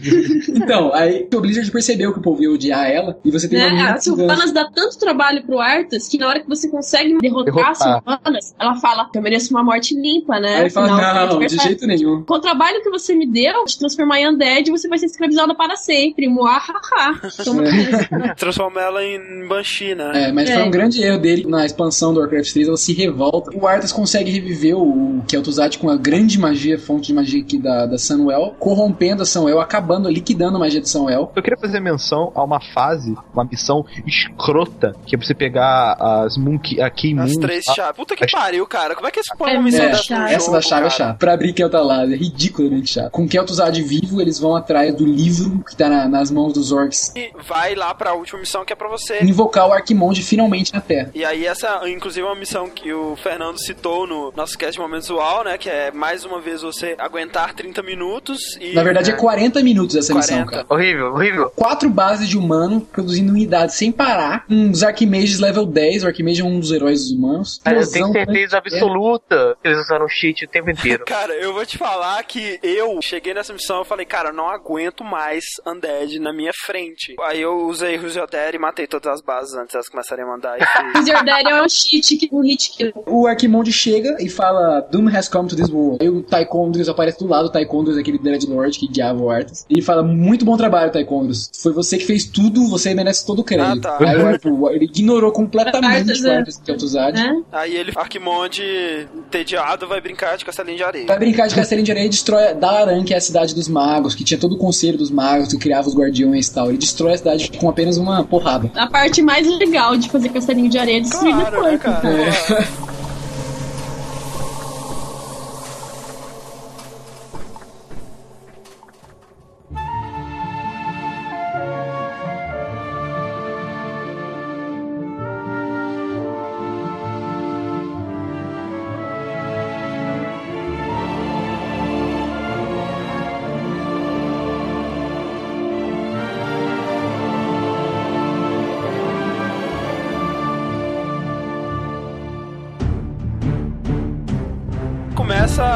[0.49, 3.64] Então, aí o Blizzard percebeu que o povo ia odiar ela e você tem uma
[3.71, 3.77] Né?
[3.77, 4.37] mina A de Sylvanas.
[4.39, 7.71] Sylvanas dá tanto trabalho pro Arthas que na hora que você consegue derrotar, Derrotar.
[7.71, 10.55] as Sylvanas, ela fala, eu mereço uma morte limpa, né?
[10.57, 12.23] Aí ele fala, não, a gente de jeito nenhum.
[12.25, 15.55] Com o trabalho que você me deu de transformar em undead, você vai ser escravizada
[15.55, 16.29] para sempre.
[16.29, 17.21] Muahaha.
[17.23, 17.45] Essa.
[18.37, 20.29] Transforma ela em Banshee, né?
[20.29, 20.55] É, mas É.
[20.55, 23.51] foi um grande erro dele na expansão do Warcraft 3, ela se revolta.
[23.57, 27.87] O Arthas consegue reviver o Kel'Thuzad com a grande magia, fonte de magia aqui da,
[27.87, 31.31] da Sunwell, corrompendo a Sunwell, acabando, liquidando a magia de Sunwell.
[31.35, 35.93] Eu queria fazer menção a uma fase, uma missão escrota, que é pra você pegar
[35.99, 37.41] as Monkey, a Key As Moon.
[37.41, 37.97] três a- chaves.
[37.97, 38.95] Puta que as- pariu, cara.
[38.95, 40.81] Como é que eles põem É uma missão muito dessa no Essa jogo, da chave
[40.87, 40.91] é cara?
[40.91, 41.19] chata.
[41.19, 43.11] Pra abrir Kel'Talaz é ridiculamente chato.
[43.11, 47.13] Com Kel'Thuzad vivo, eles vão atrás do livro que tá na- nas mãos dos orcs.
[47.17, 49.23] E vai lá pra última missão que é pra você.
[49.23, 51.11] Invocar o Arquimonde finalmente na Terra.
[51.15, 55.45] E aí essa, inclusive, é uma missão que o Fernando citou no nosso cast Visual,
[55.45, 55.57] né?
[55.59, 58.73] Que é, mais uma vez, você aguentar 30 minutos e...
[58.75, 60.51] Na verdade, é 40 minutos essa missão, 40.
[60.51, 60.67] cara.
[60.69, 61.53] Horrível, horrível.
[61.55, 64.45] Quatro bases de humano produzindo unidades sem parar.
[64.51, 66.05] Uns Arquimages level 10.
[66.05, 67.61] O Arquimage é um dos heróis humanos.
[67.63, 68.63] Cara, eu tenho certeza né?
[68.65, 71.05] absoluta que eles usaram cheat o tempo inteiro.
[71.07, 74.49] Cara, eu vou te falar que eu cheguei nessa missão e falei, cara, eu não
[74.49, 77.15] aguento mais Undead na minha frente.
[77.23, 80.59] Aí eu usei Rusioder e matei todas as bases antes delas começarem a mandar.
[80.97, 82.93] Wizard Daddy é um cheat, que- um hit kill.
[83.07, 85.99] O Arquimonde chega e fala Doom has come to this world.
[86.01, 89.67] Aí o Taekwondo aparece do lado, o Taekwondo é aquele Dreadlord que guiava o Arthas.
[89.69, 91.33] E ele fala, muito bom trabalho, Taekwondo.
[91.61, 93.87] Foi você que fez tudo, você merece todo o crédito.
[93.89, 94.11] Ah, tá.
[94.11, 96.37] Aí o Arthur, ele ignorou completamente Arthas, o é.
[96.37, 97.15] Arthas que é Tuzad.
[97.15, 97.43] Né?
[97.53, 101.07] Aí ele, Arquimonde, entediado, vai brincar de castelinho de areia.
[101.07, 104.15] Vai brincar de Castelinho de Areia e destrói Dalaran, que é a cidade dos magos,
[104.15, 106.69] que tinha todo o conselho dos magos, que criava os guardiões e tal.
[106.69, 108.71] Ele destrói a cidade com apenas uma porrada.
[108.75, 111.81] A parte mais legal de fazer castelinho de areia é destruir Claro, né, depois.
[111.81, 112.09] cara?
[112.09, 112.95] É.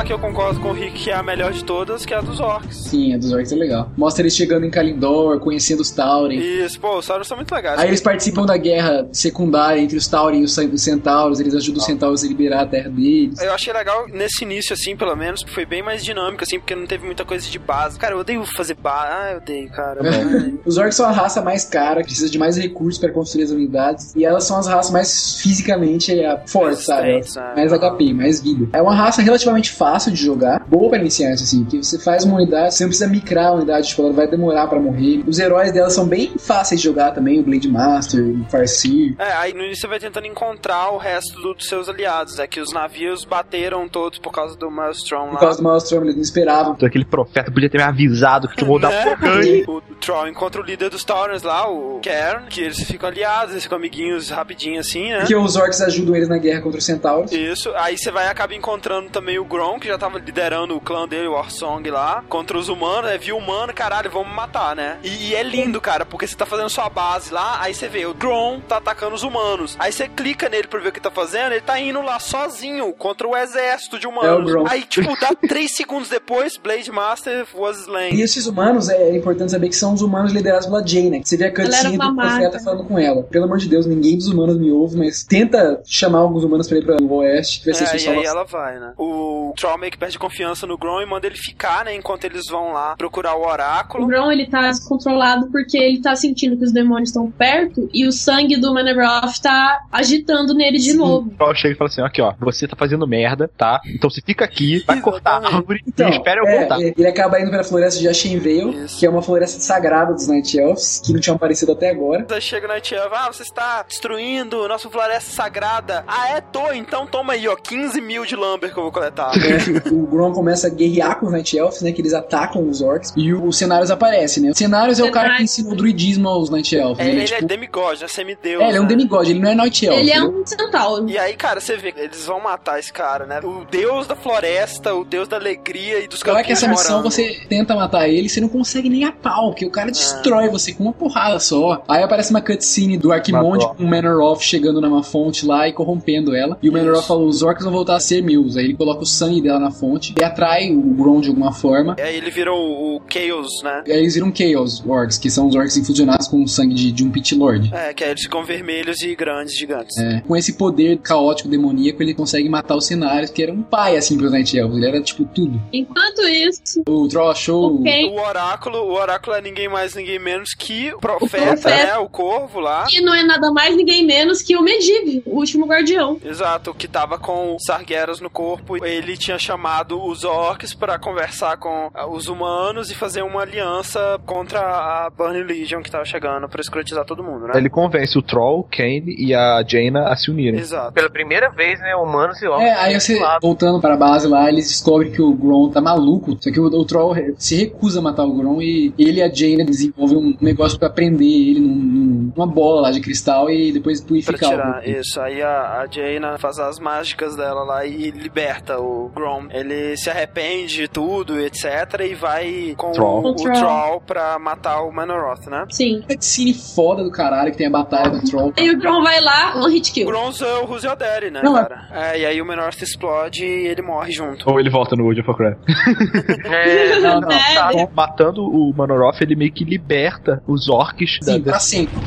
[0.08, 2.22] que eu concordo com o Rick que é a melhor de todas, que é a
[2.22, 2.74] dos orcs.
[2.88, 3.90] Sim, a dos orcs é legal.
[3.94, 6.38] Mostra eles chegando em Kalindor, conhecendo os Tauren.
[6.38, 7.78] Isso, pô, os Sauros são muito legais.
[7.78, 11.54] Aí eles participam da guerra secundária entre os Tauren e os Cen- os Centauros, eles
[11.54, 13.38] ajudam os Centauros a liberar a terra deles.
[13.38, 16.74] Eu achei legal nesse início, assim, pelo menos, que foi bem mais dinâmico, assim, porque
[16.74, 17.98] não teve muita coisa de base.
[17.98, 19.08] Cara, eu odeio fazer base.
[19.12, 20.00] Ah, eu odeio, cara.
[20.64, 23.50] Os orcs são a raça mais cara, que precisa de mais recursos para construir as
[23.50, 27.20] unidades, e elas são as raças mais fisicamente é, fortes, sabe?
[27.54, 28.68] Mais HP, mais vida.
[28.72, 32.36] É uma raça relativamente fácil de jogar, boa para iniciantes, assim, que você faz uma
[32.36, 35.22] unidade, você não precisa micrar a unidade, tipo, ela vai demorar para morrer.
[35.26, 39.14] Os heróis dela são bem fáceis de jogar também, o Blade Master, o Farseer.
[39.18, 42.46] É, aí no início você vai tentando encontrar o resto do- dos seus aliados, né?
[42.46, 45.40] Que os navios bateram todos por causa do Maelstrom Por lá.
[45.40, 46.72] causa do Maelstrom, eles não esperavam.
[46.74, 49.04] Então, Aquele profeta podia ter me avisado que tinha dar Né?
[49.16, 49.64] porcaria.
[49.66, 53.52] O, o Troll encontra o líder dos Taurens lá, o Cairn, que eles ficam aliados,
[53.52, 55.18] eles ficam amiguinhos rapidinho assim, né?
[55.20, 57.32] Porque os orcs ajudam eles na guerra contra os centauros.
[57.32, 61.08] Isso, aí você vai acabar encontrando também o Grom, que já tava liderando o clã
[61.08, 64.98] dele, o Warsong lá, contra os humanos, é, viu humano, caralho, vamos matar, né?
[65.02, 68.04] E, e é lindo, cara, porque você tá fazendo sua base lá, aí você vê,
[68.04, 69.76] o Grom tá atacando os humanos.
[69.78, 72.92] Aí você clica nele pra ver o que tá fazendo, ele tá indo lá sozinho
[72.92, 74.50] contra o exército de É o humanos.
[74.50, 74.66] Grom.
[74.68, 78.14] aí, tipo, dá três segundos depois, Blade Master was slain.
[78.14, 81.20] E esses humanos, é importante saber que são os humanos liderados pela Jane, né?
[81.24, 83.22] Você vê a cutscene do profeta falando com ela.
[83.22, 86.76] Pelo amor de Deus, ninguém dos humanos me ouve, mas tenta chamar alguns humanos pra
[86.76, 88.92] ir pra o oeste, que vai ser É, sua e aí ela vai, né?
[88.98, 91.94] O Troll meio que perde confiança no Grom e manda ele ficar, né?
[91.94, 94.06] Enquanto eles vão lá procurar o O oráculo.
[94.06, 98.12] Bron, ele tá descontrolado porque ele tá sentindo que os demônios estão perto e o
[98.12, 101.28] sangue do Manebroth tá agitando nele de novo.
[101.28, 103.80] O Troll chega e fala assim: aqui, ó, você tá fazendo merda, tá?
[103.86, 106.80] Então você fica aqui, vai cortar a árvore Então, e espera eu é, voltar.
[106.80, 111.00] ele acaba indo pela floresta de Ashenvale, que é uma floresta sagrada dos Night Elves,
[111.04, 112.26] que não tinham aparecido até agora.
[112.30, 116.04] Aí chega o Night Elf, ah, você está destruindo nossa floresta sagrada.
[116.06, 116.40] Ah, é?
[116.40, 119.32] Tô, então toma aí, ó, 15 mil de lumber que eu vou coletar.
[119.36, 119.58] É,
[119.90, 121.92] o Grom começa a guerrear com os Night Elves, né?
[121.92, 123.12] Que eles atacam os orcs.
[123.16, 124.50] E o- os cenários aparecem, né?
[124.50, 126.98] O cenários é o cara que ensina o druidismo aos Night Elves.
[126.98, 128.08] É, Ele, ele tipo, é demigod, né?
[128.08, 128.62] Semideus.
[128.62, 128.88] é, ele é um né?
[128.88, 129.96] demigod, ele não é Night Elf.
[129.98, 130.40] Ele é entendeu?
[130.42, 131.08] um centauro.
[131.08, 133.40] E aí, cara, você vê que eles vão matar esse cara, né?
[133.42, 137.10] O deus da floresta, o deus da alegria e dos Claro que essa missão morando.
[137.10, 140.72] você tenta matar ele, você não consegue nem a pau, que o cara destrói você
[140.72, 141.82] com uma porrada só.
[141.88, 146.34] Aí aparece uma cutscene do Arquimonde com o Manoroth chegando numa fonte lá e corrompendo
[146.34, 146.56] ela.
[146.62, 148.56] E o Manoroth falou: os orcs vão voltar a ser meus.
[148.56, 151.96] Aí ele coloca o sangue dela na fonte e atrai o Grom de alguma forma.
[151.98, 153.82] Aí ele virou o, o Chaos, né?
[153.86, 156.92] E aí eles viram Chaos Orcs, que são os orcs infusionados com o sangue de,
[156.92, 157.70] de um Pit Lord.
[157.74, 159.96] É, que aí eles ficam vermelhos e grandes, gigantes.
[159.98, 163.96] É, com esse poder caótico demoníaco, ele consegue matar os cenários, que era um pai
[163.96, 164.76] assim pros Night Elves.
[164.76, 165.60] Ele era tipo tudo.
[165.72, 167.72] Enquanto isso, O Troll achou.
[167.72, 171.68] o O oráculo, o oráculo é ninguém mais, ninguém menos que o profeta, profeta.
[171.70, 171.98] né?
[171.98, 172.86] O corvo lá.
[172.86, 176.18] que não é nada mais ninguém menos que o Medivh, o último guardião.
[176.24, 178.84] Exato, que tava com Sargeras no corpo.
[178.84, 184.20] Ele tinha chamado os orcs pra conversar com ah, os humanos e fazer uma aliança
[184.26, 187.52] contra a Burning Legion que tava chegando pra escrotizar todo mundo, né?
[187.56, 190.60] Ele convence o Troll, Kane e a Jaina a se unirem.
[190.60, 190.92] Exato.
[190.92, 192.64] Pela primeira vez, né, humanos e orcs.
[192.66, 196.36] É, aí você, voltando para a base lá, eles descobrem que o Grom tá maluco.
[196.40, 199.32] Só que o, o Troll se recusa a matar o Grom e ele e a
[199.32, 203.72] Jaina desenvolvem um negócio pra prender ele num- num- numa bola lá de cristal e
[203.72, 204.90] depois Pra purificar tirar, o corpo.
[204.90, 205.20] isso.
[205.20, 209.10] Aí a, a Jaina faz as mágicas dela lá e liberta o
[209.50, 211.64] Ele se arrepende de tudo, etc.
[212.10, 213.22] E vai com Troll.
[213.22, 213.52] o, o o Troll.
[213.54, 215.64] Troll pra matar o Manoroth, né?
[215.70, 216.02] Sim.
[216.08, 218.52] Cutscene foda do caralho que tem a batalha do Troll.
[218.58, 220.06] Aí o Grom vai lá, um hit O kill.
[220.06, 221.88] Gronzo é o Ruselderi, né, Não, é- cara?
[221.92, 224.48] É, e aí o Manoroth explode e ele morre junto.
[224.50, 225.58] Ou ele volta no World of Warcraft.
[226.44, 227.30] É, Não, não.
[227.30, 227.70] É, tá.
[227.94, 231.98] Matando o Manoroth, ele meio que liberta os orcs da, Sim, pra dessa- sempre.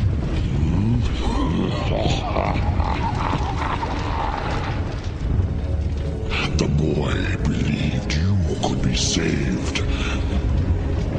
[7.02, 9.82] Boy believed you could be saved.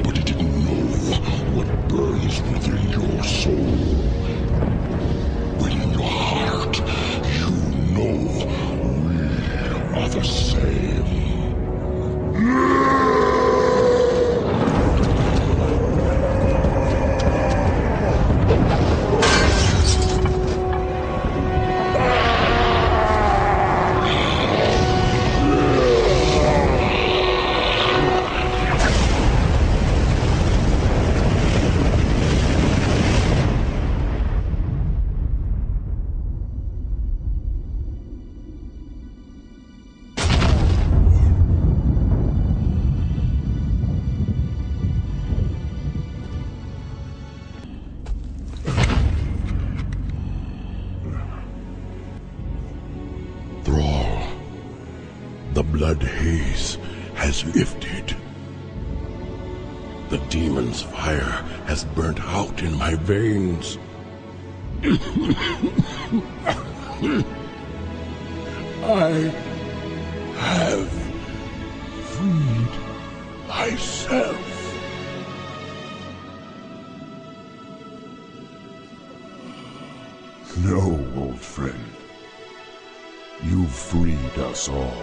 [0.05, 1.17] But he didn't know
[1.57, 3.67] what burns within your soul.
[5.59, 6.77] Within your heart,
[7.37, 7.51] you
[7.97, 8.15] know
[8.95, 11.33] we are the same.
[84.63, 85.02] soul.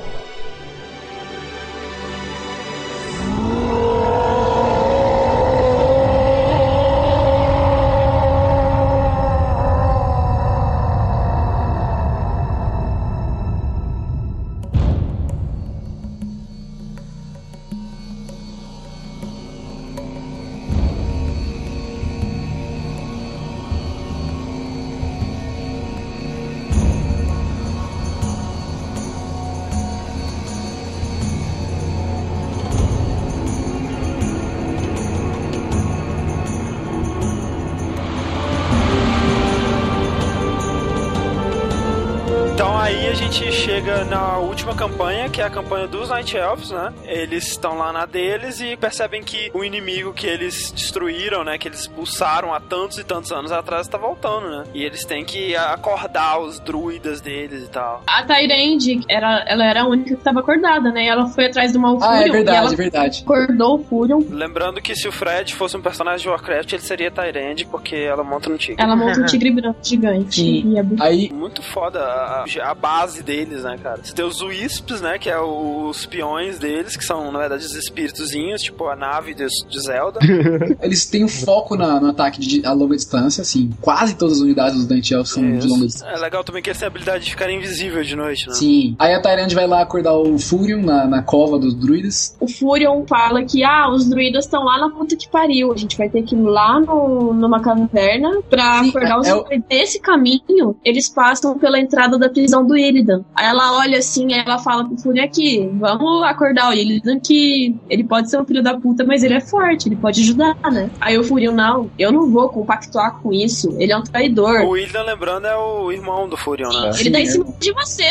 [43.79, 46.91] Chega na última campanha, que é a campanha dos Night Elves, né?
[47.05, 51.57] Eles estão lá na deles e percebem que o inimigo que eles destruíram, né?
[51.57, 54.63] Que eles expulsaram há tantos e tantos anos atrás, tá voltando, né?
[54.73, 58.03] E eles têm que acordar os druidas deles e tal.
[58.05, 61.05] A Tyrande, era, ela era a única que estava acordada, né?
[61.05, 62.11] E ela foi atrás do Malfurion.
[62.11, 63.23] Ah, é e verdade, ela é verdade.
[63.23, 64.21] acordou o Furion.
[64.29, 68.25] Lembrando que se o Fred fosse um personagem de Warcraft, ele seria Tyrande, porque ela
[68.25, 68.83] monta no tigre.
[68.83, 70.35] Ela monta um tigre branco gigante.
[70.35, 70.73] Sim.
[70.73, 71.01] E é bonito.
[71.01, 73.99] Aí, Muito foda a, a base deles, né, cara?
[74.03, 77.75] Você tem os Wisps, né, que é os peões deles, que são, na verdade, os
[77.75, 80.19] espíritozinhos, tipo a nave de, de Zelda.
[80.81, 83.69] eles têm um foco na- no ataque de, a longa distância, assim.
[83.81, 86.13] Quase todas as unidades dos Elves são de longa distância.
[86.15, 88.53] É legal também que eles têm a habilidade de ficar invisível de noite, né?
[88.53, 88.95] Sim.
[88.99, 92.35] Aí a Tyrande vai lá acordar o Furion na, na cova dos druidas.
[92.39, 95.71] O Furion fala que, ah, os druidas estão lá na puta que pariu.
[95.71, 99.33] A gente vai ter que ir lá no, numa caverna pra Sim, acordar os é
[99.35, 99.65] o- druidas.
[99.69, 103.23] Nesse caminho, eles passam pela entrada da prisão do Illidan.
[103.35, 108.03] Aí ela olha assim, ela fala pro Furion aqui, vamos acordar o Illidan que ele
[108.03, 110.89] pode ser um filho da puta, mas ele é forte, ele pode ajudar, né?
[110.99, 113.75] Aí o Furion, não, eu não vou compactuar com isso.
[113.79, 114.61] Ele é um traidor.
[114.61, 116.91] O Illidan, lembrando, é o irmão do Furion, né?
[116.99, 118.03] Ele tá em cima de você.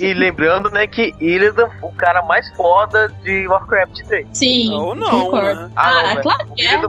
[0.00, 4.26] E lembrando, né, que Illidan foi o cara mais foda de Warcraft 3.
[4.32, 5.60] Sim, Ou não, concordo.
[5.62, 5.70] né?
[5.76, 6.22] Ah, não, é velho.
[6.22, 6.80] claro que é.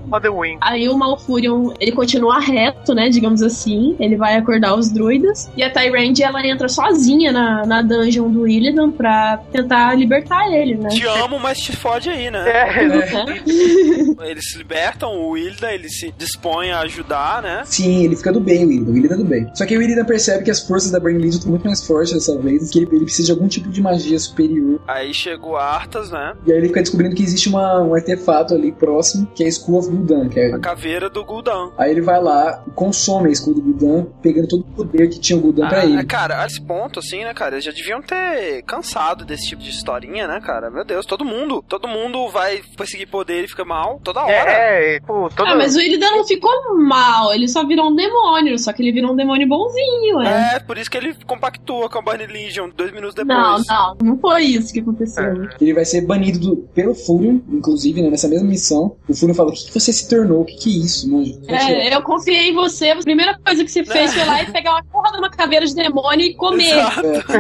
[0.62, 3.96] Aí o Malfurion, ele continua reto, né, digamos assim.
[4.00, 5.52] Ele vai acordar os druidas.
[5.56, 10.76] E a Tyrande, ela entra sozinha na, na dungeon do Illidan pra tentar libertar ele,
[10.76, 10.90] né?
[10.90, 12.44] Te amo, mas te fode aí, né?
[12.48, 14.16] É, Uhum.
[14.26, 17.62] Eles se libertam, o Illidan, ele se dispõe a ajudar, né?
[17.66, 18.92] Sim, ele fica do bem, o Illidan.
[18.92, 19.48] O Illidan é do bem.
[19.54, 22.14] Só que o Illidan percebe que as forças da Burning Legion estão muito mais fortes
[22.14, 24.80] dessa vez, que ele, ele precisa de algum tipo de magia superior.
[24.88, 26.34] Aí chega o Arthas, né?
[26.46, 29.52] E aí ele fica descobrindo que existe uma, um artefato ali próximo, que é a
[29.52, 31.72] School of Gul'dan, que é A caveira do Gul'dan.
[31.78, 35.20] Aí ele vai lá e consome a escudo do Gul'dan, pegando todo o poder que
[35.20, 36.04] tinha o Gul'dan pra Ah, ele.
[36.06, 39.70] cara, a esse ponto, assim, né, cara, eles já deviam ter cansado desse tipo de
[39.70, 40.70] historinha, né, cara?
[40.70, 44.52] Meu Deus, todo mundo, todo mundo vai perseguir poder e fica mal toda hora.
[44.52, 48.58] É, pô, todo Ah, mas o Illidan não ficou mal, ele só virou um demônio,
[48.60, 50.56] só que ele virou um demônio bonzinho, é.
[50.56, 53.38] É, por isso que ele compactua com a Burning Legion dois minutos depois.
[53.38, 55.26] Não, não, não foi isso que aconteceu.
[55.60, 58.96] Ele vai ser banido do- pelo Furion, inclusive, né, nessa mesma missão.
[59.08, 60.42] O Furion fala: O que, que você se tornou?
[60.42, 61.26] O que, que é isso, mano?
[61.48, 62.90] É, eu confiei em você.
[62.92, 65.66] A primeira coisa que você fez foi lá e pegar uma porra de uma caveira
[65.66, 66.76] de demônio e comer.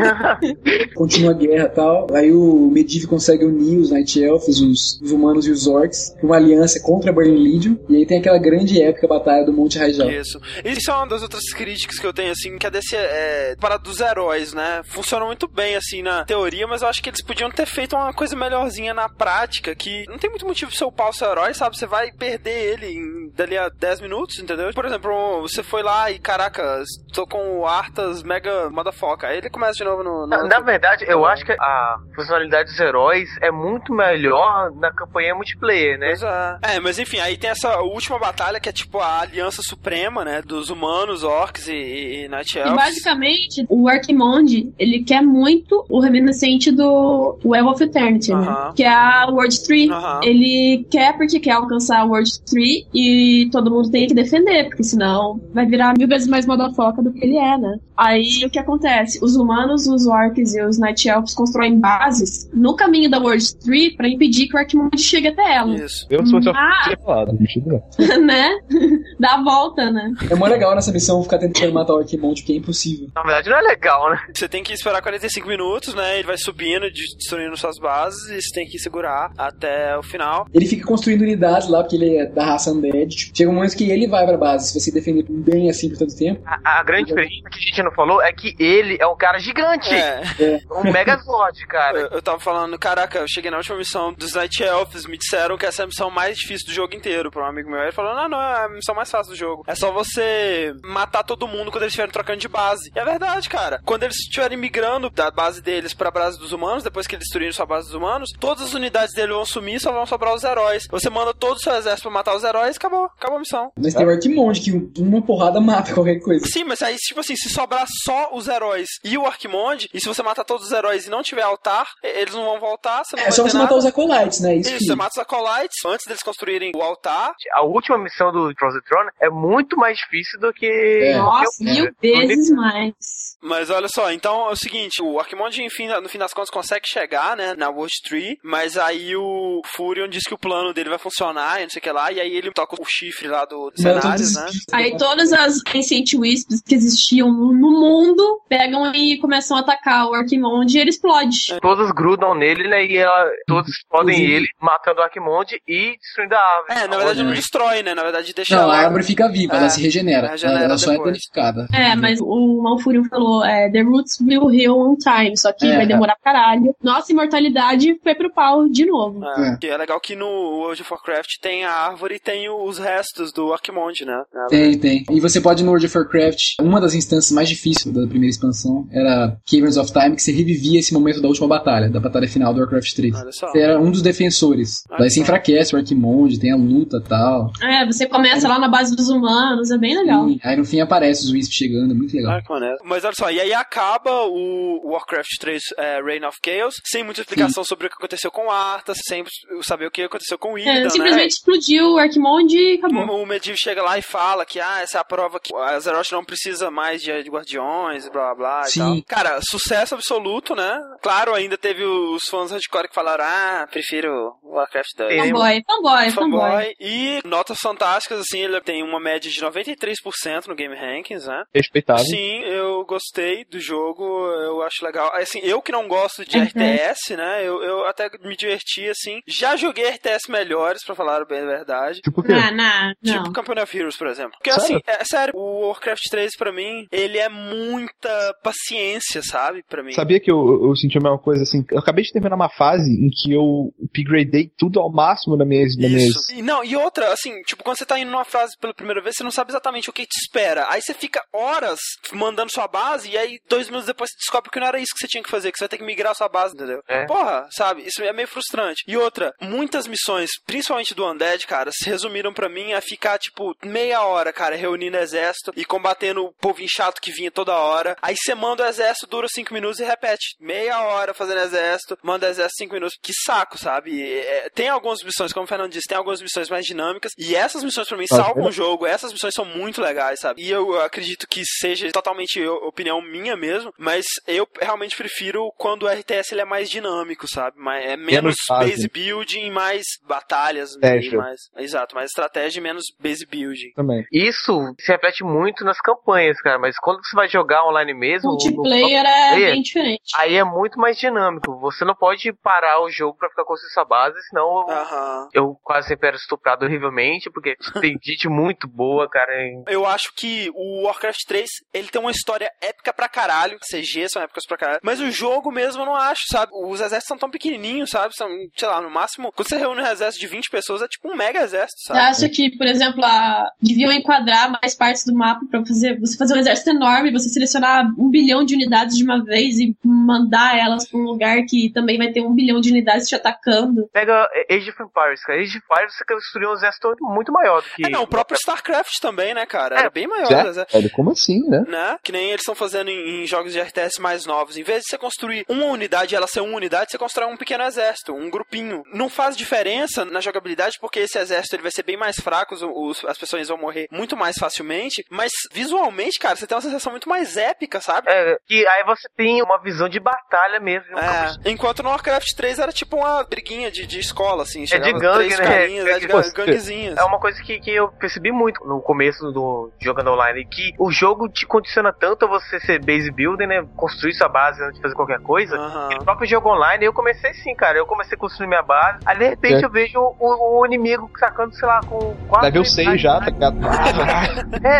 [0.95, 2.07] Continua a guerra e tal.
[2.13, 6.35] Aí o Medivh consegue unir os Night Elves, os, os humanos e os orcs, uma
[6.35, 7.75] aliança contra a Burning Legion.
[7.89, 10.09] E aí tem aquela grande épica batalha do Monte Rajal.
[10.09, 10.39] Isso.
[10.63, 12.95] Isso é uma das outras críticas que eu tenho, assim, que é desse.
[12.95, 14.81] É, para dos heróis, né?
[14.85, 18.13] Funciona muito bem, assim, na teoria, mas eu acho que eles podiam ter feito uma
[18.13, 21.77] coisa melhorzinha na prática, que não tem muito motivo pro seu pau ser herói, sabe?
[21.77, 24.71] Você vai perder ele em, dali a 10 minutos, entendeu?
[24.73, 26.83] Por exemplo, você foi lá e, caraca,
[27.13, 29.29] tô com o Arthas mega motherfucker.
[29.29, 30.21] Aí ele começa de novo no.
[30.21, 34.91] no- Na, na verdade, eu acho que a funcionalidade dos heróis é muito melhor na
[34.91, 36.07] campanha multiplayer, né?
[36.09, 36.75] Pois é.
[36.75, 40.41] É, mas enfim, aí tem essa última batalha que é tipo a aliança suprema, né?
[40.41, 42.75] Dos humanos, orcs e, e, e Night E Elves.
[42.75, 48.47] basicamente, o Archimonde, ele quer muito o reminiscente do Well of Eternity, né?
[48.47, 48.73] Aham.
[48.73, 49.89] Que é a World Tree.
[49.91, 50.19] Aham.
[50.23, 54.83] Ele quer porque quer alcançar a World Tree e todo mundo tem que defender, porque
[54.83, 57.77] senão vai virar mil vezes mais motherfucker do que ele é, né?
[57.97, 59.19] Aí o que acontece?
[59.23, 63.95] Os humanos, os orcs e os Night Elves constroem bases no caminho da World Tree
[63.95, 65.75] pra impedir que o Arquimonde chegue até ela.
[65.75, 66.05] Isso.
[66.09, 66.21] Eu,
[66.53, 66.95] Ah.
[67.03, 67.65] falado, mentira,
[67.99, 68.21] não.
[68.21, 68.49] né?
[69.19, 70.11] Dá a volta, né?
[70.29, 73.07] É mó legal nessa missão ficar tentando matar o Arquimonde, porque é impossível.
[73.15, 74.17] Na verdade não é legal, né?
[74.33, 76.15] Você tem que esperar 45 minutos, né?
[76.19, 80.45] Ele vai subindo, destruindo suas bases, e você tem que segurar até o final.
[80.53, 83.14] Ele fica construindo unidades lá, porque ele é da raça Undead.
[83.15, 84.71] Tipo, chega um momento que ele vai pra base.
[84.71, 86.41] Se você defender bem assim por tanto tempo.
[86.45, 89.39] A, a grande diferença que a gente não falou é que ele é um cara
[89.39, 89.93] gigante.
[89.93, 90.61] É.
[90.71, 91.99] Um Megazord, cara.
[91.99, 95.57] Eu, eu tava falando, caraca, eu cheguei na última missão dos Night Elves, me disseram
[95.57, 97.81] que essa é a missão mais difícil do jogo inteiro pra um amigo meu.
[97.81, 99.63] Ele falou, não, não, é a missão mais fácil do jogo.
[99.67, 102.91] É só você matar todo mundo quando eles estiverem trocando de base.
[102.95, 103.81] E é verdade, cara.
[103.85, 107.51] Quando eles estiverem migrando da base deles pra base dos humanos, depois que eles destruírem
[107.51, 110.87] sua base dos humanos, todas as unidades dele vão sumir, só vão sobrar os heróis.
[110.89, 113.04] Você manda todo o seu exército pra matar os heróis, acabou.
[113.05, 113.71] Acabou a missão.
[113.77, 116.45] Mas tem o Arquimonde, que uma porrada mata qualquer coisa.
[116.45, 120.07] Sim, mas aí, tipo assim, se sobrar só os heróis e o Arquimonde, e se
[120.07, 123.21] você matar todos os heróis e não tiver altar, eles não vão voltar, você não
[123.23, 123.65] É vai só ter você nada.
[123.69, 124.55] matar os Acolytes, né?
[124.55, 124.85] Isso, Isso, que...
[124.85, 127.33] você mata os Acolytes antes deles construírem o altar.
[127.53, 130.65] A última missão do Cross the Throne é muito mais difícil do que.
[130.65, 131.17] É.
[131.17, 132.93] Nossa, mil vezes mais.
[133.41, 136.87] Mas olha só, então é o seguinte, o Arquimonde, enfim, no fim das contas, consegue
[136.87, 140.97] chegar, né, na World Tree, mas aí o Furion diz que o plano dele vai
[140.97, 143.71] funcionar e não sei o que lá, e aí ele toca o chifre lá do
[143.75, 144.49] cenário, né?
[144.73, 150.13] Aí todas as Ancient Wisps que existiam no mundo pegam e começam a atacar o
[150.13, 151.59] Arquimonde e ele explode.
[151.61, 152.85] Todos grudam nele, né?
[152.85, 156.79] E ela, todos explodem Inclusive- ele, matando o Arquimonde e destruindo a árvore.
[156.79, 158.75] É, na verdade não destrói, né, na verdade deixa Não, ela...
[158.75, 160.29] a árvore fica viva, É, ela se regenera.
[160.29, 161.67] regenera ela, ela só é danificada.
[161.73, 165.75] É, mas o Malfurion falou, é, The Roots will heal on time, só que É.
[165.77, 166.75] vai demorar pra caralho.
[166.83, 169.23] Nossa imortalidade foi pro pau de novo.
[169.25, 169.67] É, É.
[169.69, 173.53] é legal que no World of Warcraft tem a árvore e tem os restos do
[173.53, 174.23] Arquimonde, né?
[174.49, 175.03] Tem, tem.
[175.11, 178.87] E você pode no World of Warcraft, uma das instâncias mais difíceis da primeira expansão
[178.91, 182.53] era Caverns of Time, que você revivia esse momento da última batalha, da batalha final
[182.53, 183.15] do Warcraft 3.
[183.15, 183.47] Olha só.
[183.51, 184.83] Você era um dos defensores.
[184.89, 187.51] Ah, Daí você enfraquece o Arquimonde, tem a luta e tal.
[187.61, 190.27] É, você começa lá na base dos humanos, é bem legal.
[190.27, 190.39] Sim.
[190.43, 192.31] Aí no fim aparece os Wisp chegando, é muito legal.
[192.33, 192.75] Ah.
[192.83, 197.21] Mas olha só, e aí acaba o Warcraft 3 é, Reign of Chaos, sem muita
[197.21, 199.23] explicação sobre o que aconteceu com Arthas, sem
[199.63, 200.89] saber o que aconteceu com Illidan, É, né?
[200.89, 203.05] simplesmente explodiu o Arquimonde e acabou.
[203.19, 205.69] O o Medivh chega lá e fala que ah, essa é a prova que a
[205.75, 208.79] Azeroth não precisa mais de, de guardiões, blá blá blá e Sim.
[208.79, 209.03] tal.
[209.07, 210.79] Cara, sucesso absoluto, né?
[211.01, 215.09] Claro, ainda teve os fãs hardcore que falaram, ah, prefiro Warcraft 2.
[215.09, 216.41] Tem- Fanboy, fanboy, fanboy.
[216.41, 216.75] Fanboy.
[216.79, 221.43] E notas fantásticas, assim, ele tem uma média de 93% no Game Rankings, né?
[221.53, 222.05] Respeitável.
[222.05, 223.04] Sim, eu gostei
[223.49, 225.11] do jogo, eu acho legal.
[225.13, 226.43] Assim, eu que não gosto de Uhum.
[226.43, 227.41] RTS, né?
[227.43, 229.21] Eu, eu até me diverti, assim.
[229.27, 232.01] Já joguei RTS melhores, pra falar bem a verdade.
[232.01, 232.33] Tipo o quê?
[232.33, 233.13] Não, não, não.
[233.23, 234.31] Tipo Company of Heroes, por exemplo.
[234.33, 234.77] Porque Sério?
[234.77, 239.63] assim, é sério, o Warcraft 3 pra mim, ele é muita paciência, sabe?
[239.67, 239.91] Pra mim.
[239.91, 241.63] Sabia que eu, eu senti a mesma coisa assim?
[241.71, 245.65] Eu acabei de terminar uma fase em que eu upgradei tudo ao máximo na minha.
[245.79, 246.07] Na minha...
[246.07, 246.31] Isso.
[246.33, 249.15] E, não, e outra, assim, tipo, quando você tá indo numa frase pela primeira vez,
[249.15, 250.67] você não sabe exatamente o que te espera.
[250.69, 251.79] Aí você fica horas
[252.13, 254.99] mandando sua base, e aí dois minutos depois você descobre que não era isso que
[254.99, 256.81] você tinha que fazer, que você vai ter que migrar sua base, entendeu?
[256.87, 257.05] É.
[257.05, 257.81] Porra, sabe?
[257.85, 258.83] Isso é meio frustrante.
[258.87, 263.55] E outra, muitas missões, principalmente do Undead, cara, se resumiram pra mim a ficar, tipo,
[263.65, 267.97] meia hora, cara, reunindo exército e combatendo o povo chato que vinha toda hora.
[268.01, 270.35] Aí você manda o exército, dura cinco minutos e repete.
[270.39, 272.95] Meia hora fazendo exército, manda exército cinco minutos.
[273.01, 274.01] Que saco, sabe?
[274.19, 277.11] É, tem algumas missões, como o Fernando disse, tem algumas missões mais dinâmicas.
[277.17, 278.85] E essas missões, pra mim, Ah, salvam o jogo.
[278.85, 280.41] Essas missões são muito legais, sabe?
[280.43, 285.83] E eu acredito que seja totalmente o- opinião minha mesmo, mas eu realmente prefiro quando
[285.83, 287.57] o RTS ele é mais dinâmico, sabe?
[287.59, 290.71] Mas é menos Menos base building, mais batalhas.
[290.75, 293.71] E Mais, exato, mais estratégia e menos base building.
[293.75, 294.05] Também.
[294.11, 298.31] Isso se repete muito nas campanhas, cara, mas quando você vai jogar online mesmo.
[298.31, 300.01] Multiplayer no- é bem diferente.
[300.17, 301.59] Aí é muito mais dinâmico.
[301.59, 305.29] Você não pode parar o jogo pra ficar construindo sua base, senão eu- Aham.
[305.33, 309.25] eu quase sempre era estuprado horrivelmente, porque tem gente muito boa, cara.
[309.47, 313.57] em- Eu acho que o Warcraft 3, ele tem uma história épica pra caralho.
[313.59, 314.79] CG são épicas pra caralho.
[314.83, 316.51] Mas o jogo mesmo eu não acho, sabe?
[316.53, 318.15] Os exércitos são tão pequenininhos, sabe?
[318.15, 319.31] São, sei lá, no máximo...
[319.31, 321.99] Quando você reúne um exército de 20 pessoas, é tipo um mega exército, Você sabe?
[321.99, 323.49] acha que, por exemplo, a...
[323.61, 327.85] deviam enquadrar mais partes do mapa pra fazer você fazer um exército enorme, você selecionar
[327.97, 331.97] um bilhão de unidades de uma vez e mandar elas pra um lugar que também
[331.97, 333.87] vai ter um bilhão de unidades te atacando?
[333.91, 335.39] Pega Age of Empires, cara.
[335.41, 337.85] Age of Empires você construiu um exército muito maior do que.
[337.85, 339.75] É, não, o próprio StarCraft também, né, cara?
[339.75, 339.79] É.
[339.79, 340.27] Era bem maior.
[340.27, 341.63] Velho, como assim, né?
[341.67, 341.97] Né?
[342.03, 344.57] Que nem eles estão fazendo em, em jogos de RTS mais novos.
[344.57, 347.37] Em vez de você construir uma unidade e ela ser uma unidade, você constrói um
[347.37, 348.81] pequeno exército, um grupinho.
[348.93, 352.61] Não faz diferença na jogabilidade, porque esse exército ele vai ser bem mais fraco, os,
[352.63, 355.03] os- as pessoas vão morrer muito mais facilmente.
[355.09, 358.09] Mas visualmente, cara, você tem uma sensação muito mais épica, sabe?
[358.09, 360.95] É, que aí você tem uma visão de batalha mesmo.
[360.95, 364.61] de É, enquanto no Warcraft 3 era tipo uma briguinha de, de escola, assim.
[364.63, 365.45] de chegava gangue, três né?
[365.45, 366.97] carinhas, é, de Pô, ganguezinhas.
[366.97, 370.91] É uma coisa que, que eu percebi muito no começo do jogando online, que o
[370.91, 373.65] jogo te condiciona tanto a você ser base building, né?
[373.75, 375.55] Construir sua base antes de fazer qualquer coisa.
[375.57, 375.89] Aham.
[375.91, 377.77] E no próprio jogo online eu comecei assim, cara.
[377.77, 378.99] Eu comecei a construir minha base.
[379.05, 379.65] Aí de repente É.
[379.65, 382.45] eu vejo o, o inimigo sacando, sei lá, com quatro.
[382.45, 383.57] Level 6 já, tá ligado?
[384.63, 384.79] É.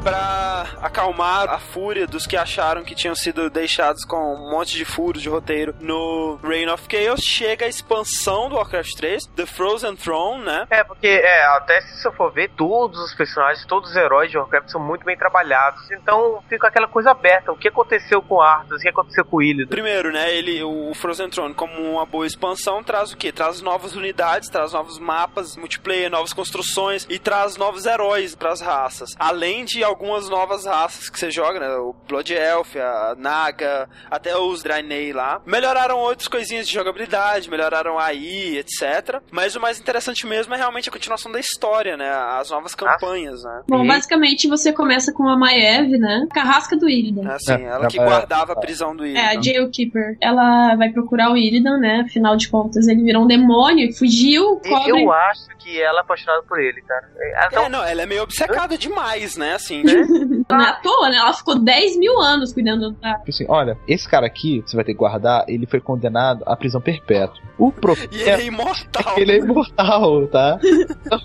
[0.00, 0.39] seguinte, pra
[0.80, 5.22] acalmar a fúria dos que acharam que tinham sido deixados com um monte de furos
[5.22, 10.44] de roteiro no Reign of Chaos, chega a expansão do Warcraft 3, The Frozen Throne,
[10.44, 10.66] né?
[10.70, 14.38] É, porque é, até se eu for ver, todos os personagens, todos os heróis de
[14.38, 15.90] Warcraft são muito bem trabalhados.
[15.90, 17.52] Então fica aquela coisa aberta.
[17.52, 18.78] O que aconteceu com Arthas?
[18.78, 19.68] O que aconteceu com Illidan?
[19.68, 23.32] Primeiro, né, ele, o Frozen Throne, como uma boa expansão, traz o quê?
[23.32, 29.10] Traz novas unidades, traz novos mapas, multiplayer, novas construções e traz novos heróis pras raças.
[29.18, 34.36] Além de algumas novas raças que você joga, né, o Blood Elf, a Naga, até
[34.36, 35.40] os Draenei lá.
[35.44, 39.20] Melhoraram outras coisinhas de jogabilidade, melhoraram a AI, etc.
[39.30, 43.42] Mas o mais interessante mesmo é realmente a continuação da história, né, as novas campanhas,
[43.42, 43.62] né.
[43.68, 46.26] Bom, basicamente você começa com a Maiev, né?
[46.32, 47.28] Carrasca do Illidan.
[47.30, 49.38] Assim, É, ela que é, guardava a prisão do É, Illidan.
[49.38, 50.16] a Jailkeeper.
[50.20, 52.04] Ela vai procurar o Illidan, né?
[52.06, 54.60] Afinal de contas, ele virou um demônio e fugiu.
[54.60, 55.02] Cobre...
[55.02, 57.08] Eu acho que ela é apaixonada por ele, cara.
[57.52, 59.82] Ela É, não, ela é meio obcecada demais, né, assim.
[60.60, 61.16] Não é à toa, né?
[61.16, 63.14] Ela ficou 10 mil anos cuidando da.
[63.18, 66.56] Tipo assim, olha, esse cara aqui, você vai ter que guardar, ele foi condenado à
[66.56, 67.36] prisão perpétua.
[67.58, 69.14] O problema E ele é imortal.
[69.18, 70.58] ele é imortal, tá?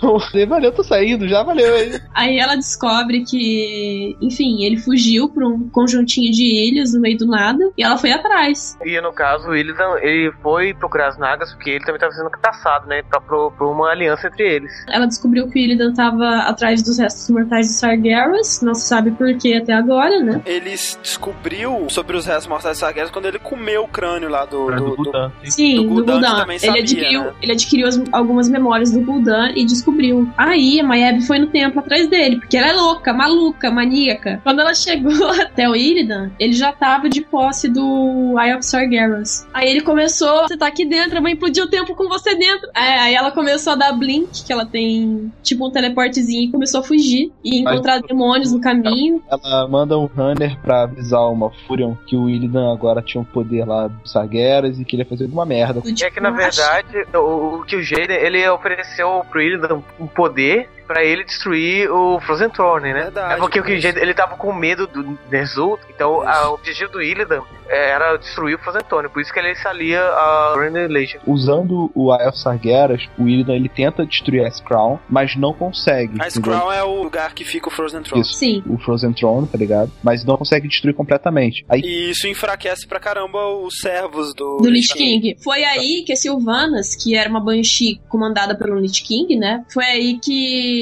[0.06, 0.18] Então,
[0.48, 1.78] valeu, tô saindo, já valeu.
[1.78, 2.00] hein?
[2.14, 7.26] Aí ela descobre que, enfim, ele fugiu pra um conjuntinho de ilhas no meio do
[7.28, 8.78] nada e ela foi atrás.
[8.84, 12.30] E no caso, o Illidan, ele foi procurar as Nagas porque ele também estava sendo
[12.30, 13.02] caçado, né?
[13.04, 14.72] Pra, pro, pra uma aliança entre eles.
[14.90, 19.12] Ela descobriu que o Illidan tava atrás dos restos mortais de Sargeras, não se sabe
[19.12, 20.42] por que até agora, né?
[20.46, 24.68] Ele descobriu sobre os restos mortais de Sargeras quando ele comeu o crânio lá do,
[24.68, 25.32] do, do do- Gul'dan.
[25.46, 26.20] Sim, Do Gul'dan,
[26.50, 27.34] Ele sabia, adquiriu, né?
[27.42, 30.28] ele adquiriu as- algumas memórias do Gul'dan e descobriu.
[30.38, 34.40] Aí a Maiev foi no templo atrás dele, porque ela é louca, maluca, maníaca.
[34.44, 39.48] Quando ela chegou até o Illidan, ele já tava de posse do Eye of Sargeras.
[39.54, 42.70] Aí ele começou, você tá aqui dentro, eu vou implodir o templo com você dentro.
[42.76, 46.82] É, aí ela começou a dar blink, que ela tem tipo um teleportezinho, e começou
[46.82, 49.15] a fugir e Mas- encontrar demônios no caminho.
[49.30, 53.66] Ela manda um runner pra avisar uma Furion que o Illidan agora tinha um poder
[53.66, 55.82] lá dos Sargeras e queria fazer alguma merda.
[55.86, 60.08] E é que na verdade, o, o que o Jaden, ele ofereceu pro Illidan um
[60.08, 63.04] poder pra ele destruir o Frozen Throne, né?
[63.04, 66.50] Verdade, é porque o que o mas- ele tava com medo do Ner'zhul, então a-
[66.50, 69.68] o objetivo do Illidan é, era destruir o Frozen Throne, por isso que ele se
[69.68, 71.20] alia a Render Legend.
[71.26, 76.22] Usando o Eye of Sargeras, o Illidan ele tenta destruir a Crown, mas não consegue.
[76.22, 76.30] A?
[76.30, 78.22] Scroll é o lugar que fica o Frozen Throne.
[78.22, 78.34] Isso.
[78.34, 78.64] Sim.
[78.68, 79.92] O Frozen Throne, tá ligado?
[80.04, 81.66] Mas não consegue destruir completamente.
[81.70, 85.36] Aí E isso enfraquece pra caramba os servos do, do Lich King.
[85.44, 89.64] Foi aí que a Sylvanas, que era uma Banshee comandada pelo Lich King, né?
[89.74, 90.75] Foi aí que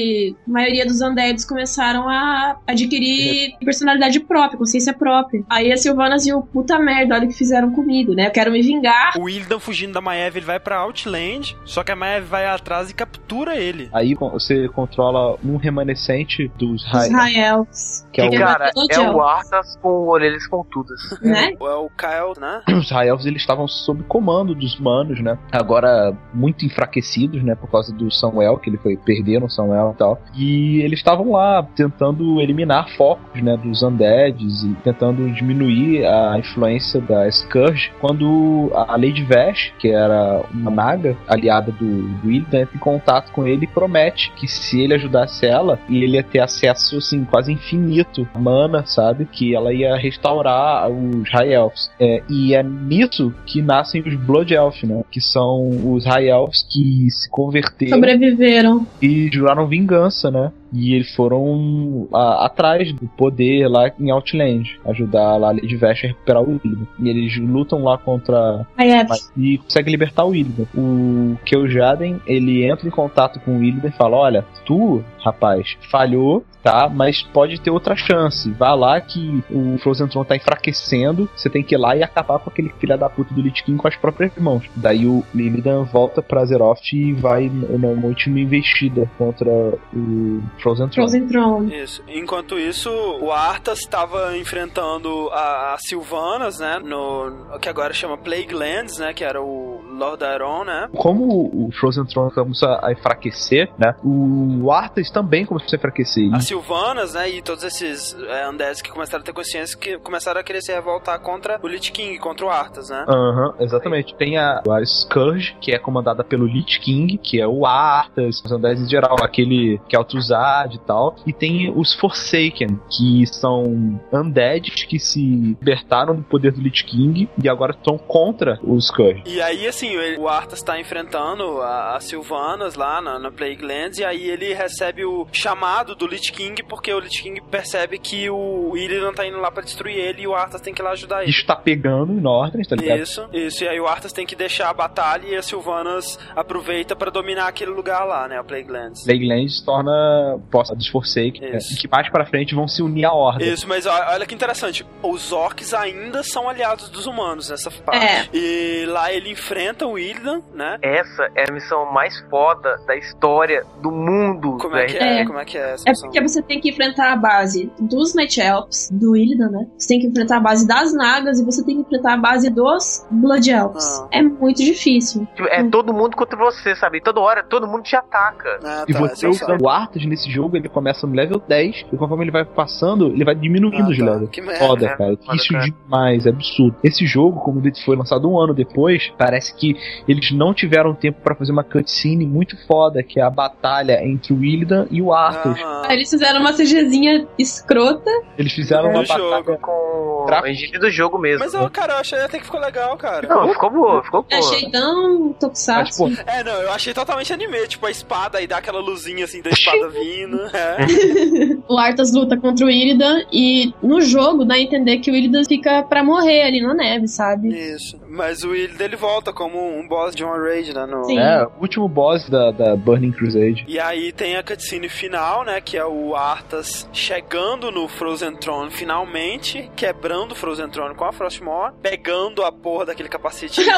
[0.46, 5.42] a maioria dos undeads começaram a adquirir personalidade própria, consciência própria.
[5.48, 8.26] Aí a Sylvanas viu, puta merda, olha o que fizeram comigo, né?
[8.26, 9.12] Eu quero me vingar.
[9.18, 12.90] O Illidan fugindo da Maiev, ele vai pra Outland, só que a Maiev vai atrás
[12.90, 13.88] e captura ele.
[13.92, 18.03] Aí você controla um remanescente dos High, Israels.
[18.14, 19.20] Que é o, Cara, é o.
[19.20, 21.00] Arthas com orelhas pontudas.
[21.20, 21.52] Né?
[21.60, 22.62] É o Kyle, né?
[22.78, 25.36] os High Elves eles estavam sob comando dos humanos, né?
[25.50, 27.54] Agora muito enfraquecidos, né?
[27.54, 29.92] Por causa do Samuel, que ele foi perderam o Samuel.
[29.94, 30.20] e tal.
[30.34, 37.00] E eles estavam lá tentando eliminar focos, né, dos undeads e tentando diminuir a influência
[37.00, 42.76] da Scourge, quando a Lady Vash, que era uma naga aliada do, do Illidan, entra
[42.76, 46.98] em contato com ele e promete que se ele ajudasse ela, ele ia ter acesso,
[46.98, 48.03] assim, quase infinito
[48.34, 49.26] a mana, sabe?
[49.26, 51.90] Que ela ia restaurar os High Elves.
[52.00, 55.02] É, e é nisso que nascem os Blood Elf, né?
[55.10, 58.86] Que são os High Elves que se converteram Sobreviveram.
[59.00, 60.52] e juraram vingança, né?
[60.74, 66.04] E eles foram a- atrás do poder lá em Outland, ajudar lá a Lady Vash
[66.04, 66.86] a recuperar o Illidan.
[67.00, 69.06] E eles lutam lá contra é.
[69.36, 70.66] e consegue libertar o Illidan.
[70.74, 76.44] O Keujaden, ele entra em contato com o Illidan e fala: Olha, tu, rapaz, falhou,
[76.62, 76.90] tá?
[76.92, 78.50] Mas pode ter outra chance.
[78.52, 81.28] Vá lá que o Frozen Throne tá enfraquecendo.
[81.36, 83.78] Você tem que ir lá e acabar com aquele filho da puta do Lich King
[83.78, 84.64] com as próprias mãos.
[84.74, 89.50] Daí o Illidan volta pra Azeroth e vai na última investida contra
[89.92, 91.10] o Frozen Throne.
[91.10, 91.82] Frozen Throne.
[91.82, 92.02] Isso.
[92.08, 96.80] Enquanto isso, o Arthas estava enfrentando a, a Sylvanas, né?
[96.82, 99.12] No que agora chama Plague Lands, né?
[99.12, 100.88] Que era o Lord Aeron, né?
[100.96, 103.94] Como o Frozen Throne começa a enfraquecer, né?
[104.02, 106.32] O Arthas também começou a enfraquecer.
[106.32, 107.28] As Sylvanas, né?
[107.28, 110.72] E todos esses é, undeads que começaram a ter consciência que começaram a querer se
[110.72, 113.04] revoltar contra o Lich King, contra o Arthas, né?
[113.06, 114.14] Aham, exatamente.
[114.14, 118.50] Tem a, a Scourge, que é comandada pelo Lich King, que é o Arthas, os
[118.50, 119.98] Undeads em geral, aquele que é
[120.44, 121.16] Altuzad e tal.
[121.26, 125.20] E tem os Forsaken, que são Undeads que se
[125.60, 129.22] libertaram do poder do Lich King e agora estão contra os Scourge.
[129.26, 133.64] E aí, assim, ele- o Arthas tá enfrentando a- as Sylvanas lá na, na Plague
[133.64, 137.98] Lands, e aí ele recebe o chamado do Lich King, porque o Lich King percebe
[137.98, 140.84] que o Illidan tá indo lá pra destruir ele e o Arthas tem que ir
[140.84, 141.30] lá ajudar ele.
[141.30, 143.00] Está pegando em Nordens, tá ligado?
[143.00, 143.64] Isso, isso.
[143.64, 147.48] E aí o Arthas tem que deixar a batalha e as Sylvanas aproveita pra dominar
[147.48, 148.38] aquele lugar lá, né?
[148.38, 149.04] A Plague Lands.
[149.04, 153.04] Plague Lands torna posta dos Forsaken, né, e que mais pra frente vão se unir
[153.04, 153.44] à Horda.
[153.44, 154.86] Isso, mas olha que interessante.
[155.02, 158.04] Os orcs ainda são aliados dos humanos nessa parte.
[158.04, 158.26] É.
[158.32, 160.78] E lá ele enfrenta o Illidan, né?
[160.82, 164.58] Essa é a missão mais foda da história do mundo.
[164.60, 164.92] Como é velho.
[164.92, 165.20] que é?
[165.20, 165.26] É.
[165.26, 166.08] Como é que é essa É missão?
[166.08, 169.66] porque você tem que enfrentar a base dos Night Elves, do Illidan, né?
[169.78, 172.50] Você tem que enfrentar a base das Nagas e você tem que enfrentar a base
[172.50, 173.84] dos Blood Elves.
[174.02, 174.08] Ah.
[174.12, 175.26] É muito difícil.
[175.48, 177.00] É todo mundo contra você, sabe?
[177.00, 178.58] Toda hora todo mundo te ataca.
[178.64, 181.42] Ah, E tá, você essa eu usa o Arthas nesse jogo, ele começa no level
[181.46, 184.04] 10, e conforme ele vai passando, ele vai diminuindo Ah, os tá.
[184.04, 184.30] levels.
[184.30, 184.58] Que merda.
[184.66, 184.96] Foda, né?
[184.96, 185.16] cara.
[185.16, 185.64] Foda, Isso cara.
[185.64, 186.76] demais, é absurdo.
[186.82, 189.74] Esse jogo, como ele foi lançado um ano depois, parece que
[190.08, 194.32] eles não tiveram tempo pra fazer uma cutscene muito foda, que é a batalha entre
[194.32, 195.58] o Illidan e o Arthas.
[195.60, 195.82] Aham.
[195.86, 198.10] Aí eles fizeram uma CGzinha escrota.
[198.38, 199.30] Eles fizeram uma jogo.
[199.30, 199.58] batalha.
[199.58, 201.40] Com a engine do jogo mesmo.
[201.40, 203.28] Mas, ó, cara, eu achei até que ficou legal, cara.
[203.28, 204.50] Não, ficou boa, ficou Eu boa.
[204.54, 205.98] achei tão Mas, tokusatsu.
[205.98, 209.42] pô, É, não, eu achei totalmente anime, tipo a espada e dá aquela luzinha assim
[209.42, 210.04] da espada vindo.
[210.52, 211.54] É.
[211.66, 215.44] O Arthas luta contra o Illidan e no jogo dá a entender que o Illidan
[215.44, 217.48] fica pra morrer ali na neve, sabe?
[217.48, 217.98] Isso.
[218.06, 220.86] Mas o Illidan ele volta como um boss de uma raid, né?
[220.86, 221.04] No...
[221.04, 221.18] Sim.
[221.18, 223.64] é, o último boss da, da Burning Crusade.
[223.66, 225.60] E aí tem a cutscene final, né?
[225.60, 231.12] Que é o Arthas chegando no Frozen Throne finalmente, quebrando o Frozen Throne com a
[231.12, 233.60] Frostmourne, pegando a porra daquele capacete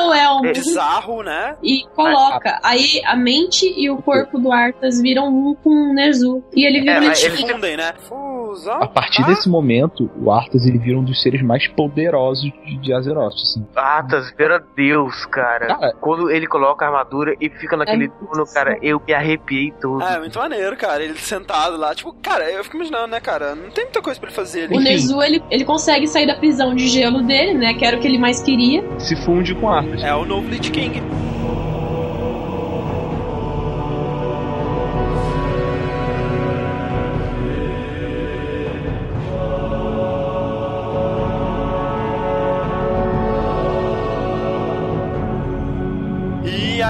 [0.45, 1.57] É bizarro, né?
[1.63, 2.59] E coloca.
[2.63, 5.95] Aí a mente e o corpo do Arthas viram um com o
[6.27, 6.45] Nerzu.
[6.55, 7.93] E ele vira É, Eles né?
[8.09, 8.83] Fusão.
[8.83, 12.77] A partir Ah, desse momento, o Arthas ele vira um dos seres mais poderosos de,
[12.79, 13.67] de Azeroth, assim.
[13.75, 15.67] Atas, meu Deus, cara.
[15.67, 19.73] Cara, Quando ele coloca a armadura e fica naquele É turno, cara, eu me arrepiei
[19.81, 20.03] todo.
[20.03, 21.03] Ah, é muito maneiro, cara.
[21.03, 23.55] Ele sentado lá, tipo, cara, eu fico imaginando, né, cara?
[23.55, 24.77] Não tem muita coisa pra ele fazer ali.
[24.77, 27.75] O Nerzu, ele, ele consegue sair da prisão de gelo dele, né?
[27.75, 28.85] Que era o que ele mais queria.
[28.99, 30.03] se funde com Arthas.
[30.03, 31.03] É o novo Lich King.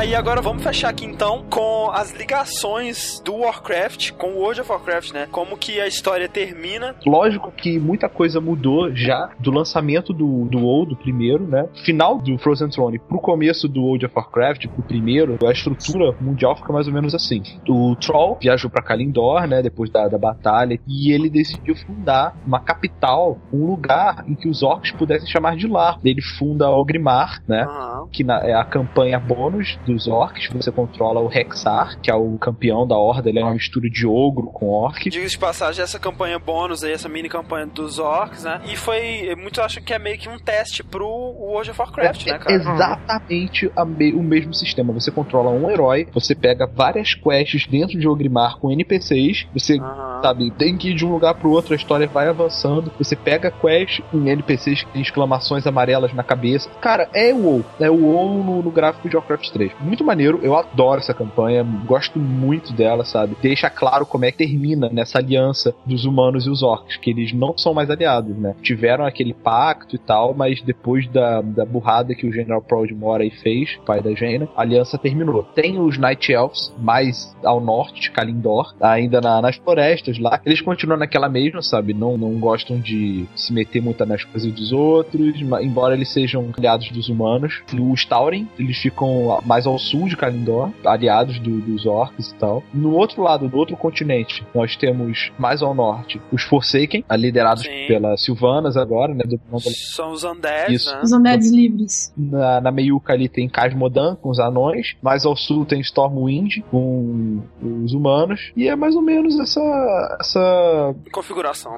[0.09, 4.71] E agora vamos fechar aqui então com as ligações do Warcraft com o World of
[4.71, 5.27] Warcraft, né?
[5.33, 6.95] Como que a história termina.
[7.05, 11.69] Lógico que muita coisa mudou já do lançamento do, do WoW, do primeiro, né?
[11.85, 16.55] Final do Frozen Throne pro começo do World of Warcraft, pro primeiro, a estrutura mundial
[16.57, 17.43] fica mais ou menos assim.
[17.69, 19.61] O Troll viajou pra Kalindor, né?
[19.61, 24.63] Depois da, da batalha, e ele decidiu fundar uma capital, um lugar em que os
[24.63, 25.99] orcs pudessem chamar de lar.
[26.05, 27.63] Ele funda Ogrimmar, né?
[27.65, 28.07] Aham.
[28.13, 30.49] que na- é a campanha bônus dos orcs.
[30.55, 33.29] Você controla o Rexar, que é o campeão da horda.
[33.29, 35.09] Ele é uma mistura de ogro com orc.
[35.09, 38.61] Diga de passagem, essa campanha bônus aí, essa mini campanha dos orcs, né?
[38.67, 39.35] E foi.
[39.37, 42.55] Muito acho que é meio que um teste pro World of Warcraft, é, né, cara?
[42.55, 44.93] Exatamente me o mesmo sistema.
[44.93, 50.23] Você controla um herói, você pega várias quests dentro de Ogrimar com NPCs, você, uhum.
[50.23, 53.51] sabe, tem que ir de um lugar pro outro, a história vai avançando, você pega
[53.51, 56.69] quest com NPCs que tem exclamações amarelas na cabeça.
[56.81, 57.65] Cara, é o WoW.
[57.81, 59.73] É o WoW no, no gráfico de Warcraft 3.
[59.81, 63.37] Muito maneiro, eu adoro essa campanha, gosto muito dela, sabe?
[63.43, 67.33] Deixa claro como é que termina nessa aliança dos humanos e os orcs, que eles
[67.33, 68.55] não são mais aliados, né?
[68.63, 73.31] Tiveram aquele pacto e tal, mas depois da, da burrada que o General Proudmore aí
[73.31, 75.43] fez, pai da Jaina, a aliança terminou.
[75.55, 80.41] Tem os Night Elves mais ao norte de Kalindor, ainda na, nas florestas lá.
[80.45, 81.93] Eles continuam naquela mesma, sabe?
[81.93, 86.91] Não, não gostam de se meter muito nas coisas dos outros, embora eles sejam aliados
[86.91, 87.63] dos humanos.
[87.79, 92.63] Os Tauren, eles ficam mais ao sul de Kalindor, aliados do, dos orcs e tal.
[92.73, 97.87] No outro lado, do outro continente, nós temos mais ao norte os Forsaken, liderados Sim.
[97.89, 99.25] pelas Silvanas agora, né?
[99.25, 101.01] Do, São os Undeads, né?
[101.03, 102.13] Os Undeads livres.
[102.17, 107.43] Na, na meiuca ali tem Casmodan com os anões, mais ao sul tem Stormwind com
[107.63, 111.77] os humanos, e é mais ou menos essa, essa configuração.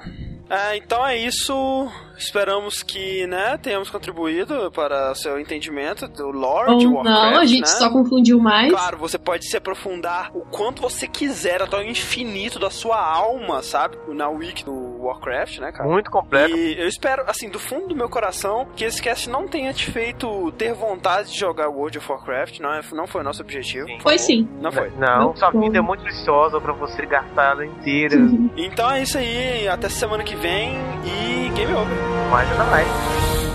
[0.51, 1.89] É, então é isso.
[2.17, 7.47] Esperamos que, né, tenhamos contribuído para seu entendimento do lore Ou de Warcraft, não, a
[7.47, 7.78] gente né?
[7.79, 8.71] Só confundiu mais.
[8.71, 13.63] Claro, você pode se aprofundar o quanto você quiser, até o infinito da sua alma,
[13.63, 13.97] sabe?
[14.09, 15.89] Na wiki do Warcraft, né, cara?
[15.89, 16.57] Muito completo.
[16.57, 19.91] E eu espero, assim, do fundo do meu coração, que esse cast não tenha te
[19.91, 23.87] feito ter vontade de jogar World of Warcraft, não, é, não foi o nosso objetivo.
[23.87, 23.99] Sim.
[24.01, 24.49] Foi sim.
[24.61, 24.91] Não foi.
[24.91, 28.17] Não, não sua vida é muito preciosa pra você gastar ela inteira.
[28.57, 31.97] então é isso aí, até semana que vem e game over.
[32.31, 33.48] Mais nada mais.